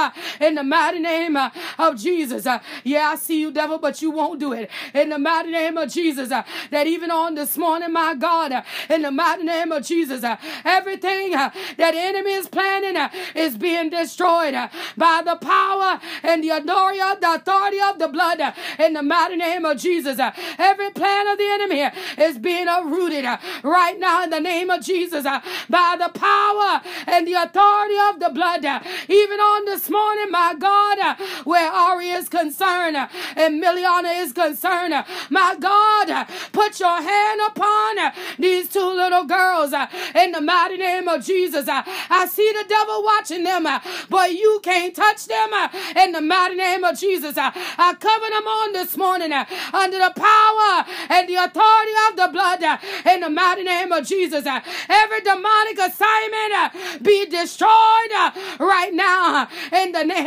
In 0.41 0.55
the 0.55 0.63
mighty 0.63 0.99
name 0.99 1.37
of 1.37 1.97
Jesus. 1.97 2.47
Yeah, 2.85 3.09
I 3.09 3.17
see 3.17 3.41
you, 3.41 3.51
devil, 3.51 3.79
but 3.79 4.03
you 4.03 4.11
won't 4.11 4.41
do 4.41 4.53
it. 4.53 4.71
In 4.95 5.11
the 5.11 5.19
mighty 5.19 5.51
name 5.51 5.77
of 5.77 5.91
Jesus, 5.91 6.31
uh, 6.31 6.43
that 6.71 6.87
even 6.87 7.11
on 7.11 7.35
this 7.35 7.57
morning, 7.57 7.93
my 7.93 8.15
God, 8.15 8.53
uh, 8.53 8.63
in 8.89 9.03
the 9.03 9.11
mighty 9.11 9.45
name 9.45 9.73
of 9.73 9.85
Jesus, 9.85 10.25
uh, 10.25 10.37
everything 10.65 11.31
that 11.31 11.95
enemy 11.95 12.33
is 12.33 12.49
planning 12.49 12.97
is 13.35 13.57
being 13.57 13.91
destroyed 13.91 14.55
by 14.97 15.23
the 15.25 15.37
power 15.37 16.01
and 16.23 16.43
the 16.43 16.51
authority 16.51 17.01
of 17.01 17.21
the 17.21 17.33
authority 17.35 17.81
of 17.81 17.99
the 17.99 18.09
blood 18.09 18.41
in 18.79 18.93
the 18.95 19.03
mighty 19.03 19.37
name 19.37 19.65
of 19.65 19.79
Jesus. 19.79 20.19
Every 20.59 20.90
plan 20.91 21.29
of 21.29 21.39
the 21.39 21.47
enemy 21.47 21.91
is 22.19 22.39
being 22.39 22.69
uprooted 22.69 23.25
uh, 23.25 23.39
right 23.63 23.99
now 23.99 24.25
in 24.25 24.31
the 24.31 24.41
name 24.41 24.71
of 24.71 24.85
Jesus 24.85 25.25
uh, 25.25 25.41
by 25.69 25.97
the 25.99 26.09
power 26.19 26.81
and 27.07 27.27
the 27.27 27.35
authority 27.35 27.97
of 28.11 28.21
the 28.21 28.31
blood. 28.31 28.65
Uh, 28.65 28.81
even 29.09 29.41
on 29.41 29.65
this 29.65 29.89
morning, 29.91 30.31
my 30.31 30.55
God, 30.59 31.17
where 31.45 31.71
Ari 31.71 32.09
is 32.11 32.29
concerned 32.29 32.97
and 32.97 33.63
Millianna 33.63 34.23
is 34.23 34.33
concerned, 34.33 34.95
my 35.31 35.57
God, 35.59 36.27
put 36.53 36.81
your 36.81 37.01
hand 37.01 37.41
upon 37.47 38.13
these 38.39 38.69
two 38.69 38.87
little 38.87 39.25
girls 39.25 39.73
in 40.15 40.33
the 40.33 40.41
mighty 40.41 40.77
name 40.77 41.09
of 41.09 41.25
Jesus. 41.25 41.67
I 41.69 42.27
see 42.27 42.51
the 42.53 42.65
devil 42.69 43.03
watching 43.03 43.45
them, 43.45 43.67
but 44.09 44.33
you 44.33 44.61
can't 44.63 44.95
touch 44.95 45.27
them 45.27 45.51
in 45.97 46.13
the 46.13 46.21
mighty 46.21 46.57
name 46.57 46.85
of 46.85 46.99
Jesus. 46.99 47.35
I 47.37 47.95
cover 47.99 48.27
them 48.31 48.47
on 48.47 48.73
this 48.73 48.97
morning 48.97 49.33
under 49.33 49.99
the 49.99 50.13
power 50.15 50.80
and 51.09 51.29
the 51.29 51.37
authority 51.37 51.93
of 52.09 52.17
the 52.17 52.29
blood 52.33 52.63
in 53.07 53.21
the 53.21 53.31
mighty 53.31 53.63
name 53.65 53.93
of 53.93 54.07
Jesus. 54.07 54.45
Every 54.47 55.21
demonic 55.21 55.79
assignment 55.79 56.53
uh, 56.55 56.71
be 57.03 57.27
destroyed 57.27 58.13
uh, 58.15 58.31
right 58.59 58.93
now 58.93 59.49
in 59.73 59.93
the 59.93 60.05
name 60.05 60.21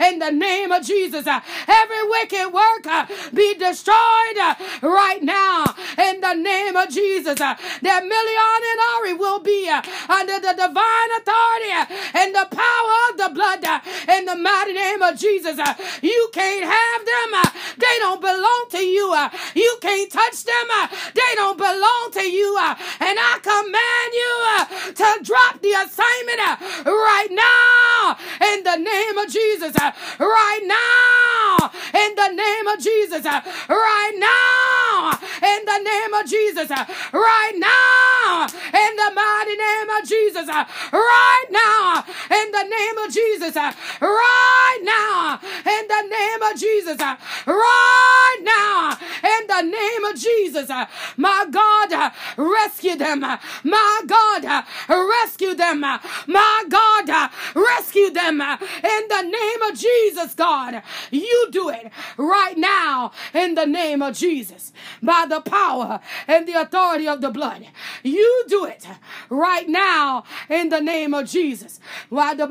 in 0.00 0.18
the 0.18 0.30
name 0.30 0.72
of 0.72 0.84
Jesus. 0.84 1.26
Uh, 1.26 1.40
every 1.66 2.08
wicked 2.08 2.52
work 2.52 2.86
be 3.34 3.54
destroyed 3.54 4.38
right 4.82 5.20
now 5.22 5.64
in 5.98 6.20
the 6.20 6.34
name 6.34 6.76
of 6.76 6.88
Jesus. 6.90 7.38
That 7.38 8.02
Millianna 8.04 8.70
and 8.72 8.80
Ari 8.96 9.14
will 9.14 9.40
be 9.40 9.68
under 9.68 10.38
the 10.40 10.54
divine 10.54 11.10
authority 11.18 11.94
and 12.14 12.34
the 12.34 12.46
power 12.50 12.96
of 13.10 13.16
the 13.16 13.30
blood 13.34 13.64
in 14.08 14.24
the 14.24 14.36
mighty 14.36 14.72
name 14.72 15.02
of 15.02 15.18
Jesus. 15.18 15.58
You 16.02 16.30
can't 16.32 16.64
have 16.64 17.04
them. 17.04 17.52
They 17.78 17.96
don't 17.98 18.20
belong 18.20 18.64
to 18.70 18.78
you. 18.78 19.19
Uh, 19.20 19.28
you 19.54 19.78
can't 19.82 20.10
touch 20.10 20.44
them. 20.44 20.66
Uh, 20.72 20.88
they 21.14 21.32
don't 21.34 21.58
belong 21.58 22.08
to 22.12 22.24
you. 22.24 22.56
Uh, 22.58 22.74
and 23.00 23.18
I 23.20 23.36
command 23.44 24.10
you 24.20 24.94
to 24.94 25.08
drop 25.22 25.60
the 25.60 25.72
assignment 25.76 26.40
right 26.86 27.30
now 27.30 28.16
in 28.54 28.64
the 28.64 28.76
name 28.76 29.18
of 29.18 29.28
Jesus. 29.28 29.76
Right 30.18 30.64
now 30.64 31.70
in 31.94 32.14
the 32.14 32.28
name 32.32 32.66
of 32.66 32.78
Jesus. 32.80 33.24
Right 33.24 34.16
now 34.16 34.79
in 35.08 35.60
the 35.64 35.78
name 35.78 36.12
of 36.14 36.26
Jesus. 36.26 36.70
Right 36.70 37.56
now 37.56 38.46
in 38.46 38.92
the 38.96 39.10
mighty 39.14 39.56
name 39.56 39.90
of 39.90 40.08
Jesus. 40.08 40.46
Right 40.48 41.46
now 41.50 42.04
in 42.30 42.50
the 42.52 42.64
name 42.64 42.98
of 42.98 43.12
Jesus. 43.12 43.56
Right 43.56 44.80
now 44.82 45.40
in 45.42 45.88
the 45.88 46.02
name 46.08 46.42
of 46.42 46.58
Jesus. 46.58 47.00
Right 47.00 48.38
now 48.42 48.98
in 49.24 49.46
the 49.46 49.62
name 49.62 50.04
of 50.04 50.16
Jesus. 50.16 50.68
My 51.16 51.46
God, 51.50 52.12
rescue 52.36 52.96
them. 52.96 53.20
My 53.20 54.02
God, 54.06 54.64
rescue 54.88 55.54
them. 55.54 55.80
My 55.80 56.64
God, 56.68 57.30
Rescue 57.54 58.10
them 58.10 58.40
in 58.40 59.08
the 59.08 59.22
name 59.22 59.62
of 59.70 59.78
Jesus, 59.78 60.34
God. 60.34 60.82
You 61.10 61.48
do 61.50 61.68
it 61.68 61.90
right 62.16 62.56
now 62.56 63.12
in 63.34 63.54
the 63.54 63.66
name 63.66 64.02
of 64.02 64.16
Jesus 64.16 64.72
by 65.02 65.26
the 65.28 65.40
power 65.40 66.00
and 66.26 66.46
the 66.46 66.54
authority 66.60 67.08
of 67.08 67.20
the 67.20 67.30
blood. 67.30 67.66
You 68.02 68.44
do 68.48 68.64
it 68.64 68.86
right 69.28 69.68
now 69.68 70.24
in 70.48 70.68
the 70.68 70.80
name 70.80 71.14
of 71.14 71.28
Jesus. 71.28 71.80
In 72.10 72.36
the 72.36 72.48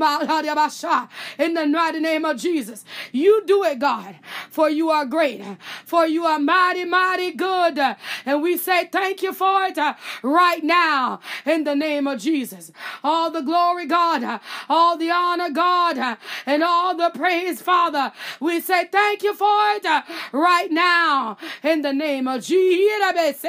mighty 1.68 2.00
name 2.00 2.26
of 2.26 2.38
Jesus. 2.38 2.86
You 3.12 3.44
do 3.46 3.64
it, 3.64 3.80
God, 3.80 4.16
for 4.50 4.70
you 4.70 4.90
are 4.90 5.06
great, 5.06 5.44
for 5.86 6.06
you 6.06 6.26
are 6.26 6.40
mighty, 6.40 6.86
mighty 6.86 7.32
good. 7.32 7.80
And 8.26 8.42
we 8.42 8.58
say 8.58 8.86
thank 8.86 9.22
you 9.22 9.34
for 9.34 9.64
it 9.64 9.78
right 10.24 10.64
now 10.64 11.20
in 11.46 11.64
the 11.64 11.76
name 11.76 12.08
of 12.08 12.20
Jesus. 12.20 12.72
All 13.04 13.32
the 13.32 13.42
glory, 13.42 13.86
God, 13.86 14.40
all 14.68 14.98
the 14.98 15.12
honor, 15.12 15.50
God, 15.50 16.18
and 16.46 16.64
all 16.64 16.96
the 16.96 17.12
praise, 17.14 17.62
Father. 17.62 18.12
We 18.40 18.62
say 18.62 18.86
thank 18.86 19.24
you 19.24 19.34
for 19.34 19.48
it 19.76 19.86
right 20.32 20.72
now 20.72 21.38
in 21.64 21.82
the 21.82 21.94
name 21.94 22.28
of 22.30 22.44
Jesus. 22.44 23.46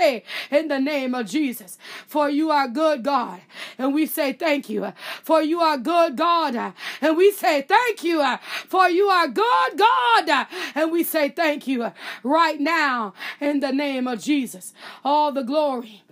In 0.50 0.68
the 0.68 0.80
name 0.80 1.14
of 1.14 1.26
Jesus. 1.26 1.78
For 2.06 2.28
you 2.28 2.50
are 2.50 2.68
good, 2.68 3.02
God. 3.02 3.40
And 3.78 3.94
we 3.94 4.06
say 4.06 4.32
thank 4.32 4.68
you. 4.68 4.92
For 5.22 5.42
you 5.42 5.60
are 5.60 5.78
good, 5.78 6.16
God. 6.16 6.74
And 7.00 7.16
we 7.16 7.30
say 7.32 7.62
thank 7.62 8.02
you. 8.02 8.24
For 8.66 8.88
you 8.88 9.06
are 9.06 9.28
good, 9.28 9.76
God. 9.76 10.46
And 10.74 10.90
we 10.90 11.04
say 11.04 11.28
thank 11.28 11.66
you 11.66 11.92
right 12.22 12.60
now 12.60 13.14
in 13.40 13.60
the 13.60 13.72
name 13.72 14.06
of 14.06 14.20
Jesus. 14.20 14.72
All 15.04 15.32
the 15.32 15.42
glory 15.42 16.02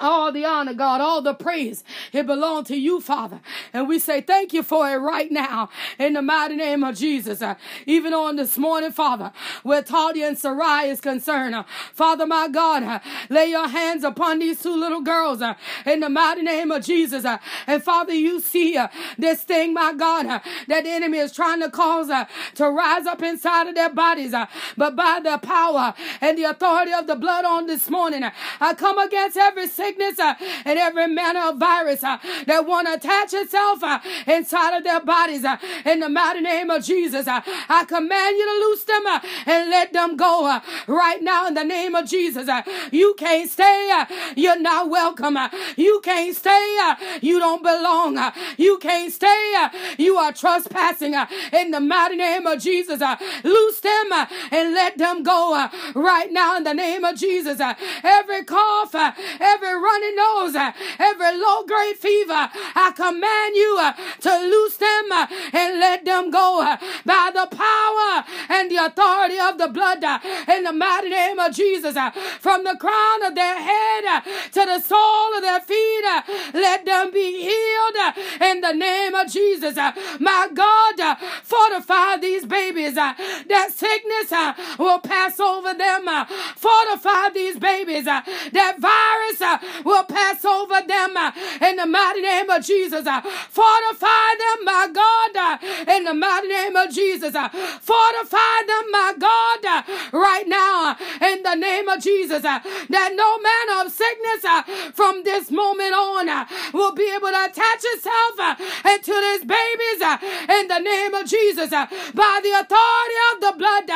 all 0.00 0.32
the 0.32 0.44
honor, 0.44 0.74
God, 0.74 1.00
all 1.00 1.20
the 1.22 1.34
praise, 1.34 1.84
it 2.12 2.26
belongs 2.26 2.68
to 2.68 2.76
you, 2.76 3.00
Father. 3.00 3.40
And 3.72 3.88
we 3.88 3.98
say 3.98 4.20
thank 4.20 4.52
you 4.52 4.62
for 4.62 4.88
it 4.90 4.96
right 4.96 5.30
now 5.30 5.68
in 5.98 6.14
the 6.14 6.22
mighty 6.22 6.56
name 6.56 6.82
of 6.82 6.96
Jesus. 6.96 7.42
Uh, 7.42 7.54
even 7.86 8.14
on 8.14 8.36
this 8.36 8.56
morning, 8.56 8.92
Father, 8.92 9.32
where 9.62 9.82
Talia 9.82 10.28
and 10.28 10.38
Sarai 10.38 10.88
is 10.88 11.00
concerned, 11.00 11.54
uh, 11.54 11.64
Father, 11.92 12.26
my 12.26 12.48
God, 12.48 12.82
uh, 12.82 13.00
lay 13.28 13.50
your 13.50 13.68
hands 13.68 14.04
upon 14.04 14.38
these 14.38 14.62
two 14.62 14.74
little 14.74 15.02
girls 15.02 15.42
uh, 15.42 15.54
in 15.84 16.00
the 16.00 16.08
mighty 16.08 16.42
name 16.42 16.70
of 16.70 16.84
Jesus. 16.84 17.24
Uh, 17.24 17.38
and 17.66 17.82
Father, 17.82 18.14
you 18.14 18.40
see 18.40 18.76
uh, 18.76 18.88
this 19.18 19.42
thing, 19.42 19.74
my 19.74 19.92
God, 19.92 20.26
that 20.26 20.84
the 20.84 20.90
enemy 20.90 21.18
is 21.18 21.32
trying 21.32 21.60
to 21.60 21.70
cause 21.70 22.08
to 22.54 22.70
rise 22.70 23.06
up 23.06 23.22
inside 23.22 23.68
of 23.68 23.74
their 23.74 23.90
bodies. 23.90 24.34
but 24.76 24.96
by 24.96 25.20
the 25.22 25.38
power 25.38 25.94
and 26.20 26.38
the 26.38 26.44
authority 26.44 26.92
of 26.92 27.06
the 27.06 27.16
blood 27.16 27.44
on 27.44 27.66
this 27.66 27.90
morning, 27.90 28.24
I 28.60 28.74
come 28.74 28.98
against 28.98 29.36
every 29.36 29.66
sickness 29.68 29.89
sickness 29.90 30.18
uh, 30.18 30.34
and 30.64 30.78
every 30.78 31.08
manner 31.08 31.40
of 31.48 31.58
virus 31.58 32.04
uh, 32.04 32.18
that 32.46 32.66
want 32.66 32.86
to 32.86 32.94
attach 32.94 33.32
itself 33.32 33.82
uh, 33.82 33.98
inside 34.26 34.76
of 34.76 34.84
their 34.84 35.00
bodies. 35.00 35.44
Uh, 35.44 35.56
in 35.84 36.00
the 36.00 36.08
mighty 36.08 36.40
name 36.40 36.70
of 36.70 36.84
Jesus, 36.84 37.26
uh, 37.26 37.40
I 37.68 37.84
command 37.84 38.36
you 38.36 38.44
to 38.46 38.66
loose 38.68 38.84
them 38.84 39.06
uh, 39.06 39.20
and 39.46 39.70
let 39.70 39.92
them 39.92 40.16
go 40.16 40.60
right 40.86 41.22
now 41.22 41.46
in 41.46 41.54
the 41.54 41.64
name 41.64 41.94
of 41.94 42.06
Jesus. 42.06 42.48
You 42.92 43.14
can't 43.18 43.50
stay. 43.50 44.04
You're 44.36 44.60
not 44.60 44.88
welcome. 44.88 45.36
You 45.76 46.00
can't 46.04 46.36
stay. 46.36 46.94
You 47.20 47.38
don't 47.38 47.62
belong. 47.62 48.32
You 48.56 48.78
can't 48.78 49.12
stay. 49.12 49.68
You 49.98 50.16
are 50.16 50.32
trespassing 50.32 51.14
in 51.52 51.70
the 51.70 51.80
mighty 51.80 52.16
name 52.16 52.46
of 52.46 52.60
Jesus. 52.60 53.00
Loose 53.44 53.80
them 53.80 54.12
and 54.50 54.74
let 54.74 54.98
them 54.98 55.22
go 55.22 55.68
right 55.94 56.32
now 56.32 56.56
in 56.56 56.64
the 56.64 56.74
name 56.74 57.04
of 57.04 57.16
Jesus. 57.16 57.60
Every 58.02 58.44
cough, 58.44 58.94
every 58.94 59.79
running 59.80 60.16
nose, 60.16 60.54
uh, 60.54 60.72
every 60.98 61.36
low 61.38 61.64
grade 61.64 61.96
fever, 61.96 62.48
I 62.74 62.92
command 62.94 63.56
you 63.56 63.76
uh, 63.80 63.92
to 64.20 64.32
loose 64.46 64.76
them 64.76 65.12
uh, 65.12 65.26
and 65.52 65.80
let 65.80 66.04
them 66.04 66.30
go 66.30 66.62
uh, 66.62 66.76
by 67.04 67.30
the 67.32 67.46
power 67.50 68.24
and 68.48 68.70
the 68.70 68.76
authority 68.76 69.38
of 69.38 69.58
the 69.58 69.68
blood 69.68 70.04
uh, 70.04 70.18
in 70.48 70.64
the 70.64 70.72
mighty 70.72 71.10
name 71.10 71.38
of 71.38 71.54
Jesus. 71.54 71.96
Uh, 71.96 72.10
from 72.40 72.64
the 72.64 72.76
crown 72.76 73.24
of 73.24 73.34
their 73.34 73.58
head 73.60 74.22
to 74.52 74.60
the 74.60 74.80
sole 74.80 75.34
of 75.36 75.42
their 75.42 75.60
feet, 75.60 76.04
let 76.54 76.84
them 76.84 77.10
be 77.12 77.42
healed 77.42 77.96
in 78.40 78.60
the 78.60 78.72
name 78.72 79.14
of 79.14 79.30
Jesus. 79.30 79.76
My 79.76 80.48
God, 80.52 81.18
fortify 81.42 82.16
these 82.18 82.44
babies. 82.44 82.94
That 82.94 83.70
sickness 83.74 84.30
will 84.78 85.00
pass 85.00 85.38
over 85.40 85.74
them. 85.74 86.06
Fortify 86.56 87.30
these 87.30 87.58
babies. 87.58 88.04
That 88.04 88.76
virus 88.78 89.40
will 89.84 90.04
pass 90.04 90.44
over 90.44 90.82
them 90.86 91.16
uh, 91.16 91.32
in 91.62 91.76
the 91.76 91.86
mighty 91.86 92.22
name 92.22 92.50
of 92.50 92.64
Jesus. 92.64 93.06
Uh, 93.06 93.20
fortify 93.20 94.30
them, 94.38 94.64
my 94.64 94.88
God, 94.92 95.36
uh, 95.36 95.58
in 95.94 96.04
the 96.04 96.14
mighty 96.14 96.48
name 96.48 96.76
of 96.76 96.90
Jesus. 96.90 97.34
Uh, 97.34 97.48
fortify 97.48 98.62
them, 98.66 98.84
my 98.90 99.14
God, 99.18 99.64
uh, 99.64 99.82
right 100.12 100.46
now 100.46 100.90
uh, 100.90 101.26
in 101.26 101.42
the 101.42 101.54
name 101.54 101.88
of 101.88 102.02
Jesus. 102.02 102.42
That 102.42 103.12
no 103.14 103.38
manner 103.38 103.86
of 103.86 103.92
sickness 103.92 104.94
from 104.94 105.24
this 105.24 105.50
moment 105.50 105.94
on 105.94 106.46
will 106.72 106.92
be 106.92 107.10
able 107.14 107.28
to 107.28 107.44
attach 107.44 107.82
itself 107.82 108.60
into 108.84 109.12
these 109.12 109.44
babies 109.44 110.00
in 110.48 110.68
the 110.68 110.78
name 110.78 111.14
of 111.14 111.26
Jesus. 111.26 111.70
By 111.70 112.40
the 112.42 112.52
authority 112.60 113.18
of 113.32 113.40
the 113.40 113.54
blood, 113.58 113.90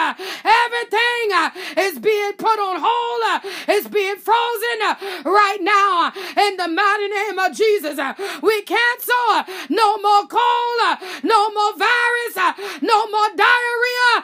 everything 0.45 1.85
is 1.85 1.99
being 1.99 2.33
put 2.35 2.59
on 2.59 2.81
hold, 2.81 3.43
is 3.69 3.89
being 3.89 4.17
frozen 4.17 5.25
right 5.25 5.59
now 5.65 6.13
in 6.37 6.57
the 6.57 6.69
mighty 6.69 7.09
name 7.09 7.39
of 7.39 7.57
Jesus. 7.57 7.99
Uh, 7.99 8.15
we 8.43 8.63
cancel 8.63 9.15
uh, 9.31 9.45
no 9.69 9.97
more 9.99 10.27
cold, 10.29 10.79
uh, 10.85 10.97
no 11.23 11.51
more 11.51 11.77
virus, 11.77 12.37
no 12.83 13.09
more 13.11 13.31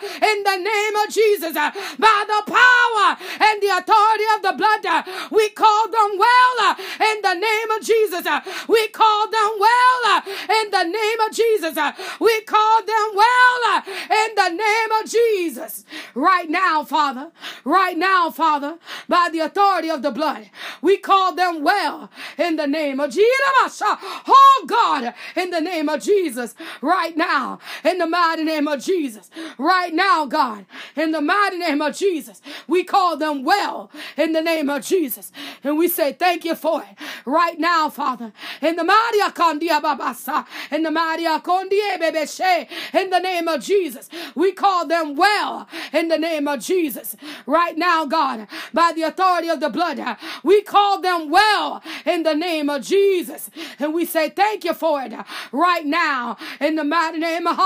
in 0.03 0.43
the 0.43 0.57
name 0.57 0.97
of 0.97 1.09
Jesus. 1.11 1.57
Uh, 1.57 1.71
by 1.99 2.25
the 2.27 2.43
power 2.47 3.17
and 3.41 3.63
the 3.63 3.71
authority 3.77 4.25
of 4.37 4.43
the 4.43 4.55
blood, 4.57 4.87
uh, 4.87 5.03
we 5.31 5.49
call 5.51 5.89
them 5.89 6.19
well 6.19 6.55
uh, 6.63 6.75
in 6.79 7.23
the 7.23 7.35
name 7.35 7.71
of 7.71 7.83
Jesus. 7.83 8.27
We 8.69 8.89
call 8.89 9.31
them 9.31 9.51
well 9.59 10.23
in 10.27 10.71
the 10.71 10.85
name 10.85 11.21
of 11.21 11.33
Jesus. 11.33 11.77
We 12.21 12.41
call 12.43 12.85
them 12.85 13.09
well 13.15 13.83
in 13.87 14.35
the 14.35 14.49
name 14.49 14.93
of 15.03 15.11
Jesus. 15.11 15.85
Right 16.15 16.49
now, 16.49 16.85
Father, 16.85 17.31
right 17.65 17.97
now, 17.97 18.31
Father, 18.31 18.79
by 19.09 19.29
the 19.33 19.41
authority 19.41 19.91
of 19.91 20.03
the 20.03 20.11
blood, 20.11 20.51
we 20.83 20.97
call 20.97 21.35
them 21.35 21.63
well 21.63 22.11
in 22.39 22.57
the 22.57 22.67
name 22.67 23.01
of 23.01 23.11
Jesus. 23.11 23.83
Oh 23.83 24.65
God, 24.67 25.15
in 25.37 25.51
the 25.51 25.61
name 25.61 25.89
of 25.89 26.03
Jesus, 26.03 26.55
right 26.81 27.17
now, 27.17 27.59
in 27.85 27.99
the 27.99 28.07
mighty 28.07 28.45
name 28.45 28.69
of 28.69 28.83
Jesus, 28.83 29.31
right 29.59 29.90
now, 29.93 30.27
God, 30.27 30.67
in 30.97 31.13
the 31.13 31.21
mighty 31.21 31.59
name 31.59 31.81
of 31.83 31.97
Jesus, 31.97 32.41
we 32.67 32.85
call 32.85 33.17
them 33.17 33.45
well 33.45 33.91
in 34.17 34.33
the 34.33 34.41
name 34.41 34.71
of 34.71 34.85
Jesus. 34.85 35.33
And 35.63 35.79
we 35.79 35.89
say 35.89 36.13
thank 36.13 36.45
you 36.45 36.55
for 36.55 36.83
it 36.83 36.99
right 37.25 37.59
now, 37.59 37.89
Father, 37.89 38.33
in 38.61 38.77
the 38.77 38.85
mighty 38.85 39.19
Babasa, 39.21 40.47
in 40.71 40.83
the 40.83 40.91
mighty 40.91 41.25
in 41.25 43.11
the 43.11 43.19
name 43.19 43.49
of 43.49 43.63
Jesus, 43.63 44.09
we 44.35 44.53
call 44.53 44.87
them 44.87 45.17
well 45.17 45.69
in 45.93 46.09
the 46.09 46.19
name 46.19 46.49
of 46.49 46.61
Jesus. 46.61 47.17
Right 47.47 47.77
now, 47.77 48.07
God, 48.07 48.47
by 48.73 48.93
the 48.95 49.03
authority 49.03 49.49
of 49.49 49.61
the 49.61 49.69
blood, 49.69 50.01
we 50.43 50.63
call 50.63 51.01
them 51.01 51.31
well 51.31 51.83
in 52.05 52.23
the 52.23 52.35
name 52.35 52.69
of 52.69 52.83
Jesus. 52.83 53.51
And 53.79 53.95
we 53.95 54.05
say 54.05 54.31
thank 54.31 54.65
you 54.65 54.75
for 54.75 55.03
it 55.03 55.13
right 55.53 55.87
now 55.87 56.37
in 56.61 56.77
the 56.77 56.85
mighty 56.85 57.19
name 57.19 57.47
of 57.47 57.57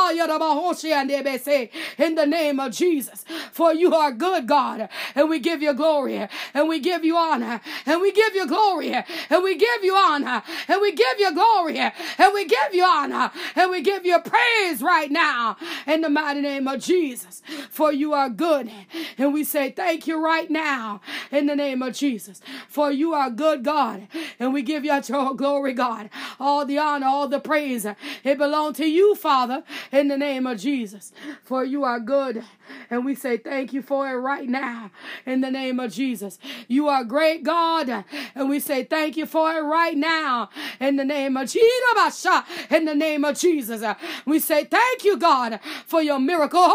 in 1.99 2.14
the 2.15 2.27
name 2.27 2.61
of 2.61 2.73
Jesus. 2.73 3.25
For 3.53 3.73
you 3.73 3.95
are 3.95 4.13
good, 4.13 4.47
God, 4.47 4.89
and 5.15 5.29
we 5.29 5.39
give 5.39 5.63
you 5.63 5.73
glory 5.73 6.29
and 6.53 6.69
we 6.69 6.81
give 6.81 7.05
you 7.05 7.17
honor 7.17 7.61
and 7.87 8.01
we 8.01 8.13
give 8.13 8.35
you 8.35 8.47
glory 8.47 8.93
and 8.93 9.43
we 9.43 9.57
give 9.57 9.83
you 9.83 9.95
honor 9.95 10.43
and 10.69 10.81
we 10.81 10.93
give 10.93 11.19
you 11.19 11.35
glory 11.35 11.79
and 11.79 12.35
we 12.35 12.47
give 12.47 12.75
you 12.75 12.85
honor 12.85 13.31
and 13.57 13.71
we 13.71 13.83
give 13.83 14.05
you 14.05 14.19
praise 14.21 14.83
right 14.83 15.11
now 15.11 15.57
in 15.87 16.01
the 16.01 16.09
mighty 16.09 16.41
name 16.41 16.69
of 16.69 16.81
Jesus. 16.81 17.43
For 17.71 17.93
you 17.93 18.13
are 18.13 18.29
good 18.29 18.71
and 19.19 19.33
we 19.33 19.45
say 19.45 19.71
thank 19.71 20.07
you 20.07 20.23
right 20.23 20.51
now 20.51 21.01
in 21.31 21.47
the 21.47 21.57
name 21.57 21.83
of 21.83 21.95
Jesus. 21.95 22.41
For 22.69 22.91
you 22.91 23.15
are 23.15 23.31
good, 23.31 23.65
God, 23.65 24.09
and 24.39 24.53
we 24.53 24.63
give 24.63 24.85
you 24.85 25.01
your 25.09 25.35
glory, 25.35 25.73
God. 25.73 26.11
All 26.39 26.65
the 26.65 26.79
honor, 26.79 27.07
all 27.07 27.29
the 27.29 27.41
praise, 27.41 27.85
it 27.85 28.39
belongs 28.39 28.77
to 28.79 28.87
you, 28.87 29.15
Father, 29.15 29.65
in 29.93 30.09
the 30.09 30.17
name 30.17 30.47
of 30.47 30.59
Jesus. 30.59 31.13
For 31.43 31.65
you 31.65 31.85
are 31.85 32.01
good, 32.05 32.45
and 32.91 33.05
we 33.05 33.15
say 33.15 33.37
thank 33.37 33.73
you 33.73 33.83
for 33.83 34.09
it 34.09 34.15
right 34.15 34.49
now, 34.49 34.91
in 35.27 35.41
the 35.41 35.51
name 35.51 35.81
of 35.81 35.93
Jesus. 35.93 36.39
You 36.69 36.89
are 36.89 37.05
great, 37.05 37.43
God, 37.43 38.05
and 38.35 38.49
we 38.49 38.61
say 38.61 38.85
thank 38.85 39.17
you 39.17 39.27
for 39.27 39.53
it 39.53 39.61
right 39.61 39.97
now, 39.97 40.51
in 40.81 40.97
the 40.97 41.05
name 41.05 41.37
of 41.37 41.49
Jesus. 41.49 42.27
In 42.71 42.85
the 42.85 42.95
name 42.95 43.25
of 43.25 43.39
Jesus, 43.39 43.83
we 44.27 44.39
say 44.39 44.65
thank 44.65 45.05
you, 45.05 45.17
God, 45.17 45.61
for 45.87 46.03
your 46.03 46.19
miracle. 46.19 46.75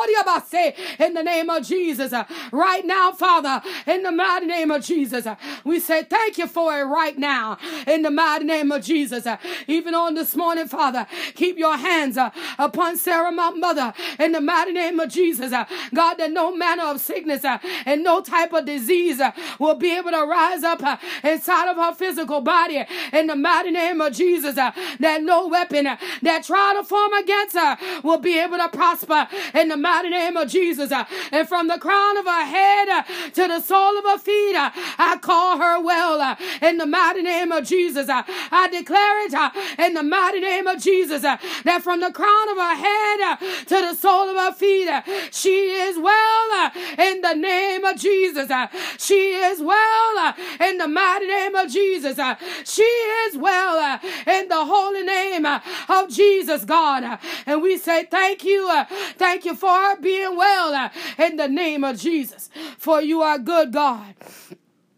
In 1.00 1.14
the 1.14 1.24
name 1.24 1.50
of 1.50 1.66
Jesus, 1.66 2.14
right 2.52 2.86
now, 2.86 3.12
Father, 3.12 3.62
in 3.86 4.04
the 4.04 4.12
mighty 4.12 4.46
name 4.46 4.72
of 4.72 4.84
Jesus, 4.84 5.28
we 5.64 5.80
say 5.80 6.04
thank 6.04 6.38
you 6.38 6.48
for 6.48 6.80
it 6.80 6.84
right 6.84 7.18
now 7.18 7.58
in 7.88 8.02
the 8.02 8.12
mighty 8.12 8.46
name 8.46 8.72
of 8.72 8.84
Jesus. 8.84 9.28
Even 9.68 9.94
on 9.94 10.16
this 10.16 10.36
morning, 10.36 10.68
Father, 10.68 11.08
keep 11.36 11.58
your 11.58 11.78
hands 11.78 12.18
upon 12.58 12.98
Sara, 12.98 13.32
my 13.32 13.50
mother, 13.52 13.94
in 14.20 14.32
the 14.32 14.42
mighty 14.42 14.72
name 14.72 15.00
of 15.00 15.10
Jesus. 15.10 15.19
Uh, 15.20 15.66
God, 15.94 16.16
that 16.16 16.32
no 16.32 16.56
manner 16.56 16.84
of 16.84 17.02
sickness 17.02 17.44
uh, 17.44 17.58
and 17.86 18.04
no 18.04 18.22
type 18.22 18.54
of 18.54 18.66
disease 18.66 19.20
uh, 19.20 19.32
will 19.60 19.76
be 19.76 19.96
able 19.96 20.12
to 20.12 20.26
rise 20.26 20.64
up 20.64 20.82
uh, 20.82 20.96
inside 21.24 21.70
of 21.70 21.76
her 21.76 21.94
physical 21.94 22.40
body 22.40 22.86
in 23.12 23.28
the 23.28 23.36
mighty 23.36 23.72
name 23.72 24.00
of 24.00 24.14
Jesus. 24.14 24.58
Uh, 24.58 24.72
that 25.00 25.22
no 25.22 25.48
weapon 25.48 25.88
uh, 25.88 25.98
that 26.22 26.46
try 26.46 26.74
to 26.74 26.84
form 26.86 27.12
against 27.14 27.56
her 27.56 27.78
will 28.02 28.18
be 28.18 28.40
able 28.40 28.58
to 28.58 28.70
prosper 28.70 29.28
in 29.54 29.68
the 29.68 29.78
mighty 29.78 30.10
name 30.10 30.38
of 30.38 30.48
Jesus. 30.48 30.92
And 31.32 31.48
from 31.48 31.68
the 31.68 31.78
crown 31.78 32.18
of 32.18 32.26
her 32.26 32.46
head 32.46 33.06
to 33.34 33.48
the 33.48 33.60
sole 33.60 33.98
of 33.98 34.06
her 34.06 34.20
feet, 34.20 34.56
I 34.56 35.18
call 35.22 35.58
her 35.58 35.82
well 35.82 36.38
in 36.62 36.78
the 36.78 36.86
mighty 36.86 37.24
name 37.24 37.52
of 37.52 37.66
Jesus. 37.66 38.08
I 38.10 38.70
declare 38.72 39.26
it 39.26 39.80
in 39.80 39.96
the 39.96 40.04
mighty 40.04 40.40
name 40.40 40.68
of 40.68 40.82
Jesus 40.82 41.24
that 41.24 41.82
from 41.84 42.00
the 42.00 42.12
crown 42.12 42.50
of 42.50 42.58
her 42.58 42.76
head 42.76 43.40
to 43.68 43.76
the 43.76 43.96
sole 43.96 44.30
of 44.30 44.38
her 44.38 44.54
feet, 44.54 44.88
she 45.32 45.72
is 45.72 45.98
well 45.98 46.52
uh, 46.54 46.70
in 46.98 47.22
the 47.22 47.34
name 47.34 47.84
of 47.86 47.98
Jesus. 47.98 48.50
Uh, 48.50 48.68
she 48.98 49.32
is 49.34 49.62
well 49.62 50.18
uh, 50.18 50.34
in 50.60 50.78
the 50.78 50.88
mighty 50.88 51.28
name 51.28 51.56
of 51.56 51.70
Jesus. 51.70 52.20
She 52.66 52.82
is 52.84 53.38
well 53.38 54.00
in 54.28 54.48
the 54.48 54.66
holy 54.66 55.04
name 55.04 55.46
of 55.46 56.10
Jesus, 56.10 56.66
God. 56.66 57.20
And 57.46 57.62
we 57.62 57.78
say 57.78 58.06
thank 58.06 58.44
you. 58.44 58.70
Thank 59.18 59.46
you 59.46 59.56
for 59.56 59.96
being 59.98 60.36
well 60.38 60.92
in 61.18 61.36
the 61.38 61.48
name 61.48 61.84
of 61.84 62.00
Jesus. 62.00 62.50
For 62.78 63.02
you 63.02 63.22
are 63.22 63.38
good, 63.38 63.72
God. 63.72 64.16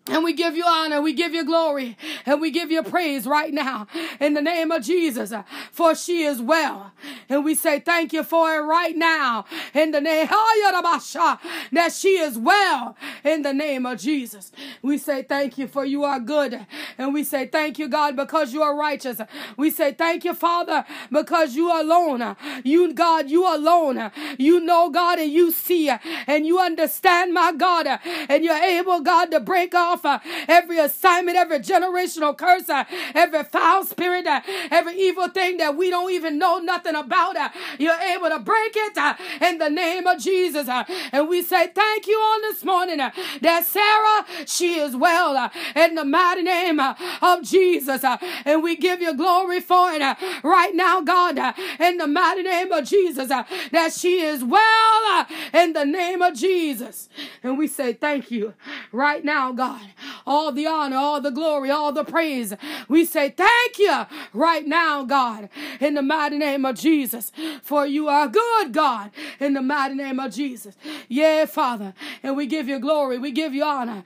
And 0.08 0.24
we 0.24 0.34
give 0.34 0.56
you 0.56 0.66
honor, 0.66 1.00
we 1.00 1.14
give 1.14 1.34
you 1.34 1.46
glory, 1.46 1.96
and 2.26 2.42
we 2.42 2.50
give 2.50 2.72
you 2.72 2.82
praise 2.82 3.28
right 3.28 3.54
now 3.54 3.88
in 4.20 4.34
the 4.34 4.42
name 4.42 4.72
of 4.72 4.84
Jesus, 4.84 5.32
for 5.72 5.94
she 5.94 6.24
is 6.24 6.42
well. 6.42 6.92
And 7.30 7.46
we 7.46 7.54
say 7.54 7.80
thank 7.80 8.12
you 8.12 8.24
for 8.24 8.56
it 8.56 8.62
right 8.62 8.98
now 8.98 9.46
in 9.76 9.92
the 9.92 10.02
name 10.02 10.28
oh, 10.32 11.40
that 11.72 11.94
she 11.94 12.18
is 12.18 12.38
well 12.38 12.98
in 13.24 13.44
the 13.44 13.54
name 13.54 13.86
of 13.86 14.00
Jesus. 14.00 14.52
We 14.82 14.98
say 14.98 15.22
thank 15.22 15.58
you 15.60 15.68
for 15.68 15.86
you 15.86 16.04
are 16.04 16.20
good. 16.20 16.66
And 16.98 17.14
we 17.14 17.24
say 17.24 17.48
thank 17.48 17.78
you, 17.78 17.88
God, 17.88 18.16
because 18.16 18.54
you 18.54 18.64
are 18.64 18.76
righteous. 18.76 19.22
We 19.56 19.70
say 19.70 19.94
thank 19.94 20.26
you, 20.26 20.34
Father, 20.34 20.84
because 21.12 21.56
you 21.56 21.70
alone, 21.72 22.36
you, 22.64 22.94
God, 22.94 23.30
you 23.30 23.46
alone, 23.46 24.12
you 24.38 24.60
know, 24.60 24.90
God, 24.90 25.20
and 25.20 25.32
you 25.32 25.52
see, 25.52 25.92
and 26.28 26.46
you 26.46 26.60
understand, 26.60 27.34
my 27.34 27.54
God, 27.54 27.88
and 28.06 28.44
you're 28.44 28.56
able, 28.56 29.02
God, 29.02 29.32
to 29.32 29.40
break 29.40 29.76
off 29.76 30.01
off 30.06 30.24
uh, 30.24 30.46
every 30.48 30.80
assignment, 30.80 31.38
every 31.38 31.60
generational 31.60 32.38
curse, 32.38 32.70
uh, 32.70 32.84
every 33.14 33.44
foul 33.44 33.84
spirit, 33.84 34.26
uh, 34.28 34.42
every 34.70 35.00
evil 35.00 35.28
thing 35.30 35.58
that 35.58 35.76
we 35.76 35.90
don't 35.90 36.12
even 36.12 36.38
know 36.38 36.60
nothing 36.60 36.96
about. 36.96 37.36
Uh, 37.36 37.50
you're 37.78 38.00
able 38.00 38.30
to 38.30 38.40
break 38.40 38.74
it 38.76 38.98
uh, 38.98 39.16
in 39.42 39.58
the 39.58 39.70
name 39.70 40.08
of 40.08 40.20
Jesus. 40.20 40.68
Uh. 40.68 40.84
And 41.12 41.28
we 41.28 41.42
say 41.42 41.68
thank 41.68 42.08
you 42.08 42.18
on 42.18 42.42
this 42.42 42.64
morning 42.64 42.98
that 42.98 43.66
Sara, 43.66 44.26
she 44.46 44.76
is 44.76 44.96
well 44.96 45.52
in 45.76 45.96
the 45.96 46.06
mighty 46.06 46.44
name 46.44 46.80
of 46.80 47.44
Jesus. 47.44 48.04
And 48.46 48.64
we 48.64 48.76
give 48.76 49.02
you 49.02 49.16
glory 49.16 49.60
for 49.60 49.92
it 49.92 50.02
right 50.44 50.76
now, 50.76 51.02
God, 51.02 51.38
in 51.80 51.98
the 51.98 52.08
mighty 52.08 52.44
name 52.44 52.72
of 52.72 52.86
Jesus, 52.86 53.28
that 53.28 53.94
she 53.94 54.22
is 54.22 54.44
well 54.44 55.28
in 55.54 55.74
the 55.74 55.86
name 55.86 56.22
of 56.22 56.36
Jesus. 56.36 57.10
And 57.44 57.58
we 57.58 57.68
say 57.68 57.94
thank 57.94 58.32
you 58.32 58.54
right 58.92 59.24
now, 59.24 59.52
God 59.52 59.81
all 60.26 60.52
the 60.52 60.68
honor, 60.68 60.98
all 60.98 61.22
the 61.22 61.32
glory, 61.32 61.70
all 61.70 61.92
the 61.92 62.04
praise. 62.04 62.54
We 62.88 63.06
say 63.06 63.30
thank 63.30 63.80
you 63.80 64.06
right 64.34 64.66
now, 64.66 65.04
God, 65.04 65.50
in 65.80 65.94
the 65.96 66.02
mighty 66.02 66.38
name 66.38 66.66
of 66.66 66.76
Jesus, 66.76 67.32
for 67.62 67.86
you 67.86 68.08
are 68.08 68.28
good, 68.28 68.74
God, 68.74 69.12
in 69.40 69.54
the 69.54 69.62
mighty 69.62 69.96
name 69.96 70.20
of 70.20 70.34
Jesus. 70.34 70.76
Yeah, 71.08 71.46
Father, 71.46 71.94
and 72.24 72.36
we 72.38 72.46
give 72.46 72.68
you 72.68 72.80
glory, 72.80 73.18
we 73.18 73.32
give 73.32 73.54
you 73.54 73.64
honor, 73.64 74.04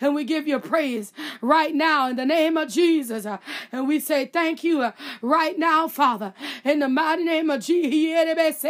and 0.00 0.14
we 0.14 0.24
give 0.24 0.46
you 0.46 0.58
praise 0.58 1.12
right 1.40 1.74
now 1.74 2.08
in 2.08 2.16
the 2.16 2.26
name 2.26 2.56
of 2.56 2.68
Jesus. 2.68 3.26
And 3.70 3.88
we 3.88 4.00
say 4.00 4.26
thank 4.26 4.64
you 4.64 4.92
right 5.20 5.58
now, 5.58 5.88
Father, 5.88 6.34
in 6.64 6.78
the 6.80 6.88
mighty 6.88 7.24
name 7.24 7.50
of 7.50 7.60
Jesus, 7.60 8.64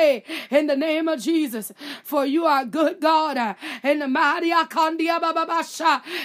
in 0.51 0.67
the 0.67 0.77
name 0.77 1.09
of 1.09 1.21
Jesus, 1.21 1.73
for 2.03 2.25
you 2.27 2.45
are 2.47 2.65
good, 2.65 3.01
God, 3.01 3.57
in 3.83 3.99
the 4.01 4.09
mighty 4.09 4.51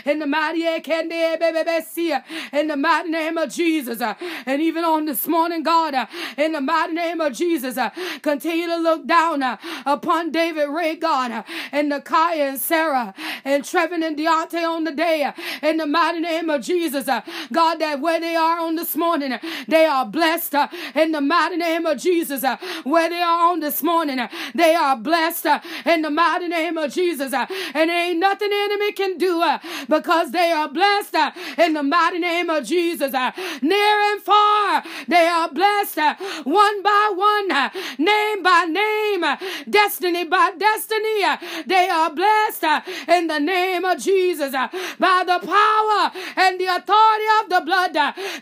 in 0.05 0.19
the 0.19 0.27
mighty 0.27 0.67
in 0.67 2.67
the 2.67 2.77
mighty 2.77 3.09
name 3.09 3.37
of 3.37 3.49
Jesus. 3.49 4.01
Uh, 4.01 4.15
and 4.45 4.61
even 4.61 4.83
on 4.83 5.05
this 5.05 5.27
morning, 5.27 5.63
God, 5.63 5.93
uh, 5.93 6.05
in 6.37 6.53
the 6.53 6.61
mighty 6.61 6.93
name 6.93 7.21
of 7.21 7.33
Jesus, 7.33 7.77
uh, 7.77 7.89
continue 8.21 8.67
to 8.67 8.77
look 8.77 9.05
down 9.05 9.43
uh, 9.43 9.57
upon 9.85 10.31
David 10.31 10.69
Ray, 10.69 10.95
God, 10.95 11.31
uh, 11.31 11.43
and 11.71 11.91
Nakya 11.91 12.49
and 12.49 12.59
Sara 12.59 13.13
uh, 13.17 13.21
and 13.43 13.63
Trevin 13.63 14.05
and 14.05 14.17
Deante 14.17 14.63
on 14.63 14.83
the 14.83 14.91
day 14.91 15.31
in 15.61 15.77
the 15.77 15.85
mighty 15.85 16.19
name 16.19 16.49
of 16.49 16.61
Jesus. 16.61 17.07
God, 17.51 17.79
that 17.79 17.99
where 17.99 18.19
they 18.19 18.35
are 18.35 18.59
on 18.59 18.75
this 18.75 18.95
morning, 18.95 19.37
they 19.67 19.85
are 19.85 20.05
blessed 20.05 20.55
in 20.95 21.11
the 21.11 21.21
mighty 21.21 21.57
name 21.57 21.85
of 21.85 21.97
Jesus. 21.97 22.43
Where 22.83 23.09
they 23.09 23.21
are 23.21 23.51
on 23.51 23.59
this 23.59 23.83
morning, 23.83 24.19
they 24.55 24.75
are 24.75 24.95
blessed 24.95 25.47
in 25.85 26.01
the 26.01 26.09
mighty 26.09 26.47
name 26.47 26.77
of 26.77 26.93
Jesus. 26.93 27.33
And 27.33 27.89
ain't 27.89 28.19
nothing 28.19 28.49
enemy 28.51 28.91
can 28.91 29.16
do 29.17 29.41
uh, 29.41 29.59
because 29.89 30.31
they 30.31 30.51
are 30.51 30.69
blessed 30.69 31.15
uh, 31.15 31.31
in 31.57 31.73
the 31.73 31.83
mighty 31.83 32.19
name 32.19 32.49
of 32.49 32.65
Jesus. 32.65 33.13
Uh, 33.13 33.31
near 33.61 34.11
and 34.11 34.21
far, 34.21 34.83
they 35.07 35.27
are 35.27 35.49
blessed 35.51 35.97
uh, 35.97 36.15
one 36.43 36.83
by 36.83 37.11
one, 37.15 37.51
uh, 37.51 37.69
name 37.97 38.43
by 38.43 38.65
name, 38.65 39.23
uh, 39.23 39.37
destiny 39.69 40.25
by 40.25 40.51
destiny. 40.57 41.23
They 41.65 41.89
are 41.89 42.13
blessed 42.13 42.87
in 43.07 43.27
the 43.27 43.39
name 43.39 43.85
of 43.85 43.99
Jesus 43.99 44.51
by 44.51 45.23
the 45.25 45.39
power 45.45 46.11
and 46.35 46.59
the 46.59 46.65
authority 46.65 47.29
of 47.41 47.49
the 47.49 47.61
blood. 47.65 47.93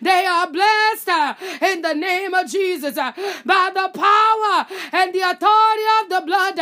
They 0.01 0.25
are 0.25 0.47
blessed 0.51 1.09
in 1.61 1.81
the 1.81 1.93
name 1.93 2.33
of 2.33 2.49
Jesus 2.49 2.95
by 2.95 3.71
the 3.73 3.89
power 3.93 4.65
and 4.91 5.13
the 5.13 5.21
authority 5.21 5.87
of 6.01 6.09
the 6.09 6.21
blood. 6.25 6.55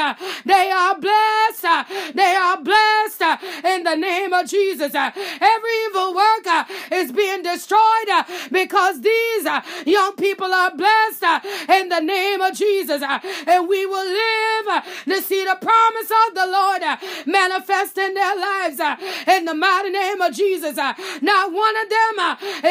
They 0.46 0.72
are 0.72 0.96
blessed. 1.00 2.16
They 2.16 2.36
are 2.36 2.62
blessed 2.62 3.44
in 3.64 3.84
the 3.84 3.96
name 4.04 4.34
of 4.34 4.48
Jesus. 4.48 4.94
Uh, 4.94 5.12
every 5.16 5.76
evil 5.86 6.14
work 6.14 6.46
uh, 6.46 6.64
is 6.92 7.12
being 7.12 7.42
destroyed 7.42 8.10
uh, 8.12 8.24
because 8.52 9.02
these 9.02 9.46
uh, 9.46 9.62
young 9.86 10.14
people 10.16 10.52
are 10.52 10.76
blessed 10.76 11.24
uh, 11.24 11.40
in 11.70 11.90
the 11.90 12.02
name 12.02 12.42
of 12.42 12.54
Jesus. 12.54 13.02
Uh, 13.02 13.20
and 13.48 13.68
we 13.68 13.86
will 13.86 14.06
live 14.06 14.84
to 15.06 15.22
see 15.22 15.44
the 15.44 15.58
promise 15.70 16.12
of 16.22 16.36
the 16.36 16.48
Lord 16.58 16.82
manifest 17.26 17.98
in 17.98 18.14
their 18.14 18.36
lives 18.36 18.80
in 19.28 19.46
the 19.46 19.54
mighty 19.54 19.90
name 19.90 20.22
of 20.22 20.34
Jesus. 20.34 20.76
Not 20.76 21.52
one 21.52 21.76
of 21.84 21.88
them 21.98 22.16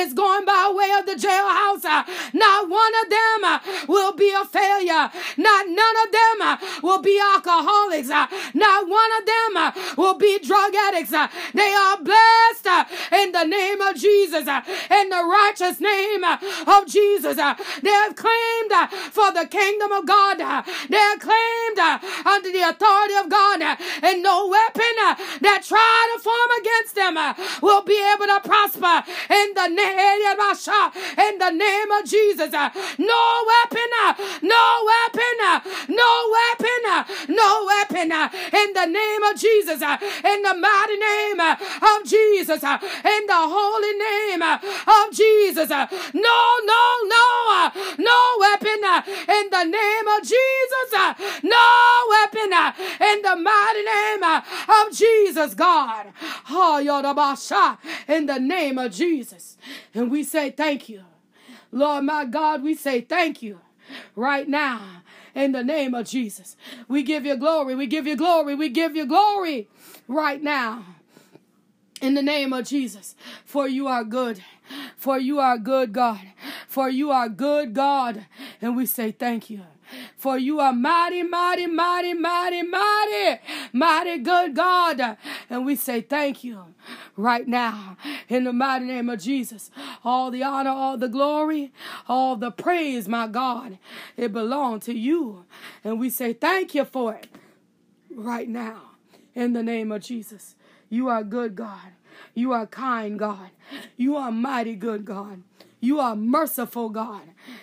is 0.03 0.13
going 0.13 0.45
by 0.45 0.73
way 0.75 0.91
of 0.99 1.07
the 1.07 1.17
jailhouse. 1.27 1.87
Not 2.35 2.69
one 2.69 2.95
of 3.03 3.07
them 3.17 3.41
will 3.89 4.13
be 4.13 4.31
a 4.33 4.45
failure. 4.45 5.11
Not 5.37 5.63
none 5.69 5.97
of 6.05 6.09
them 6.19 6.39
will 6.83 7.01
be 7.01 7.19
alcoholics. 7.35 8.09
Not 8.09 8.89
one 8.89 9.13
of 9.19 9.25
them 9.33 9.53
will 9.97 10.19
be 10.19 10.39
drug 10.41 10.75
addicts. 10.75 11.15
They 11.55 11.73
are 11.73 11.97
blessed 12.03 12.67
uh, 12.67 12.85
in 13.13 13.33
the 13.33 13.45
name 13.45 13.81
of 13.81 13.97
Jesus, 13.97 14.47
uh, 14.47 14.63
in 14.91 15.09
the 15.09 15.23
righteous 15.23 15.81
name 15.81 16.25
uh, 16.25 16.39
of 16.67 16.87
Jesus. 16.87 17.39
Uh, 17.39 17.55
they 17.83 17.91
have 17.91 18.17
claimed 18.17 18.73
uh, 18.73 18.87
for 19.11 19.33
the 19.33 19.47
kingdom 19.47 19.93
of 19.93 20.07
God. 20.07 20.41
Uh, 20.41 20.63
they 20.89 20.97
are 20.99 21.19
claimed 21.19 21.79
under 22.27 22.51
the 22.51 22.63
authority 22.69 23.15
of 23.15 23.29
God, 23.29 23.61
and 23.63 24.23
no 24.23 24.49
weapon 24.49 24.95
that 25.41 25.63
try 25.67 26.01
to 26.15 26.23
form 26.23 26.51
against 26.61 26.95
them 26.95 27.15
will 27.63 27.83
be 27.83 27.99
able 28.15 28.27
to 28.27 28.41
prosper 28.43 29.05
in 29.31 29.55
the 29.55 29.69
name 29.69 29.99
eh, 29.99 31.29
in 31.29 31.39
the 31.39 31.51
name 31.51 31.91
of 31.91 32.05
Jesus. 32.05 32.51
No 32.53 33.23
weapon, 33.53 33.91
no 34.43 34.65
weapon, 34.91 35.37
no 35.89 36.13
weapon, 36.37 36.81
no 37.29 37.67
weapon 37.67 38.13
in 38.13 38.73
the 38.73 38.87
name 38.87 39.23
of 39.23 39.37
Jesus. 39.37 39.81
In 39.83 40.43
the 40.43 40.55
mighty 40.55 40.97
name 40.97 41.12
Uh, 41.41 41.57
of 41.83 42.07
Jesus, 42.07 42.63
uh, 42.63 42.79
in 42.83 43.27
the 43.27 43.35
holy 43.35 43.95
name 43.99 44.43
uh, 44.43 44.59
of 44.87 45.13
Jesus. 45.13 45.69
No, 45.71 46.39
no, 46.65 46.83
no, 47.05 47.71
no 47.99 48.37
weapon 48.39 48.81
in 49.29 49.51
the 49.51 49.65
name 49.65 50.09
of 50.09 50.23
Jesus. 50.23 51.43
No 51.43 52.07
weapon 52.11 52.53
in 53.01 53.23
the 53.23 53.37
mighty 53.37 53.83
name 53.83 54.23
of 54.23 54.93
Jesus, 54.93 55.55
God. 55.55 56.07
Oh, 56.51 56.79
in 58.09 58.27
the 58.27 58.39
name 58.39 58.79
of 58.79 58.93
Jesus. 58.93 59.57
And 59.95 60.11
we 60.11 60.23
say 60.23 60.51
thank 60.51 60.89
you. 60.89 61.03
Lord, 61.71 62.05
my 62.05 62.25
God, 62.25 62.63
we 62.63 62.75
say 62.75 63.01
thank 63.01 63.43
you 63.43 63.61
right 64.15 64.49
now 64.49 65.03
in 65.35 65.53
the 65.53 65.65
name 65.65 65.95
of 65.95 66.07
Jesus. 66.07 66.57
We 66.89 67.03
give 67.03 67.25
you 67.25 67.37
glory. 67.37 67.75
We 67.75 67.87
give 67.87 68.07
you 68.07 68.17
glory. 68.17 68.55
We 68.55 68.69
give 68.69 68.95
you 68.95 69.07
glory 69.07 69.69
right 70.07 70.43
now 70.43 70.85
in 72.03 72.15
the 72.15 72.23
name 72.23 72.53
of 72.53 72.67
Jesus. 72.67 73.15
For 73.47 73.67
you 73.69 73.87
are 73.87 74.05
good. 74.05 74.43
For 74.97 75.19
you 75.19 75.39
are 75.39 75.57
good, 75.57 75.93
God. 75.93 76.21
For 76.67 76.91
you 76.91 77.11
are 77.11 77.29
good, 77.29 77.73
God. 77.73 78.27
And 78.61 78.77
we 78.77 78.85
say 78.85 79.13
thank 79.13 79.49
you. 79.49 79.63
For 80.17 80.39
you 80.39 80.59
are 80.59 80.73
mighty, 80.73 81.23
mighty, 81.23 81.67
mighty, 81.67 82.15
mighty, 82.15 82.63
mighty, 82.63 83.41
mighty 83.73 84.19
good 84.19 84.57
God. 84.57 85.17
And 85.51 85.65
we 85.67 85.77
say 85.77 86.01
thank 86.01 86.43
you 86.43 86.65
right 87.17 87.47
now 87.47 87.97
in 88.29 88.45
the 88.45 88.53
mighty 88.53 88.87
name 88.87 89.09
of 89.11 89.21
Jesus. 89.21 89.71
All 90.03 90.31
the 90.31 90.43
honor, 90.43 90.71
all 90.71 90.97
the 90.97 91.09
glory, 91.09 91.73
all 92.09 92.37
the 92.37 92.51
praise, 92.51 93.07
my 93.07 93.27
God, 93.27 93.79
it 94.17 94.33
belongs 94.33 94.87
to 94.87 94.95
you. 94.95 95.45
And 95.85 96.01
we 96.01 96.11
say 96.11 96.33
thank 96.33 96.75
you 96.75 96.85
for 96.85 97.15
it 97.15 97.29
right 98.15 98.49
now 98.49 98.93
in 99.35 99.53
the 99.53 99.63
name 99.63 99.93
of 99.93 100.03
Jesus. 100.03 100.57
You 100.93 101.09
are 101.09 101.25
good, 101.25 101.57
God. 101.57 101.93
You 102.35 102.53
are 102.53 102.67
kind, 102.67 103.19
God. 103.19 103.49
You 103.97 104.15
are 104.17 104.31
mighty 104.31 104.75
good, 104.75 105.07
God. 105.07 105.43
You 105.81 105.99
are 106.01 106.15
merciful, 106.15 106.91
God. 106.91 107.23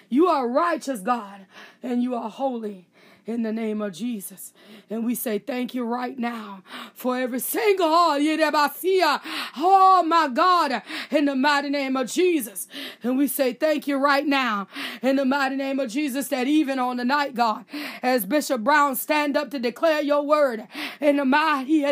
You 0.09 0.25
are 0.25 0.47
righteous, 0.47 1.01
God. 1.01 1.45
And 1.83 2.01
you 2.01 2.15
are 2.15 2.27
holy 2.27 2.87
in 3.29 3.43
the 3.43 3.51
name 3.53 3.81
of 3.81 3.93
Jesus. 3.93 4.53
And 4.89 5.05
we 5.05 5.13
say 5.13 5.37
thank 5.37 5.75
you 5.75 5.85
right 5.85 6.17
now 6.17 6.63
for 6.93 7.17
every 7.17 7.39
single 7.39 7.87
uh, 7.87 9.19
oh 9.57 10.03
my 10.05 10.27
God, 10.27 10.81
in 11.11 11.25
the 11.25 11.35
mighty 11.35 11.69
name 11.69 11.95
of 11.95 12.07
Jesus. 12.11 12.67
And 13.03 13.17
we 13.17 13.27
say 13.27 13.53
thank 13.53 13.87
you 13.87 13.97
right 13.97 14.25
now 14.25 14.67
in 15.01 15.15
the 15.15 15.25
mighty 15.25 15.55
name 15.55 15.79
of 15.79 15.89
Jesus 15.89 16.27
that 16.29 16.47
even 16.47 16.79
on 16.79 16.97
the 16.97 17.05
night, 17.05 17.35
God, 17.35 17.65
as 18.01 18.25
Bishop 18.25 18.63
Brown 18.63 18.95
stand 18.95 19.37
up 19.37 19.51
to 19.51 19.59
declare 19.59 20.01
your 20.01 20.23
word 20.23 20.67
in 20.99 21.17
the 21.17 21.25
mighty 21.25 21.83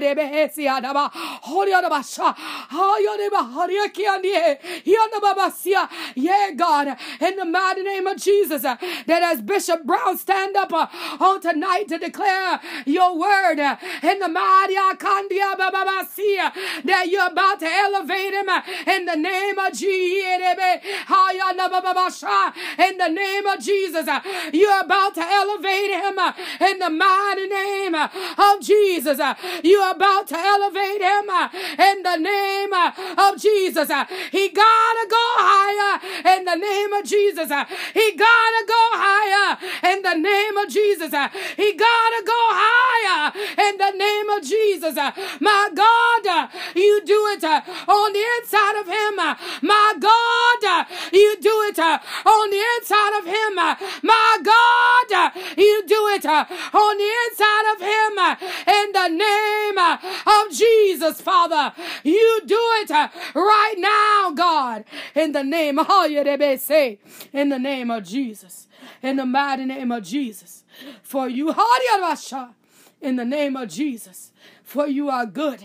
yeah, 6.16 6.52
God, 6.56 6.98
in 7.22 7.36
the 7.36 7.46
mighty 7.46 7.84
name 7.84 8.08
of 8.08 8.18
Jesus, 8.18 8.66
uh, 8.66 8.78
that 9.06 9.24
as 9.24 9.42
Bishop 9.42 9.84
Brown 9.84 10.18
stand 10.18 10.56
up 10.56 10.74
uh, 10.74 10.88
on 11.28 11.41
tonight 11.41 11.88
to 11.89 11.97
declare 11.97 12.59
your 12.86 13.17
word 13.17 13.59
in 13.59 14.19
the 14.19 14.28
mighty 14.28 14.75
that 16.86 17.07
you're 17.09 17.28
about 17.28 17.59
to 17.59 17.65
elevate 17.67 18.34
him 18.34 18.49
in 18.88 19.05
the 19.05 19.15
name 19.15 19.59
of 19.59 19.73
Jesus. 19.73 19.88
In 22.80 22.97
the 22.97 23.07
name 23.09 23.45
of 23.45 23.59
Jesus, 23.59 24.07
you're 24.53 24.82
about 24.82 25.15
to 25.15 25.21
elevate 25.21 25.91
him 25.91 26.19
in 26.61 26.80
the 26.80 26.89
mighty 26.89 27.47
name 27.47 27.95
of 27.95 28.61
Jesus. 28.61 29.19
You're 29.63 29.91
about 29.91 30.28
to 30.28 30.38
elevate 30.38 31.01
him 31.01 31.30
in 31.80 32.03
the 32.03 32.17
name 32.17 32.73
of 32.73 33.38
Jesus. 33.41 33.89
He 34.32 34.49
gotta 34.49 35.07
go 35.09 35.25
higher 35.38 35.99
in 36.38 36.45
the 36.45 36.55
name 36.55 36.93
of 36.93 37.03
Jesus. 37.05 37.51
He 37.93 38.11
gotta 38.15 38.65
go 38.67 38.89
higher 38.93 39.57
in 39.93 40.01
the 40.01 40.15
name 40.15 40.57
of 40.57 40.69
Jesus. 40.69 41.07
Uh, 41.14 41.30
he 41.55 41.74
gotta 41.74 42.22
go 42.26 42.41
higher 42.53 43.32
in 43.68 43.78
the 43.78 43.91
name 43.91 44.30
of 44.30 44.43
Jesus. 44.43 44.97
Uh, 44.97 45.12
my 45.39 45.70
God, 45.74 46.28
uh, 46.28 46.47
you 46.76 47.01
do 47.05 47.28
it 47.34 47.43
on 47.43 48.14
the 48.14 48.26
inside 48.38 48.80
of 48.82 48.88
him. 48.88 49.16
My 49.62 49.93
God, 49.99 50.88
you 51.12 51.38
do 51.41 51.55
it 51.70 51.80
on 51.80 52.49
the 52.49 52.64
inside 52.78 53.20
of 53.20 53.26
him. 53.26 53.55
My 54.03 54.38
God, 54.43 55.34
you 55.58 55.84
do 55.86 56.08
it 56.16 56.26
on 56.26 56.97
the 56.97 57.12
inside 57.26 57.66
of 57.74 57.80
him 57.82 58.14
in 58.68 58.91
the 58.91 59.08
name 59.08 59.78
of 59.78 60.51
Jesus, 60.51 61.22
Father. 61.22 61.74
You 62.03 62.41
do 62.45 62.60
it 62.82 62.91
right 63.34 63.76
now, 63.78 64.32
God, 64.32 64.86
in 65.16 65.32
the 65.32 65.43
name 65.43 65.80
of 65.80 65.88
in 67.34 67.49
the 67.49 67.60
name 67.60 67.91
of 67.91 68.03
Jesus, 68.03 68.66
in 69.01 69.17
the 69.17 69.25
mighty 69.25 69.65
name 69.65 69.91
of 69.91 70.03
Jesus. 70.03 70.63
For 71.01 71.28
you, 71.30 71.53
in 73.01 73.15
the 73.15 73.25
name 73.25 73.55
of 73.55 73.69
Jesus 73.69 74.32
for 74.67 74.86
you 74.86 75.09
are 75.09 75.25
good. 75.25 75.63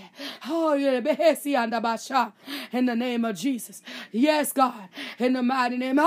In 2.72 2.86
the 2.86 2.94
name 2.96 3.24
of 3.24 3.36
Jesus. 3.36 3.82
Yes, 4.12 4.52
God, 4.52 4.88
in 5.18 5.32
the 5.32 5.42
mighty 5.42 5.76
name. 5.76 5.98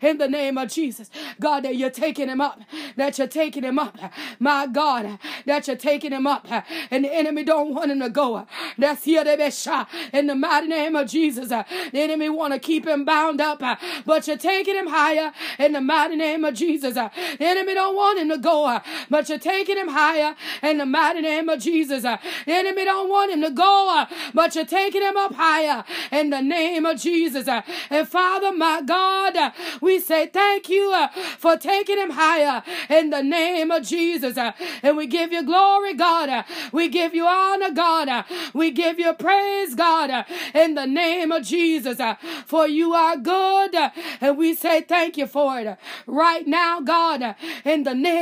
In 0.00 0.18
the 0.18 0.28
name 0.28 0.58
of 0.58 0.68
Jesus. 0.68 1.10
God, 1.40 1.64
that 1.64 1.76
you're 1.76 1.90
taking 1.90 2.28
him 2.28 2.40
up, 2.40 2.60
that 2.96 3.18
you're 3.18 3.26
taking 3.26 3.62
him 3.64 3.78
up. 3.78 3.96
My 4.38 4.66
God, 4.66 5.18
that 5.46 5.66
you're 5.66 5.76
taking 5.76 6.12
him 6.12 6.26
up, 6.26 6.46
and 6.90 7.04
the 7.04 7.12
enemy 7.12 7.44
don't 7.44 7.74
want 7.74 7.90
him 7.90 8.00
to 8.00 8.10
go. 8.10 8.46
That's 8.76 9.04
here 9.04 9.24
they 9.24 9.36
be 9.36 9.50
shot. 9.50 9.88
in 10.12 10.26
the 10.26 10.34
mighty 10.34 10.68
name 10.68 10.96
of 10.96 11.08
Jesus. 11.08 11.48
The 11.48 11.64
enemy 11.94 12.28
want 12.28 12.52
to 12.54 12.58
keep 12.58 12.86
him 12.86 13.04
bound 13.04 13.40
up, 13.40 13.60
but 14.04 14.26
you're 14.26 14.36
taking 14.36 14.74
him 14.74 14.86
higher 14.88 15.32
in 15.58 15.72
the 15.72 15.80
mighty 15.80 16.16
name 16.16 16.44
of 16.44 16.54
Jesus. 16.54 16.94
The 16.94 17.10
enemy 17.40 17.74
don't 17.74 17.94
want 17.94 18.18
him 18.18 18.28
to 18.30 18.38
go, 18.38 18.80
but 19.10 19.28
you're 19.28 19.38
taking 19.38 19.76
him 19.76 19.88
higher 19.88 20.34
in 20.62 20.78
the 20.78 20.86
mighty 20.86 21.20
name 21.20 21.48
of 21.48 21.60
Jesus. 21.60 22.02
The 22.02 22.18
enemy 22.46 22.84
don't 22.84 23.08
want 23.08 23.32
him 23.32 23.42
to 23.42 23.50
go, 23.50 24.06
but 24.34 24.54
you're 24.54 24.64
taking 24.64 25.02
him 25.02 25.16
up 25.16 25.34
higher 25.34 25.84
in 26.10 26.30
the 26.30 26.40
name 26.40 26.86
of 26.90 27.00
Jesus. 27.00 27.48
Uh, 27.48 27.62
and 27.90 28.08
Father, 28.08 28.52
my 28.52 28.82
God, 28.82 29.36
uh, 29.36 29.50
we 29.80 30.00
say 30.00 30.26
thank 30.26 30.68
you 30.68 30.92
uh, 30.92 31.08
for 31.38 31.56
taking 31.56 31.98
him 31.98 32.10
higher 32.10 32.62
in 32.88 33.10
the 33.10 33.22
name 33.22 33.70
of 33.70 33.84
Jesus. 33.84 34.36
Uh, 34.36 34.52
and 34.82 34.96
we 34.96 35.06
give 35.06 35.32
you 35.32 35.42
glory, 35.44 35.94
God. 35.94 36.44
We 36.72 36.88
give 36.88 37.14
you 37.14 37.26
honor, 37.26 37.70
God. 37.70 38.24
We 38.54 38.70
give 38.70 38.98
you 38.98 39.12
praise, 39.14 39.74
God, 39.74 40.26
in 40.54 40.74
the 40.74 40.86
name 40.86 41.32
of 41.32 41.44
Jesus. 41.44 42.00
For 42.46 42.66
you 42.66 42.94
are 42.94 43.16
good. 43.16 43.74
And 44.20 44.38
we 44.38 44.54
say 44.54 44.82
thank 44.82 45.16
you 45.16 45.26
for 45.26 45.60
it 45.60 45.78
right 46.06 46.46
now, 46.46 46.80
God, 46.80 47.34
in 47.64 47.84
the 47.84 47.94
name 47.94 48.18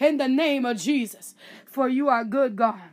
in 0.00 0.16
the 0.16 0.28
name 0.28 0.64
of 0.64 0.76
Jesus 0.76 1.34
for 1.70 1.88
you 1.88 2.08
are 2.08 2.24
good, 2.24 2.56
God. 2.56 2.89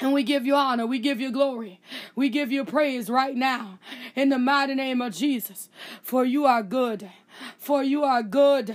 And 0.00 0.12
we 0.12 0.22
give 0.22 0.46
you 0.46 0.54
honor. 0.54 0.86
We 0.86 0.98
give 1.00 1.20
you 1.20 1.32
glory. 1.32 1.80
We 2.14 2.28
give 2.28 2.52
you 2.52 2.64
praise 2.64 3.10
right 3.10 3.34
now 3.34 3.78
in 4.14 4.28
the 4.28 4.38
mighty 4.38 4.74
name 4.74 5.02
of 5.02 5.14
Jesus. 5.14 5.68
For 6.02 6.24
you 6.24 6.46
are 6.46 6.62
good. 6.62 7.10
For 7.58 7.82
you 7.82 8.04
are 8.04 8.22
good. 8.22 8.74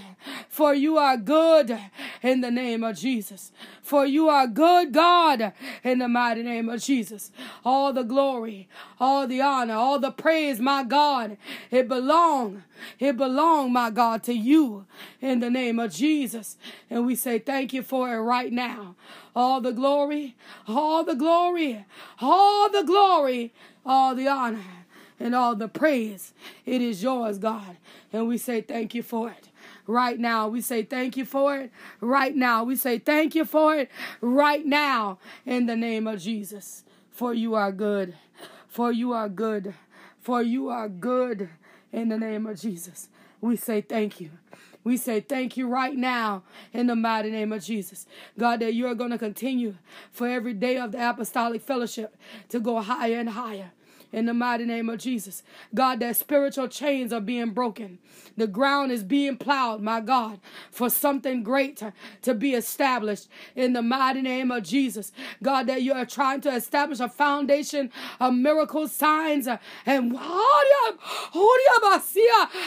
For 0.49 0.73
you 0.73 0.97
are 0.97 1.17
good 1.17 1.79
in 2.21 2.41
the 2.41 2.51
name 2.51 2.83
of 2.83 2.97
Jesus. 2.97 3.51
For 3.81 4.05
you 4.05 4.29
are 4.29 4.47
good, 4.47 4.93
God, 4.93 5.53
in 5.83 5.99
the 5.99 6.07
mighty 6.07 6.43
name 6.43 6.69
of 6.69 6.81
Jesus. 6.81 7.31
All 7.65 7.91
the 7.93 8.03
glory, 8.03 8.67
all 8.99 9.27
the 9.27 9.41
honor, 9.41 9.73
all 9.73 9.99
the 9.99 10.11
praise, 10.11 10.59
my 10.59 10.83
God, 10.83 11.37
it 11.71 11.87
belong, 11.87 12.63
it 12.99 13.17
belong, 13.17 13.73
my 13.73 13.89
God, 13.89 14.23
to 14.23 14.33
you 14.33 14.85
in 15.21 15.39
the 15.39 15.49
name 15.49 15.79
of 15.79 15.93
Jesus. 15.93 16.57
And 16.89 17.05
we 17.05 17.15
say 17.15 17.39
thank 17.39 17.73
you 17.73 17.83
for 17.83 18.13
it 18.13 18.19
right 18.19 18.51
now. 18.51 18.95
All 19.35 19.59
the 19.61 19.71
glory, 19.71 20.35
all 20.67 21.03
the 21.03 21.15
glory, 21.15 21.85
all 22.21 22.69
the 22.69 22.83
glory, 22.83 23.53
all 23.85 24.15
the 24.15 24.27
honor 24.27 24.83
and 25.19 25.33
all 25.33 25.55
the 25.55 25.67
praise. 25.67 26.33
It 26.65 26.81
is 26.81 27.01
yours, 27.01 27.37
God. 27.37 27.77
And 28.13 28.27
we 28.27 28.37
say 28.37 28.61
thank 28.61 28.93
you 28.93 29.01
for 29.01 29.29
it 29.29 29.49
right 29.87 30.19
now. 30.19 30.47
We 30.47 30.61
say 30.61 30.83
thank 30.83 31.17
you 31.17 31.25
for 31.25 31.57
it 31.57 31.71
right 31.99 32.35
now. 32.35 32.63
We 32.63 32.75
say 32.75 32.99
thank 32.99 33.33
you 33.33 33.43
for 33.43 33.75
it 33.75 33.89
right 34.21 34.63
now 34.65 35.17
in 35.45 35.65
the 35.65 35.75
name 35.75 36.05
of 36.05 36.21
Jesus. 36.21 36.83
For 37.09 37.33
you 37.33 37.55
are 37.55 37.71
good. 37.71 38.15
For 38.67 38.91
you 38.91 39.13
are 39.13 39.29
good. 39.29 39.73
For 40.21 40.43
you 40.43 40.69
are 40.69 40.87
good 40.87 41.49
in 41.91 42.09
the 42.09 42.17
name 42.17 42.45
of 42.45 42.59
Jesus. 42.59 43.09
We 43.41 43.55
say 43.55 43.81
thank 43.81 44.21
you. 44.21 44.29
We 44.83 44.97
say 44.97 45.21
thank 45.21 45.57
you 45.57 45.67
right 45.67 45.95
now 45.95 46.43
in 46.71 46.87
the 46.87 46.95
mighty 46.95 47.31
name 47.31 47.51
of 47.51 47.63
Jesus. 47.63 48.05
God, 48.37 48.59
that 48.59 48.73
you 48.73 48.85
are 48.87 48.95
going 48.95 49.11
to 49.11 49.17
continue 49.17 49.75
for 50.11 50.27
every 50.27 50.53
day 50.53 50.77
of 50.77 50.91
the 50.91 51.09
apostolic 51.09 51.61
fellowship 51.61 52.15
to 52.49 52.59
go 52.59 52.79
higher 52.81 53.19
and 53.19 53.29
higher 53.29 53.71
in 54.13 54.27
the 54.27 54.33
mighty 54.33 54.65
name 54.65 54.89
of 54.89 54.99
Jesus. 54.99 55.43
God, 55.73 55.99
that 55.99 56.15
spiritual 56.15 56.69
chains 56.69 57.11
are 57.11 57.19
being 57.19 57.49
broken. 57.49 57.97
The 58.37 58.47
ground 58.47 58.91
is 58.91 59.03
being 59.03 59.37
plowed, 59.37 59.81
my 59.81 59.99
God, 59.99 60.39
for 60.71 60.89
something 60.89 61.43
great 61.43 61.77
to, 61.77 61.93
to 62.21 62.33
be 62.33 62.53
established 62.53 63.27
in 63.55 63.73
the 63.73 63.81
mighty 63.81 64.21
name 64.21 64.51
of 64.51 64.63
Jesus. 64.63 65.11
God, 65.41 65.67
that 65.67 65.81
you 65.81 65.93
are 65.93 66.05
trying 66.05 66.41
to 66.41 66.49
establish 66.49 66.99
a 66.99 67.09
foundation 67.09 67.91
of 68.19 68.33
miracles, 68.33 68.91
signs, 68.91 69.47
uh, 69.47 69.57
and 69.85 70.13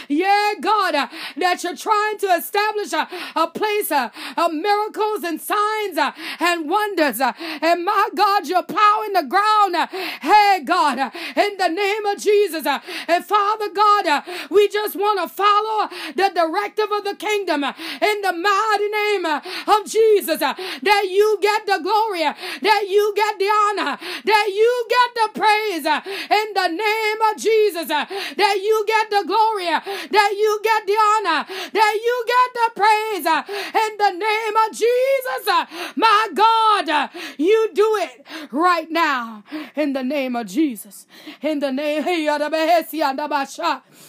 yeah, 0.09 0.53
God, 0.61 0.95
uh, 0.95 1.09
that 1.37 1.63
you're 1.63 1.77
trying 1.77 2.19
to 2.19 2.27
establish 2.27 2.93
a, 2.93 3.09
a 3.35 3.47
place 3.49 3.91
uh, 3.91 4.11
of 4.37 4.53
miracles 4.53 5.25
and 5.25 5.41
signs 5.41 5.99
and 6.41 6.69
wonders. 6.69 7.21
And 7.21 7.85
my 7.85 8.09
God, 8.15 8.47
you're 8.47 8.63
plowing 8.63 9.13
the 9.13 9.25
ground. 9.25 9.77
Hey, 10.21 10.61
God, 10.65 11.13
in 11.37 11.57
the 11.59 11.69
name 11.69 12.07
of 12.07 12.19
Jesus. 12.19 12.67
Uh, 12.67 12.81
and 13.09 13.25
Father 13.25 13.69
God, 13.71 14.07
uh, 14.07 14.23
we 14.51 14.69
just 14.69 14.97
want 14.97 15.21
to 15.21 15.29
follow 15.29 15.89
the 16.15 16.31
directive 16.35 16.91
of 16.91 17.05
the 17.05 17.15
kingdom 17.15 17.63
uh, 17.65 17.73
in 18.01 18.21
the 18.23 18.33
mighty 18.33 18.89
name 18.89 19.25
of 19.27 19.87
Jesus. 19.87 20.41
That 20.41 21.09
you 21.11 21.39
get 21.41 21.67
the 21.67 21.79
glory, 21.83 22.21
that 22.21 22.87
you 22.89 23.13
get 23.15 23.39
the 23.39 23.47
honor, 23.47 23.99
that 24.25 24.47
you 24.49 24.87
get 24.89 25.09
the 25.15 25.41
praise 25.41 25.87
in 25.87 26.47
the 26.55 26.69
name 26.69 27.21
of 27.31 27.37
Jesus. 27.37 27.89
That 27.89 28.61
you 28.63 28.85
get 28.87 29.11
the 29.11 29.25
glory, 29.27 29.67
that 29.67 30.33
you 30.37 30.61
get 30.63 30.87
the 30.87 30.97
honor, 30.97 31.47
that 31.73 31.95
you 32.03 32.25
get 32.27 32.49
the 32.55 32.81
praise 32.81 33.27
in 33.27 33.93
the 33.99 34.13
name 34.19 34.57
of 34.57 34.73
Jesus. 34.73 35.97
My 35.97 36.29
God, 36.35 37.11
you 37.39 37.71
do 37.75 37.97
it 37.97 38.27
right 38.53 38.91
now 38.91 39.45
in 39.75 39.93
the 39.93 40.03
name 40.03 40.37
of 40.37 40.47
Jesus. 40.47 41.07
In 41.43 41.59
the 41.61 41.73
name, 41.73 42.05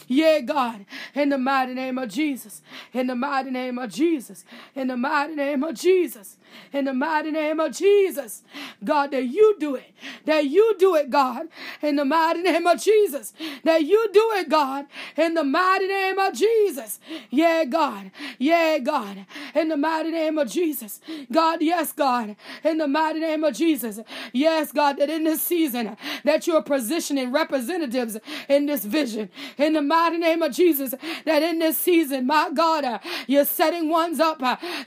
yeah, 0.07 0.39
God, 0.39 0.85
in 1.15 1.29
the 1.29 1.37
mighty 1.37 1.73
name 1.73 1.97
of 1.97 2.09
Jesus. 2.09 2.61
In 2.93 3.07
the 3.07 3.15
mighty 3.15 3.51
name 3.51 3.77
of 3.77 3.91
Jesus. 3.91 4.45
In 4.75 4.87
the 4.87 4.97
mighty 4.97 5.35
name 5.35 5.63
of 5.63 5.75
Jesus 5.75 6.37
in 6.73 6.85
the 6.85 6.93
mighty 6.93 7.31
name 7.31 7.59
of 7.59 7.75
Jesus. 7.75 8.43
God, 8.83 9.11
that 9.11 9.25
you 9.25 9.55
do 9.59 9.75
it. 9.75 9.93
That 10.25 10.45
you 10.45 10.75
do 10.77 10.95
it, 10.95 11.09
God, 11.09 11.47
in 11.81 11.95
the 11.95 12.05
mighty 12.05 12.41
name 12.41 12.67
of 12.67 12.81
Jesus. 12.81 13.33
That 13.63 13.83
you 13.83 14.09
do 14.13 14.31
it, 14.35 14.49
God, 14.49 14.85
in 15.15 15.33
the 15.33 15.43
mighty 15.43 15.87
name 15.87 16.19
of 16.19 16.33
Jesus. 16.33 16.99
Yeah, 17.29 17.63
God. 17.65 18.11
Yeah, 18.37 18.77
God. 18.79 19.25
In 19.55 19.69
the 19.69 19.77
mighty 19.77 20.11
name 20.11 20.37
of 20.37 20.49
Jesus. 20.49 20.99
God, 21.31 21.61
yes, 21.61 21.91
God. 21.91 22.35
In 22.63 22.77
the 22.77 22.87
mighty 22.87 23.19
name 23.19 23.43
of 23.43 23.55
Jesus. 23.55 23.99
Yes, 24.33 24.71
God, 24.71 24.97
that 24.97 25.09
in 25.09 25.23
this 25.23 25.41
season 25.41 25.97
that 26.23 26.47
you 26.47 26.55
are 26.55 26.63
positioning 27.07 27.31
representatives 27.31 28.17
in 28.49 28.65
this 28.65 28.83
vision. 28.83 29.29
In 29.57 29.73
the 29.73 29.81
mighty 29.81 30.17
name 30.17 30.41
of 30.41 30.51
Jesus. 30.53 30.93
That 31.25 31.41
in 31.41 31.59
this 31.59 31.77
season, 31.77 32.25
my 32.25 32.49
God, 32.53 32.99
you're 33.27 33.45
setting 33.45 33.89
ones 33.89 34.19
up 34.19 34.39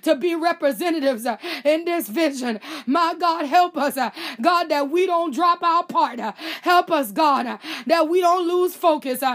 to 0.03 0.15
be 0.17 0.35
representatives 0.35 1.27
in 1.65 1.85
this 1.85 2.09
vision. 2.09 2.61
My 2.87 3.15
God, 3.19 3.47
help 3.47 3.77
us, 3.77 3.97
uh, 3.97 4.11
God, 4.41 4.69
that 4.69 4.91
we 4.91 5.07
don't 5.07 5.35
drop 5.35 5.63
our 5.63 5.85
part. 5.85 6.21
Uh, 6.21 6.33
help 6.63 6.91
us, 6.91 7.11
God, 7.13 7.47
uh, 7.47 7.59
that 7.87 8.09
we 8.09 8.21
don't 8.21 8.47
lose 8.47 8.75
focus. 8.75 9.23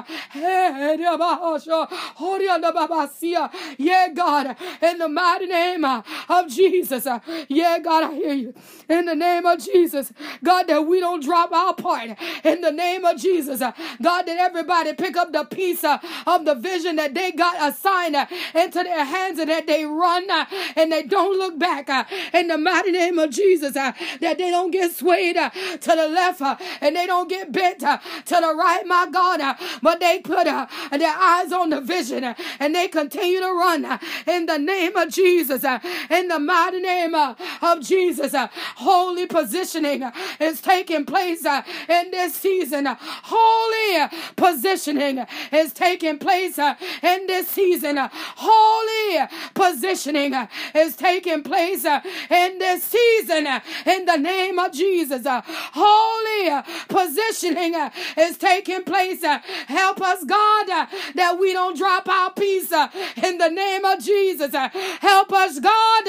Yeah, 3.78 4.08
God, 4.14 4.56
in 4.82 4.98
the 4.98 5.10
mighty 5.10 5.46
name 5.48 5.86
of 5.86 6.48
Jesus. 6.50 7.08
Yeah, 7.48 7.80
God, 7.80 8.04
I 8.04 8.14
hear 8.14 8.34
you. 8.34 8.54
In 8.90 9.06
the 9.06 9.16
name 9.16 9.46
of 9.46 9.60
Jesus, 9.60 10.12
God, 10.44 10.68
that 10.68 10.82
we 10.82 11.00
don't 11.00 11.24
drop 11.24 11.52
our 11.52 11.74
part. 11.74 12.12
In 12.44 12.62
the 12.66 12.72
name 12.72 13.06
of 13.06 13.18
Jesus, 13.18 13.60
God, 13.60 14.24
that 14.24 14.38
everybody 14.38 14.94
pick 14.94 15.16
up 15.16 15.32
the 15.32 15.44
piece 15.46 15.84
of 15.84 16.46
the 16.46 16.56
vision 16.56 16.96
that 16.98 17.14
they 17.14 17.32
got 17.32 17.56
assigned 17.72 18.16
into 18.54 18.84
their 18.84 19.06
hands 19.06 19.40
and 19.40 19.50
that 19.50 19.68
they 19.68 19.86
run 19.86 20.28
and 20.76 20.92
they 20.92 21.04
don't 21.04 21.38
look 21.38 21.58
back 21.60 21.90
in 22.34 22.48
the 22.48 22.58
mighty 22.58 22.92
name 22.92 23.20
of 23.20 23.30
Jesus, 23.30 23.76
uh, 23.76 23.92
that 24.22 24.38
they 24.38 24.50
don't 24.50 24.72
get 24.72 24.92
swayed 24.92 25.38
uh, 25.38 25.50
to 25.50 25.90
the 25.90 26.08
left 26.08 26.42
uh, 26.42 26.56
and 26.82 26.96
they 26.96 27.06
don't 27.06 27.30
get 27.30 27.52
bent 27.52 27.84
uh, 27.84 27.98
to 28.26 28.36
the 28.36 28.54
right, 28.56 28.84
my 28.86 29.08
God, 29.12 29.42
uh, 29.42 29.56
but 29.82 30.00
they 30.00 30.20
put 30.20 30.48
uh, 30.48 30.68
their 30.92 31.16
eyes 31.16 31.52
on 31.52 31.70
the 31.70 31.82
vision 31.82 32.24
uh, 32.24 32.34
and 32.60 32.74
they 32.74 32.88
continue 32.88 33.40
to 33.40 33.52
run 33.54 33.86
uh, 33.86 33.98
in 34.26 34.46
the 34.46 34.58
name 34.58 34.96
of 34.96 35.10
Jesus, 35.10 35.64
uh, 35.64 35.80
in 36.10 36.28
the 36.28 36.40
mighty 36.40 36.82
name 36.82 37.14
uh, 37.14 37.36
of 37.62 37.82
Jesus. 37.82 38.34
Uh, 38.34 38.48
holy 38.78 39.26
positioning 39.28 40.04
uh, 40.04 40.12
is 40.40 40.62
taking 40.62 41.06
place 41.06 41.46
uh, 41.46 41.62
in 41.88 42.12
this 42.12 42.36
season. 42.36 42.55
Uh, 42.64 42.96
holy 43.00 44.08
positioning 44.36 45.26
is 45.52 45.74
taking 45.74 46.18
place 46.18 46.58
uh, 46.58 46.76
in 47.04 47.28
this 47.28 47.48
season. 47.50 47.98
Holy 48.00 49.28
positioning 49.54 50.34
uh, 50.34 50.48
is 50.74 50.96
taking 50.96 51.44
place 51.44 51.86
uh, 51.86 52.00
in 52.30 52.58
this 52.58 52.84
season 52.84 53.48
uh, 53.48 53.60
in 53.86 54.06
the 54.06 54.18
name 54.18 54.58
of 54.58 54.72
Jesus. 54.72 55.24
Holy 55.26 56.64
positioning 56.88 57.76
uh, 57.76 57.90
is 58.18 58.38
taking 58.38 58.84
place. 58.84 59.24
Uh, 59.24 59.40
help 59.68 60.02
us, 60.02 60.24
God, 60.24 60.68
that 61.16 61.38
we 61.40 61.54
don't 61.54 61.78
drop 61.78 62.08
our 62.08 62.32
peace 62.32 62.72
in 62.72 63.38
the 63.38 63.50
name 63.50 63.84
of 63.86 64.00
Jesus. 64.00 64.54
Help 64.54 65.34
us, 65.34 65.60
God, 65.60 66.06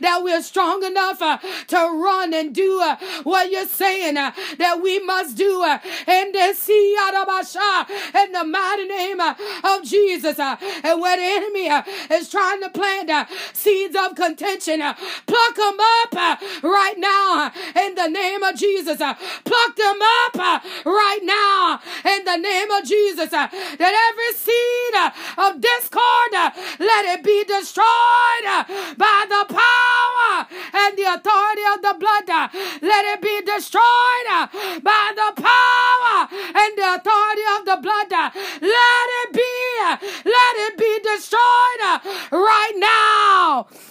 that 0.00 0.20
we're 0.22 0.42
strong 0.42 0.82
enough 0.82 1.18
to 1.18 1.76
run 1.76 2.32
and 2.34 2.54
do 2.54 2.80
what 3.22 3.50
you're 3.50 3.66
saying 3.66 4.14
that 4.14 4.80
we 4.82 4.98
must 5.00 5.36
do 5.36 5.60
sea 6.54 6.96
in 8.14 8.32
the 8.32 8.44
mighty 8.44 8.86
name 8.86 9.20
uh, 9.20 9.34
of 9.64 9.82
Jesus. 9.84 10.38
Uh, 10.38 10.56
and 10.84 11.00
where 11.00 11.16
the 11.16 11.22
enemy 11.22 11.68
uh, 11.68 11.82
is 12.12 12.28
trying 12.28 12.60
to 12.60 12.68
plant 12.70 13.10
seeds 13.52 13.96
of 13.96 14.14
contention, 14.14 14.80
pluck 15.26 15.54
them 15.56 15.78
up 16.02 16.14
uh, 16.14 16.36
right 16.62 16.98
now 16.98 17.52
in 17.76 17.94
the 17.94 18.08
name 18.08 18.42
of 18.42 18.54
Jesus. 18.56 19.00
Uh, 19.00 19.14
pluck 19.44 19.76
them 19.76 19.98
up 20.24 20.36
uh, 20.36 20.60
right 20.84 21.20
now 21.22 21.80
in 22.04 22.24
the 22.24 22.36
name 22.36 22.70
of 22.70 22.84
Jesus. 22.84 23.30
That 23.30 24.10
every 24.10 24.32
seed 24.36 24.94
of 25.38 25.60
discord, 25.60 26.54
let 26.78 27.18
it 27.18 27.24
be 27.24 27.44
destroyed 27.44 27.86
by 28.96 29.24
the 29.28 29.44
power 29.48 30.46
and 30.72 30.96
the 30.96 31.14
authority 31.14 31.62
of 31.74 31.82
the 31.82 31.96
blood. 31.98 32.50
Let 32.82 33.04
it 33.06 33.22
be 33.22 33.40
destroyed 33.42 33.82
by 34.82 35.12
the 35.14 35.42
power 35.42 35.79
and 36.60 36.72
the 36.76 36.88
authority 36.96 37.46
of 37.56 37.64
the 37.64 37.78
blood. 37.80 38.10
Let 38.10 39.06
it 39.22 39.30
be, 39.32 39.54
let 40.24 40.54
it 40.66 40.76
be 40.76 40.92
destroyed 41.02 41.69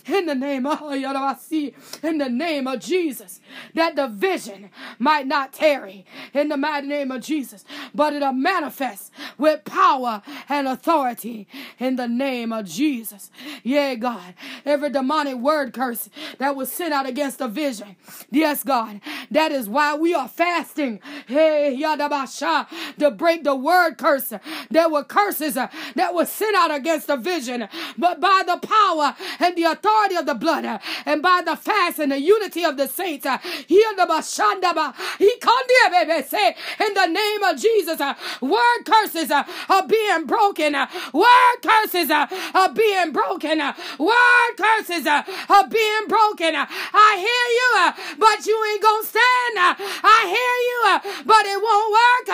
in 0.10 0.26
the 0.26 0.36
name 0.36 0.66
of 0.66 0.80
oh, 0.82 0.92
in 0.92 2.18
the 2.18 2.30
name 2.30 2.68
of 2.68 2.80
Jesus, 2.80 3.40
that 3.74 3.96
the 3.96 4.08
vision 4.08 4.70
might 4.98 5.28
not 5.28 5.54
tarry 5.54 6.06
in 6.34 6.50
the 6.50 6.58
mighty 6.58 6.88
name 6.88 7.12
of 7.12 7.22
Jesus, 7.22 7.64
but 7.94 8.14
it'll 8.14 8.34
manifest 8.34 9.12
with 9.38 9.64
power 9.66 10.22
and 10.48 10.68
authority 10.68 11.48
in 11.80 11.96
the 11.96 12.08
name 12.08 12.52
of 12.52 12.66
Jesus. 12.66 13.32
Yeah, 13.64 13.96
God, 13.96 14.34
every 14.66 14.90
demonic 14.90 15.38
word 15.38 15.74
curse 15.74 16.10
that 16.38 16.56
was 16.56 16.72
sent 16.72 16.94
out 16.94 17.08
against 17.08 17.40
the 17.40 17.48
vision, 17.48 17.96
yes, 18.32 18.64
God, 18.64 19.02
that 19.32 19.52
is 19.52 19.70
why 19.70 19.96
we 19.96 20.14
are 20.14 20.28
fasting. 20.28 21.00
Hey, 21.28 21.78
Yadabasha, 21.80 22.68
to 23.00 23.12
break 23.12 23.44
the 23.44 23.56
word 23.56 23.98
curse. 23.98 24.34
There 24.70 24.90
were 24.90 25.04
curses 25.04 25.58
uh, 25.58 25.68
that 25.96 26.14
were 26.14 26.26
sent 26.26 26.56
out 26.56 26.74
against 26.74 27.08
the 27.08 27.18
vision, 27.18 27.68
but 27.98 28.20
by 28.20 28.44
the 28.46 28.58
power 28.58 29.16
and 29.40 29.56
the 29.56 29.64
authority 29.64 29.99
of 30.08 30.26
the 30.26 30.36
blood 30.36 30.66
uh, 30.66 30.80
and 31.06 31.22
by 31.22 31.42
the 31.46 31.56
fast 31.56 32.00
and 32.00 32.12
the 32.12 32.20
unity 32.20 32.64
of 32.64 32.78
the 32.78 32.88
saints. 32.88 33.26
Uh, 33.26 33.38
heal 33.68 33.96
the 33.96 34.04
Bashandaba. 34.04 34.94
He 35.18 35.38
called 35.40 35.66
you, 35.70 35.90
baby. 35.92 36.28
Say 36.28 36.56
in 36.86 36.94
the 36.94 37.06
name 37.08 37.44
of 37.44 37.60
Jesus, 37.60 38.00
uh, 38.00 38.14
word 38.42 38.84
curses 38.86 39.30
uh, 39.32 39.44
are 39.70 39.88
being 39.88 40.26
broken. 40.26 40.76
Uh, 40.76 40.88
word 41.14 41.58
curses 41.62 42.10
are 42.10 42.74
being 42.74 43.12
broken. 43.12 43.60
Word 44.00 44.54
curses 44.58 45.06
are 45.06 45.68
being 45.70 46.08
broken. 46.08 46.56
I 46.56 47.16
hear 47.18 47.46
you, 47.60 48.18
but 48.18 48.46
you 48.46 48.58
ain't 48.72 48.82
gonna 48.82 49.06
stand. 49.06 49.56
I 50.04 50.20
hear 50.26 50.56
you, 50.70 51.24
but 51.26 51.46
it 51.46 51.62
won't 51.62 51.92
work. 51.92 52.28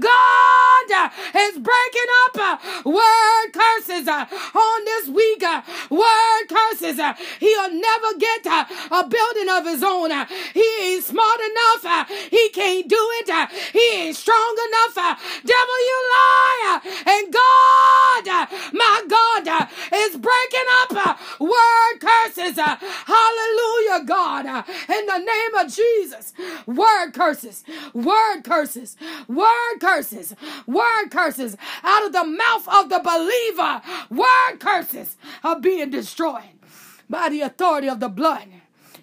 God 0.00 1.10
is 1.34 1.58
breaking 1.58 2.10
up 2.24 2.84
word 2.84 3.52
curses 3.52 4.08
on 4.08 4.84
this 4.84 5.08
week. 5.08 5.42
Word 5.90 6.46
curses. 6.48 6.98
He'll 7.40 7.72
never 7.72 8.18
get 8.18 8.46
a 8.46 9.08
building 9.08 9.48
of 9.50 9.66
his 9.66 9.82
own. 9.82 10.10
He 10.54 10.66
ain't 10.82 11.04
smart 11.04 11.40
enough. 11.40 12.08
He 12.30 12.48
can't 12.50 12.88
do 12.88 13.08
it. 13.20 13.50
He 13.72 13.92
ain't 13.94 14.16
strong 14.16 14.56
enough. 14.68 14.94
Devil, 15.44 15.78
you 15.90 16.10
lie. 16.10 16.80
And 17.06 17.32
God, 17.32 18.48
my 18.72 19.02
God, 19.08 19.68
is 19.94 20.16
breaking 20.16 20.68
up 20.80 21.18
word 21.40 22.00
curses. 22.00 22.58
Hallelujah, 22.58 24.04
God. 24.04 24.46
In 24.88 25.06
the 25.06 25.18
name 25.18 25.54
of 25.54 25.72
Jesus. 25.72 26.32
Word 26.66 27.12
curses. 27.12 27.64
Word 27.92 28.42
curses. 28.42 28.96
Word 29.28 29.78
curses. 29.80 30.34
Word 30.66 31.10
curses 31.10 31.56
out 31.82 32.06
of 32.06 32.12
the 32.12 32.24
mouth 32.24 32.68
of 32.68 32.88
the 32.88 33.00
believer. 33.00 33.82
Word 34.10 34.60
curses 34.60 35.16
are 35.42 35.58
being 35.60 35.90
destroyed 35.90 36.42
by 37.08 37.28
the 37.28 37.40
authority 37.42 37.88
of 37.88 38.00
the 38.00 38.08
blood 38.08 38.48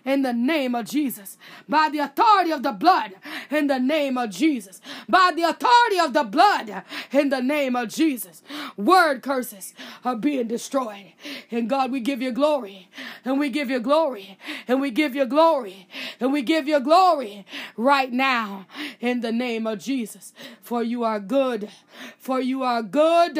in 0.05 0.21
the 0.21 0.33
name 0.33 0.75
of 0.75 0.85
Jesus. 0.85 1.37
By 1.67 1.89
the 1.89 1.99
authority 1.99 2.51
of 2.51 2.63
the 2.63 2.71
blood 2.71 3.13
in 3.51 3.67
the 3.67 3.79
name 3.79 4.17
of 4.17 4.29
Jesus. 4.29 4.81
By 5.07 5.31
the 5.35 5.43
authority 5.43 5.99
of 5.99 6.13
the 6.13 6.23
blood 6.23 6.83
in 7.11 7.29
the 7.29 7.41
name 7.41 7.75
of 7.75 7.89
Jesus. 7.89 8.41
Word 8.77 9.21
curses 9.21 9.73
are 10.03 10.15
being 10.15 10.47
destroyed. 10.47 11.13
And 11.51 11.69
God, 11.69 11.91
we 11.91 11.99
give 11.99 12.21
you 12.21 12.31
glory. 12.31 12.89
And 13.25 13.39
we 13.39 13.49
give 13.49 13.69
you 13.69 13.79
glory. 13.79 14.37
And 14.67 14.81
we 14.81 14.91
give 14.91 15.15
you 15.15 15.25
glory. 15.25 15.87
And 16.19 16.33
we 16.33 16.41
give 16.41 16.67
you 16.67 16.79
glory 16.79 17.45
right 17.77 18.11
now 18.11 18.65
in 18.99 19.21
the 19.21 19.31
name 19.31 19.67
of 19.67 19.79
Jesus. 19.79 20.33
For 20.61 20.83
you 20.83 21.03
are 21.03 21.19
good. 21.19 21.69
For 22.17 22.39
you 22.39 22.63
are 22.63 22.81
good. 22.81 23.37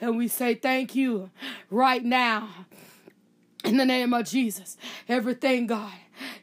And 0.00 0.16
we 0.16 0.28
say 0.28 0.54
thank 0.54 0.94
you 0.94 1.30
right 1.70 2.04
now. 2.04 2.66
In 3.64 3.76
the 3.76 3.84
name 3.84 4.12
of 4.12 4.26
Jesus. 4.26 4.76
Everything, 5.08 5.66
God 5.66 5.92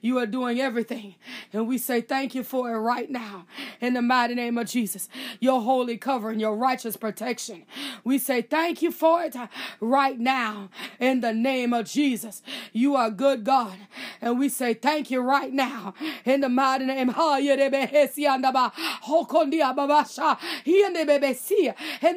you 0.01 0.17
are 0.17 0.25
doing 0.25 0.59
everything. 0.59 1.15
And 1.53 1.67
we 1.67 1.78
say 1.78 2.01
thank 2.01 2.36
you 2.36 2.43
for 2.43 2.71
it 2.71 2.78
right 2.78 3.09
now. 3.09 3.45
In 3.82 3.93
the 3.93 4.01
mighty 4.01 4.36
name 4.36 4.57
of 4.57 4.67
Jesus. 4.67 5.09
Your 5.39 5.61
holy 5.61 5.97
covering, 5.97 6.39
your 6.39 6.55
righteous 6.55 6.97
protection. 6.97 7.63
We 8.03 8.17
say 8.17 8.41
thank 8.41 8.82
you 8.82 8.91
for 8.91 9.23
it 9.23 9.36
right 9.80 10.19
now. 10.19 10.69
In 10.99 11.21
the 11.21 11.34
name 11.34 11.73
of 11.73 11.86
Jesus. 11.86 12.41
You 12.73 12.95
are 12.95 13.09
good 13.09 13.43
God. 13.43 13.78
And 14.21 14.39
we 14.39 14.49
say 14.49 14.73
thank 14.73 15.11
you 15.11 15.21
right 15.21 15.53
now. 15.53 15.93
In 16.25 16.41
the 16.41 16.49
mighty 16.49 16.86
name. 16.86 17.09
In 17.09 17.15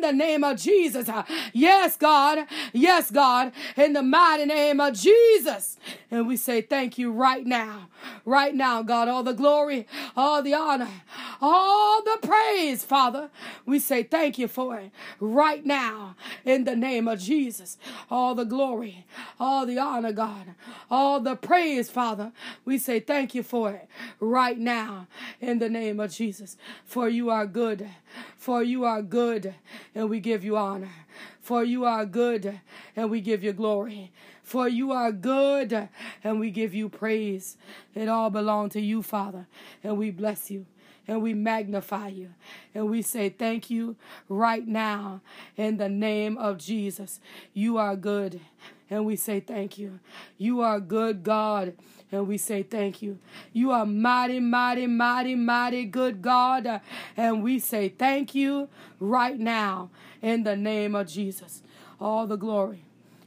the 0.01 0.13
name 0.13 0.45
of 0.45 0.57
Jesus. 0.57 1.11
Yes, 1.53 1.97
God. 1.97 2.47
Yes, 2.73 3.11
God. 3.11 3.53
In 3.77 3.93
the 3.93 4.03
mighty 4.03 4.47
name 4.47 4.81
of 4.81 4.95
Jesus. 4.95 5.77
And 6.11 6.27
we 6.27 6.37
say 6.37 6.61
thank 6.61 6.99
you 6.99 7.13
right 7.13 7.47
now. 7.47 7.50
Now, 7.51 7.89
right 8.25 8.55
now, 8.55 8.85
God, 8.85 9.09
all 9.09 9.25
the 9.25 9.33
glory, 9.33 9.85
all 10.17 10.41
the 10.41 10.55
honor, 10.55 11.03
all 11.41 12.01
the 12.01 12.17
praise, 12.23 12.85
Father. 12.85 13.29
We 13.67 13.81
say 13.81 14.05
thank 14.05 14.39
you 14.39 14.47
for 14.47 14.79
it 14.79 14.93
right 15.19 15.67
now 15.67 16.15
in 16.45 16.63
the 16.63 16.77
name 16.77 17.09
of 17.09 17.19
Jesus. 17.19 17.77
All 18.09 18.37
the 18.37 18.45
glory, 18.45 19.05
all 19.41 19.67
the 19.67 19.81
honor, 19.81 20.13
God, 20.13 20.55
all 20.89 21.19
the 21.19 21.35
praise, 21.35 21.91
Father. 21.91 22.31
We 22.65 22.79
say 22.79 23.01
thank 23.01 23.35
you 23.35 23.43
for 23.43 23.73
it 23.73 23.89
right 24.21 24.57
now 24.57 25.09
in 25.41 25.59
the 25.59 25.69
name 25.69 25.99
of 25.99 26.13
Jesus. 26.13 26.57
For 26.85 27.09
you 27.09 27.31
are 27.31 27.47
good, 27.47 27.89
for 28.37 28.63
you 28.63 28.85
are 28.85 29.03
good, 29.03 29.57
and 29.93 30.09
we 30.09 30.21
give 30.21 30.45
you 30.45 30.57
honor. 30.57 30.93
For 31.41 31.65
you 31.65 31.85
are 31.85 32.07
good, 32.07 32.61
and 32.95 33.11
we 33.11 33.21
give 33.21 33.43
you 33.43 33.53
glory 33.53 34.13
for 34.51 34.67
you 34.67 34.91
are 34.91 35.13
good, 35.13 35.89
and 36.25 36.41
we 36.41 36.51
give 36.51 36.75
you 36.75 36.89
praise. 36.89 37.57
It 37.95 38.09
all 38.09 38.31
belongs 38.31 38.73
to 38.73 38.81
you, 38.81 39.01
Father, 39.01 39.47
and 39.85 39.97
we 39.97 40.11
bless 40.11 40.51
you 40.51 40.67
and 41.07 41.23
we 41.23 41.35
magnify 41.35 42.09
you. 42.09 42.31
And 42.75 42.91
we 42.91 43.03
say 43.03 43.29
thank 43.29 43.71
you 43.71 43.95
right 44.29 44.67
now 44.67 45.21
in 45.57 45.77
the 45.77 45.89
name 45.89 46.37
of 46.37 46.59
Jesus. 46.59 47.21
You 47.55 47.79
are 47.79 47.95
good, 47.95 48.41
and 48.89 49.07
we 49.07 49.15
say 49.15 49.39
thank 49.39 49.79
you. 49.79 50.01
You 50.37 50.63
are 50.63 50.81
good, 50.81 51.23
God. 51.23 51.75
And 52.11 52.27
we 52.27 52.37
say 52.39 52.65
thank 52.65 53.03
you. 53.03 53.19
You 53.53 53.71
are 53.71 53.87
mighty, 53.87 54.41
mighty, 54.41 54.89
mighty, 54.89 55.37
mighty 55.37 55.85
good 55.85 56.23
God. 56.23 56.81
And 57.17 57.41
we 57.41 57.61
say 57.61 57.89
thank 57.89 58.35
you 58.35 58.69
right 58.99 59.39
now 59.39 59.91
in 60.21 60.43
the 60.43 60.57
name 60.57 60.97
of 60.97 61.07
Jesus. 61.07 61.63
All 62.01 62.27
the 62.27 62.35
glory, 62.37 62.83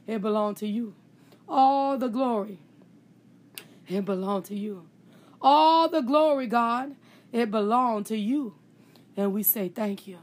it 0.06 0.20
belongs 0.20 0.60
to 0.60 0.66
you. 0.66 0.94
All 1.48 1.98
the 1.98 2.08
glory, 2.08 2.58
it 3.86 4.04
belongs 4.04 4.48
to 4.48 4.54
you. 4.54 4.86
All 5.40 5.88
the 5.88 6.00
glory, 6.00 6.46
God, 6.46 6.94
it 7.32 7.50
belongs 7.50 8.08
to 8.08 8.16
you. 8.16 8.54
And 9.16 9.32
we 9.32 9.42
say 9.42 9.68
thank 9.68 10.06
you. 10.06 10.18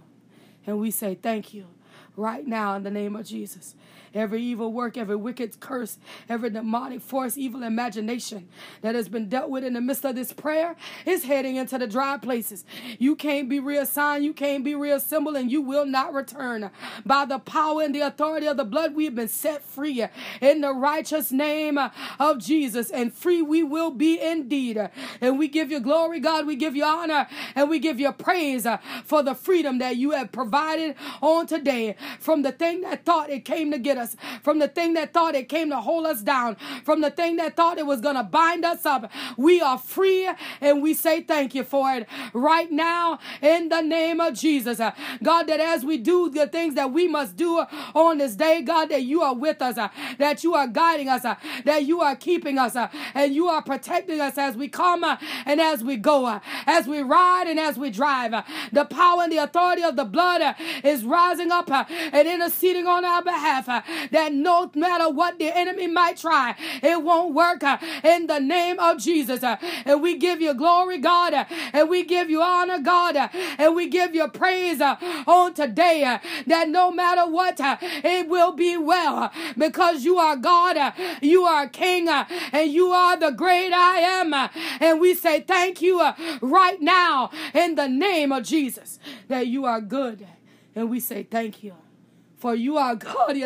And 0.65 0.79
we 0.79 0.91
say 0.91 1.15
thank 1.15 1.53
you 1.53 1.67
right 2.15 2.45
now 2.45 2.75
in 2.75 2.83
the 2.83 2.91
name 2.91 3.15
of 3.15 3.25
Jesus 3.25 3.75
every 4.13 4.41
evil 4.41 4.71
work, 4.71 4.97
every 4.97 5.15
wicked 5.15 5.59
curse, 5.59 5.97
every 6.29 6.49
demonic 6.49 7.01
force, 7.01 7.37
evil 7.37 7.63
imagination 7.63 8.47
that 8.81 8.95
has 8.95 9.09
been 9.09 9.29
dealt 9.29 9.49
with 9.49 9.63
in 9.63 9.73
the 9.73 9.81
midst 9.81 10.05
of 10.05 10.15
this 10.15 10.33
prayer 10.33 10.75
is 11.05 11.25
heading 11.25 11.55
into 11.55 11.77
the 11.77 11.87
dry 11.87 12.17
places. 12.17 12.65
You 12.99 13.15
can't 13.15 13.49
be 13.49 13.59
reassigned, 13.59 14.25
you 14.25 14.33
can't 14.33 14.63
be 14.63 14.75
reassembled, 14.75 15.35
and 15.35 15.51
you 15.51 15.61
will 15.61 15.85
not 15.85 16.13
return. 16.13 16.71
By 17.05 17.25
the 17.25 17.39
power 17.39 17.81
and 17.83 17.93
the 17.93 18.01
authority 18.01 18.47
of 18.47 18.57
the 18.57 18.65
blood, 18.65 18.95
we 18.95 19.05
have 19.05 19.15
been 19.15 19.27
set 19.27 19.63
free 19.63 20.05
in 20.41 20.61
the 20.61 20.73
righteous 20.73 21.31
name 21.31 21.77
of 22.19 22.39
Jesus, 22.39 22.89
and 22.89 23.13
free 23.13 23.41
we 23.41 23.63
will 23.63 23.91
be 23.91 24.19
indeed. 24.19 24.89
And 25.19 25.37
we 25.37 25.47
give 25.47 25.71
you 25.71 25.79
glory, 25.79 26.19
God, 26.19 26.47
we 26.47 26.55
give 26.55 26.75
you 26.75 26.83
honor, 26.83 27.27
and 27.55 27.69
we 27.69 27.79
give 27.79 27.99
you 27.99 28.11
praise 28.11 28.65
for 29.05 29.21
the 29.23 29.35
freedom 29.35 29.77
that 29.79 29.97
you 29.97 30.11
have 30.11 30.31
provided 30.31 30.95
on 31.21 31.47
today 31.47 31.95
from 32.19 32.41
the 32.41 32.51
thing 32.51 32.81
that 32.81 33.05
thought 33.05 33.29
it 33.29 33.45
came 33.45 33.71
to 33.71 33.77
get 33.77 33.97
us, 33.97 34.00
from 34.43 34.59
the 34.59 34.67
thing 34.67 34.93
that 34.93 35.13
thought 35.13 35.35
it 35.35 35.49
came 35.49 35.69
to 35.69 35.77
hold 35.77 36.05
us 36.05 36.21
down, 36.21 36.55
from 36.83 37.01
the 37.01 37.11
thing 37.11 37.35
that 37.37 37.55
thought 37.55 37.77
it 37.77 37.85
was 37.85 38.01
going 38.01 38.15
to 38.15 38.23
bind 38.23 38.65
us 38.65 38.85
up. 38.85 39.11
We 39.37 39.61
are 39.61 39.77
free 39.77 40.29
and 40.59 40.81
we 40.81 40.93
say 40.93 41.21
thank 41.21 41.55
you 41.55 41.63
for 41.63 41.93
it 41.93 42.07
right 42.33 42.71
now 42.71 43.19
in 43.41 43.69
the 43.69 43.81
name 43.81 44.19
of 44.19 44.33
Jesus. 44.33 44.79
Uh, 44.79 44.91
God, 45.21 45.47
that 45.47 45.59
as 45.59 45.83
we 45.83 45.97
do 45.97 46.29
the 46.29 46.47
things 46.47 46.75
that 46.75 46.91
we 46.91 47.07
must 47.07 47.35
do 47.35 47.65
on 47.93 48.17
this 48.17 48.35
day, 48.35 48.61
God, 48.61 48.89
that 48.89 49.03
you 49.03 49.21
are 49.21 49.35
with 49.35 49.61
us, 49.61 49.77
uh, 49.77 49.89
that 50.17 50.43
you 50.43 50.53
are 50.53 50.67
guiding 50.67 51.09
us, 51.09 51.25
uh, 51.25 51.35
that 51.65 51.83
you 51.85 52.01
are 52.01 52.15
keeping 52.15 52.57
us, 52.57 52.75
uh, 52.75 52.89
and 53.13 53.33
you 53.33 53.47
are 53.47 53.61
protecting 53.61 54.21
us 54.21 54.37
as 54.37 54.55
we 54.55 54.67
come 54.67 55.03
uh, 55.03 55.17
and 55.45 55.61
as 55.61 55.83
we 55.83 55.97
go, 55.97 56.25
uh, 56.25 56.39
as 56.65 56.87
we 56.87 57.01
ride 57.01 57.47
and 57.47 57.59
as 57.59 57.77
we 57.77 57.89
drive. 57.89 58.31
The 58.71 58.85
power 58.85 59.23
and 59.23 59.31
the 59.31 59.37
authority 59.37 59.83
of 59.83 59.95
the 59.95 60.05
blood 60.05 60.55
is 60.83 61.03
rising 61.03 61.51
up 61.51 61.69
and 61.71 62.27
interceding 62.27 62.87
on 62.87 63.05
our 63.05 63.23
behalf 63.23 63.67
that 64.11 64.33
no 64.33 64.71
matter 64.75 65.09
what 65.09 65.39
the 65.39 65.55
enemy 65.55 65.87
might 65.87 66.17
try, 66.17 66.55
it 66.81 67.03
won't 67.03 67.33
work 67.33 67.63
uh, 67.63 67.77
in 68.03 68.27
the 68.27 68.39
name 68.39 68.79
of 68.79 68.97
Jesus. 68.97 69.43
Uh, 69.43 69.57
and 69.85 70.01
we 70.01 70.17
give 70.17 70.41
you 70.41 70.53
glory, 70.53 70.97
God, 70.97 71.33
uh, 71.33 71.45
and 71.73 71.89
we 71.89 72.03
give 72.03 72.29
you 72.29 72.41
honor, 72.41 72.79
God, 72.79 73.15
uh, 73.15 73.29
and 73.57 73.75
we 73.75 73.87
give 73.87 74.15
you 74.15 74.27
praise 74.27 74.81
uh, 74.81 74.95
on 75.27 75.53
today 75.53 76.03
uh, 76.03 76.19
that 76.47 76.69
no 76.69 76.91
matter 76.91 77.29
what, 77.29 77.57
it 77.59 78.27
will 78.27 78.51
be 78.51 78.77
well 78.77 79.31
because 79.57 80.03
you 80.03 80.17
are 80.17 80.35
God, 80.35 80.93
you 81.21 81.43
are 81.43 81.67
King, 81.67 82.07
and 82.09 82.71
you 82.71 82.91
are 82.91 83.17
the 83.17 83.31
great 83.31 83.71
I 83.73 83.97
am. 83.97 84.33
And 84.79 84.99
we 84.99 85.13
say 85.13 85.41
thank 85.41 85.81
you 85.81 86.01
right 86.41 86.81
now 86.81 87.29
in 87.53 87.75
the 87.75 87.87
name 87.87 88.31
of 88.31 88.43
Jesus 88.43 88.99
that 89.27 89.47
you 89.47 89.65
are 89.65 89.81
good. 89.81 90.27
And 90.75 90.89
we 90.89 90.99
say 90.99 91.23
thank 91.23 91.63
you. 91.63 91.80
For 92.41 92.55
you 92.55 92.75
are 92.77 92.95
God. 92.95 93.37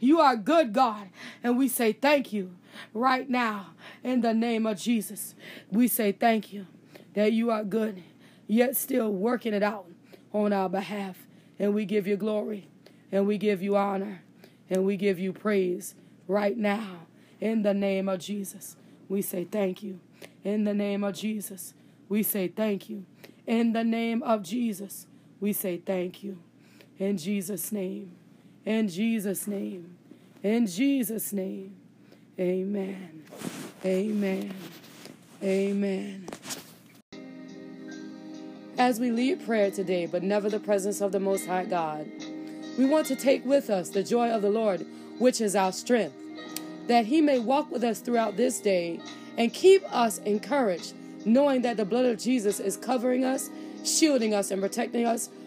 You 0.00 0.20
are 0.20 0.36
good, 0.36 0.72
God. 0.72 1.08
And 1.44 1.56
we 1.56 1.68
say 1.68 1.92
thank 1.92 2.32
you 2.32 2.56
right 2.92 3.30
now 3.30 3.68
in 4.02 4.22
the 4.22 4.34
name 4.34 4.66
of 4.66 4.76
Jesus. 4.76 5.36
We 5.70 5.86
say 5.86 6.10
thank 6.10 6.52
you 6.52 6.66
that 7.14 7.32
you 7.32 7.52
are 7.52 7.62
good, 7.62 8.02
yet 8.48 8.74
still 8.74 9.12
working 9.12 9.54
it 9.54 9.62
out 9.62 9.86
on 10.32 10.52
our 10.52 10.68
behalf. 10.68 11.28
And 11.60 11.72
we 11.72 11.84
give 11.84 12.08
you 12.08 12.16
glory 12.16 12.66
and 13.12 13.24
we 13.24 13.38
give 13.38 13.62
you 13.62 13.76
honor 13.76 14.22
and 14.68 14.84
we 14.84 14.96
give 14.96 15.20
you 15.20 15.32
praise 15.32 15.94
right 16.26 16.58
now 16.58 17.06
in 17.40 17.62
the 17.62 17.72
name 17.72 18.08
of 18.08 18.18
Jesus. 18.18 18.76
We 19.08 19.22
say 19.22 19.44
thank 19.44 19.80
you. 19.80 20.00
In 20.42 20.64
the 20.64 20.74
name 20.74 21.04
of 21.04 21.14
Jesus, 21.14 21.72
we 22.08 22.24
say 22.24 22.48
thank 22.48 22.90
you. 22.90 23.06
In 23.46 23.74
the 23.74 23.84
name 23.84 24.24
of 24.24 24.42
Jesus, 24.42 25.06
we 25.38 25.52
say 25.52 25.76
thank 25.76 26.24
you. 26.24 26.38
In 26.98 27.18
Jesus' 27.18 27.72
name. 27.72 28.12
In 28.64 28.88
Jesus' 28.88 29.46
name. 29.46 29.96
In 30.42 30.66
Jesus' 30.66 31.32
name. 31.32 31.76
Amen. 32.38 33.24
Amen. 33.84 34.54
Amen. 35.42 36.26
As 38.78 38.98
we 38.98 39.10
lead 39.10 39.44
prayer 39.44 39.70
today, 39.70 40.06
but 40.06 40.22
never 40.22 40.48
the 40.48 40.60
presence 40.60 41.00
of 41.00 41.12
the 41.12 41.20
Most 41.20 41.46
High 41.46 41.64
God, 41.64 42.06
we 42.78 42.86
want 42.86 43.06
to 43.06 43.16
take 43.16 43.44
with 43.44 43.70
us 43.70 43.90
the 43.90 44.02
joy 44.02 44.30
of 44.30 44.42
the 44.42 44.50
Lord, 44.50 44.86
which 45.18 45.40
is 45.40 45.56
our 45.56 45.72
strength, 45.72 46.14
that 46.86 47.06
He 47.06 47.20
may 47.20 47.38
walk 47.38 47.70
with 47.70 47.84
us 47.84 48.00
throughout 48.00 48.36
this 48.36 48.60
day 48.60 49.00
and 49.36 49.52
keep 49.52 49.82
us 49.92 50.18
encouraged, 50.18 50.94
knowing 51.24 51.62
that 51.62 51.76
the 51.76 51.84
blood 51.84 52.06
of 52.06 52.18
Jesus 52.18 52.60
is 52.60 52.76
covering 52.76 53.24
us, 53.24 53.50
shielding 53.84 54.34
us, 54.34 54.50
and 54.50 54.60
protecting 54.60 55.06
us 55.06 55.30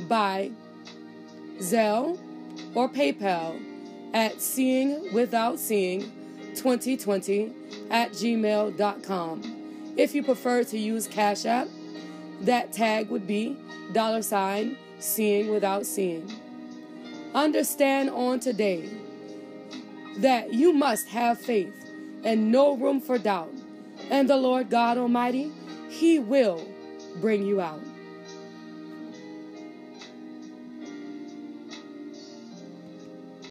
by 0.00 0.50
Zelle, 1.58 2.18
or 2.74 2.88
PayPal 2.88 3.60
at 4.12 4.40
seeing 4.40 5.12
without 5.12 5.58
seeing 5.58 6.02
2020 6.54 7.52
at 7.90 8.12
gmail.com. 8.12 9.94
If 9.96 10.14
you 10.14 10.22
prefer 10.22 10.64
to 10.64 10.78
use 10.78 11.06
Cash 11.06 11.44
App, 11.44 11.68
that 12.40 12.72
tag 12.72 13.10
would 13.10 13.26
be 13.26 13.56
dollar 13.92 14.22
sign 14.22 14.76
seeing 14.98 15.50
without 15.50 15.86
seeing. 15.86 16.30
Understand 17.34 18.10
on 18.10 18.40
today 18.40 18.88
that 20.18 20.52
you 20.52 20.72
must 20.72 21.08
have 21.08 21.40
faith 21.40 21.74
and 22.24 22.50
no 22.50 22.76
room 22.76 23.00
for 23.00 23.18
doubt. 23.18 23.52
And 24.10 24.28
the 24.28 24.36
Lord 24.36 24.70
God 24.70 24.98
Almighty, 24.98 25.52
He 25.88 26.18
will 26.18 26.66
bring 27.20 27.44
you 27.44 27.60
out. 27.60 27.80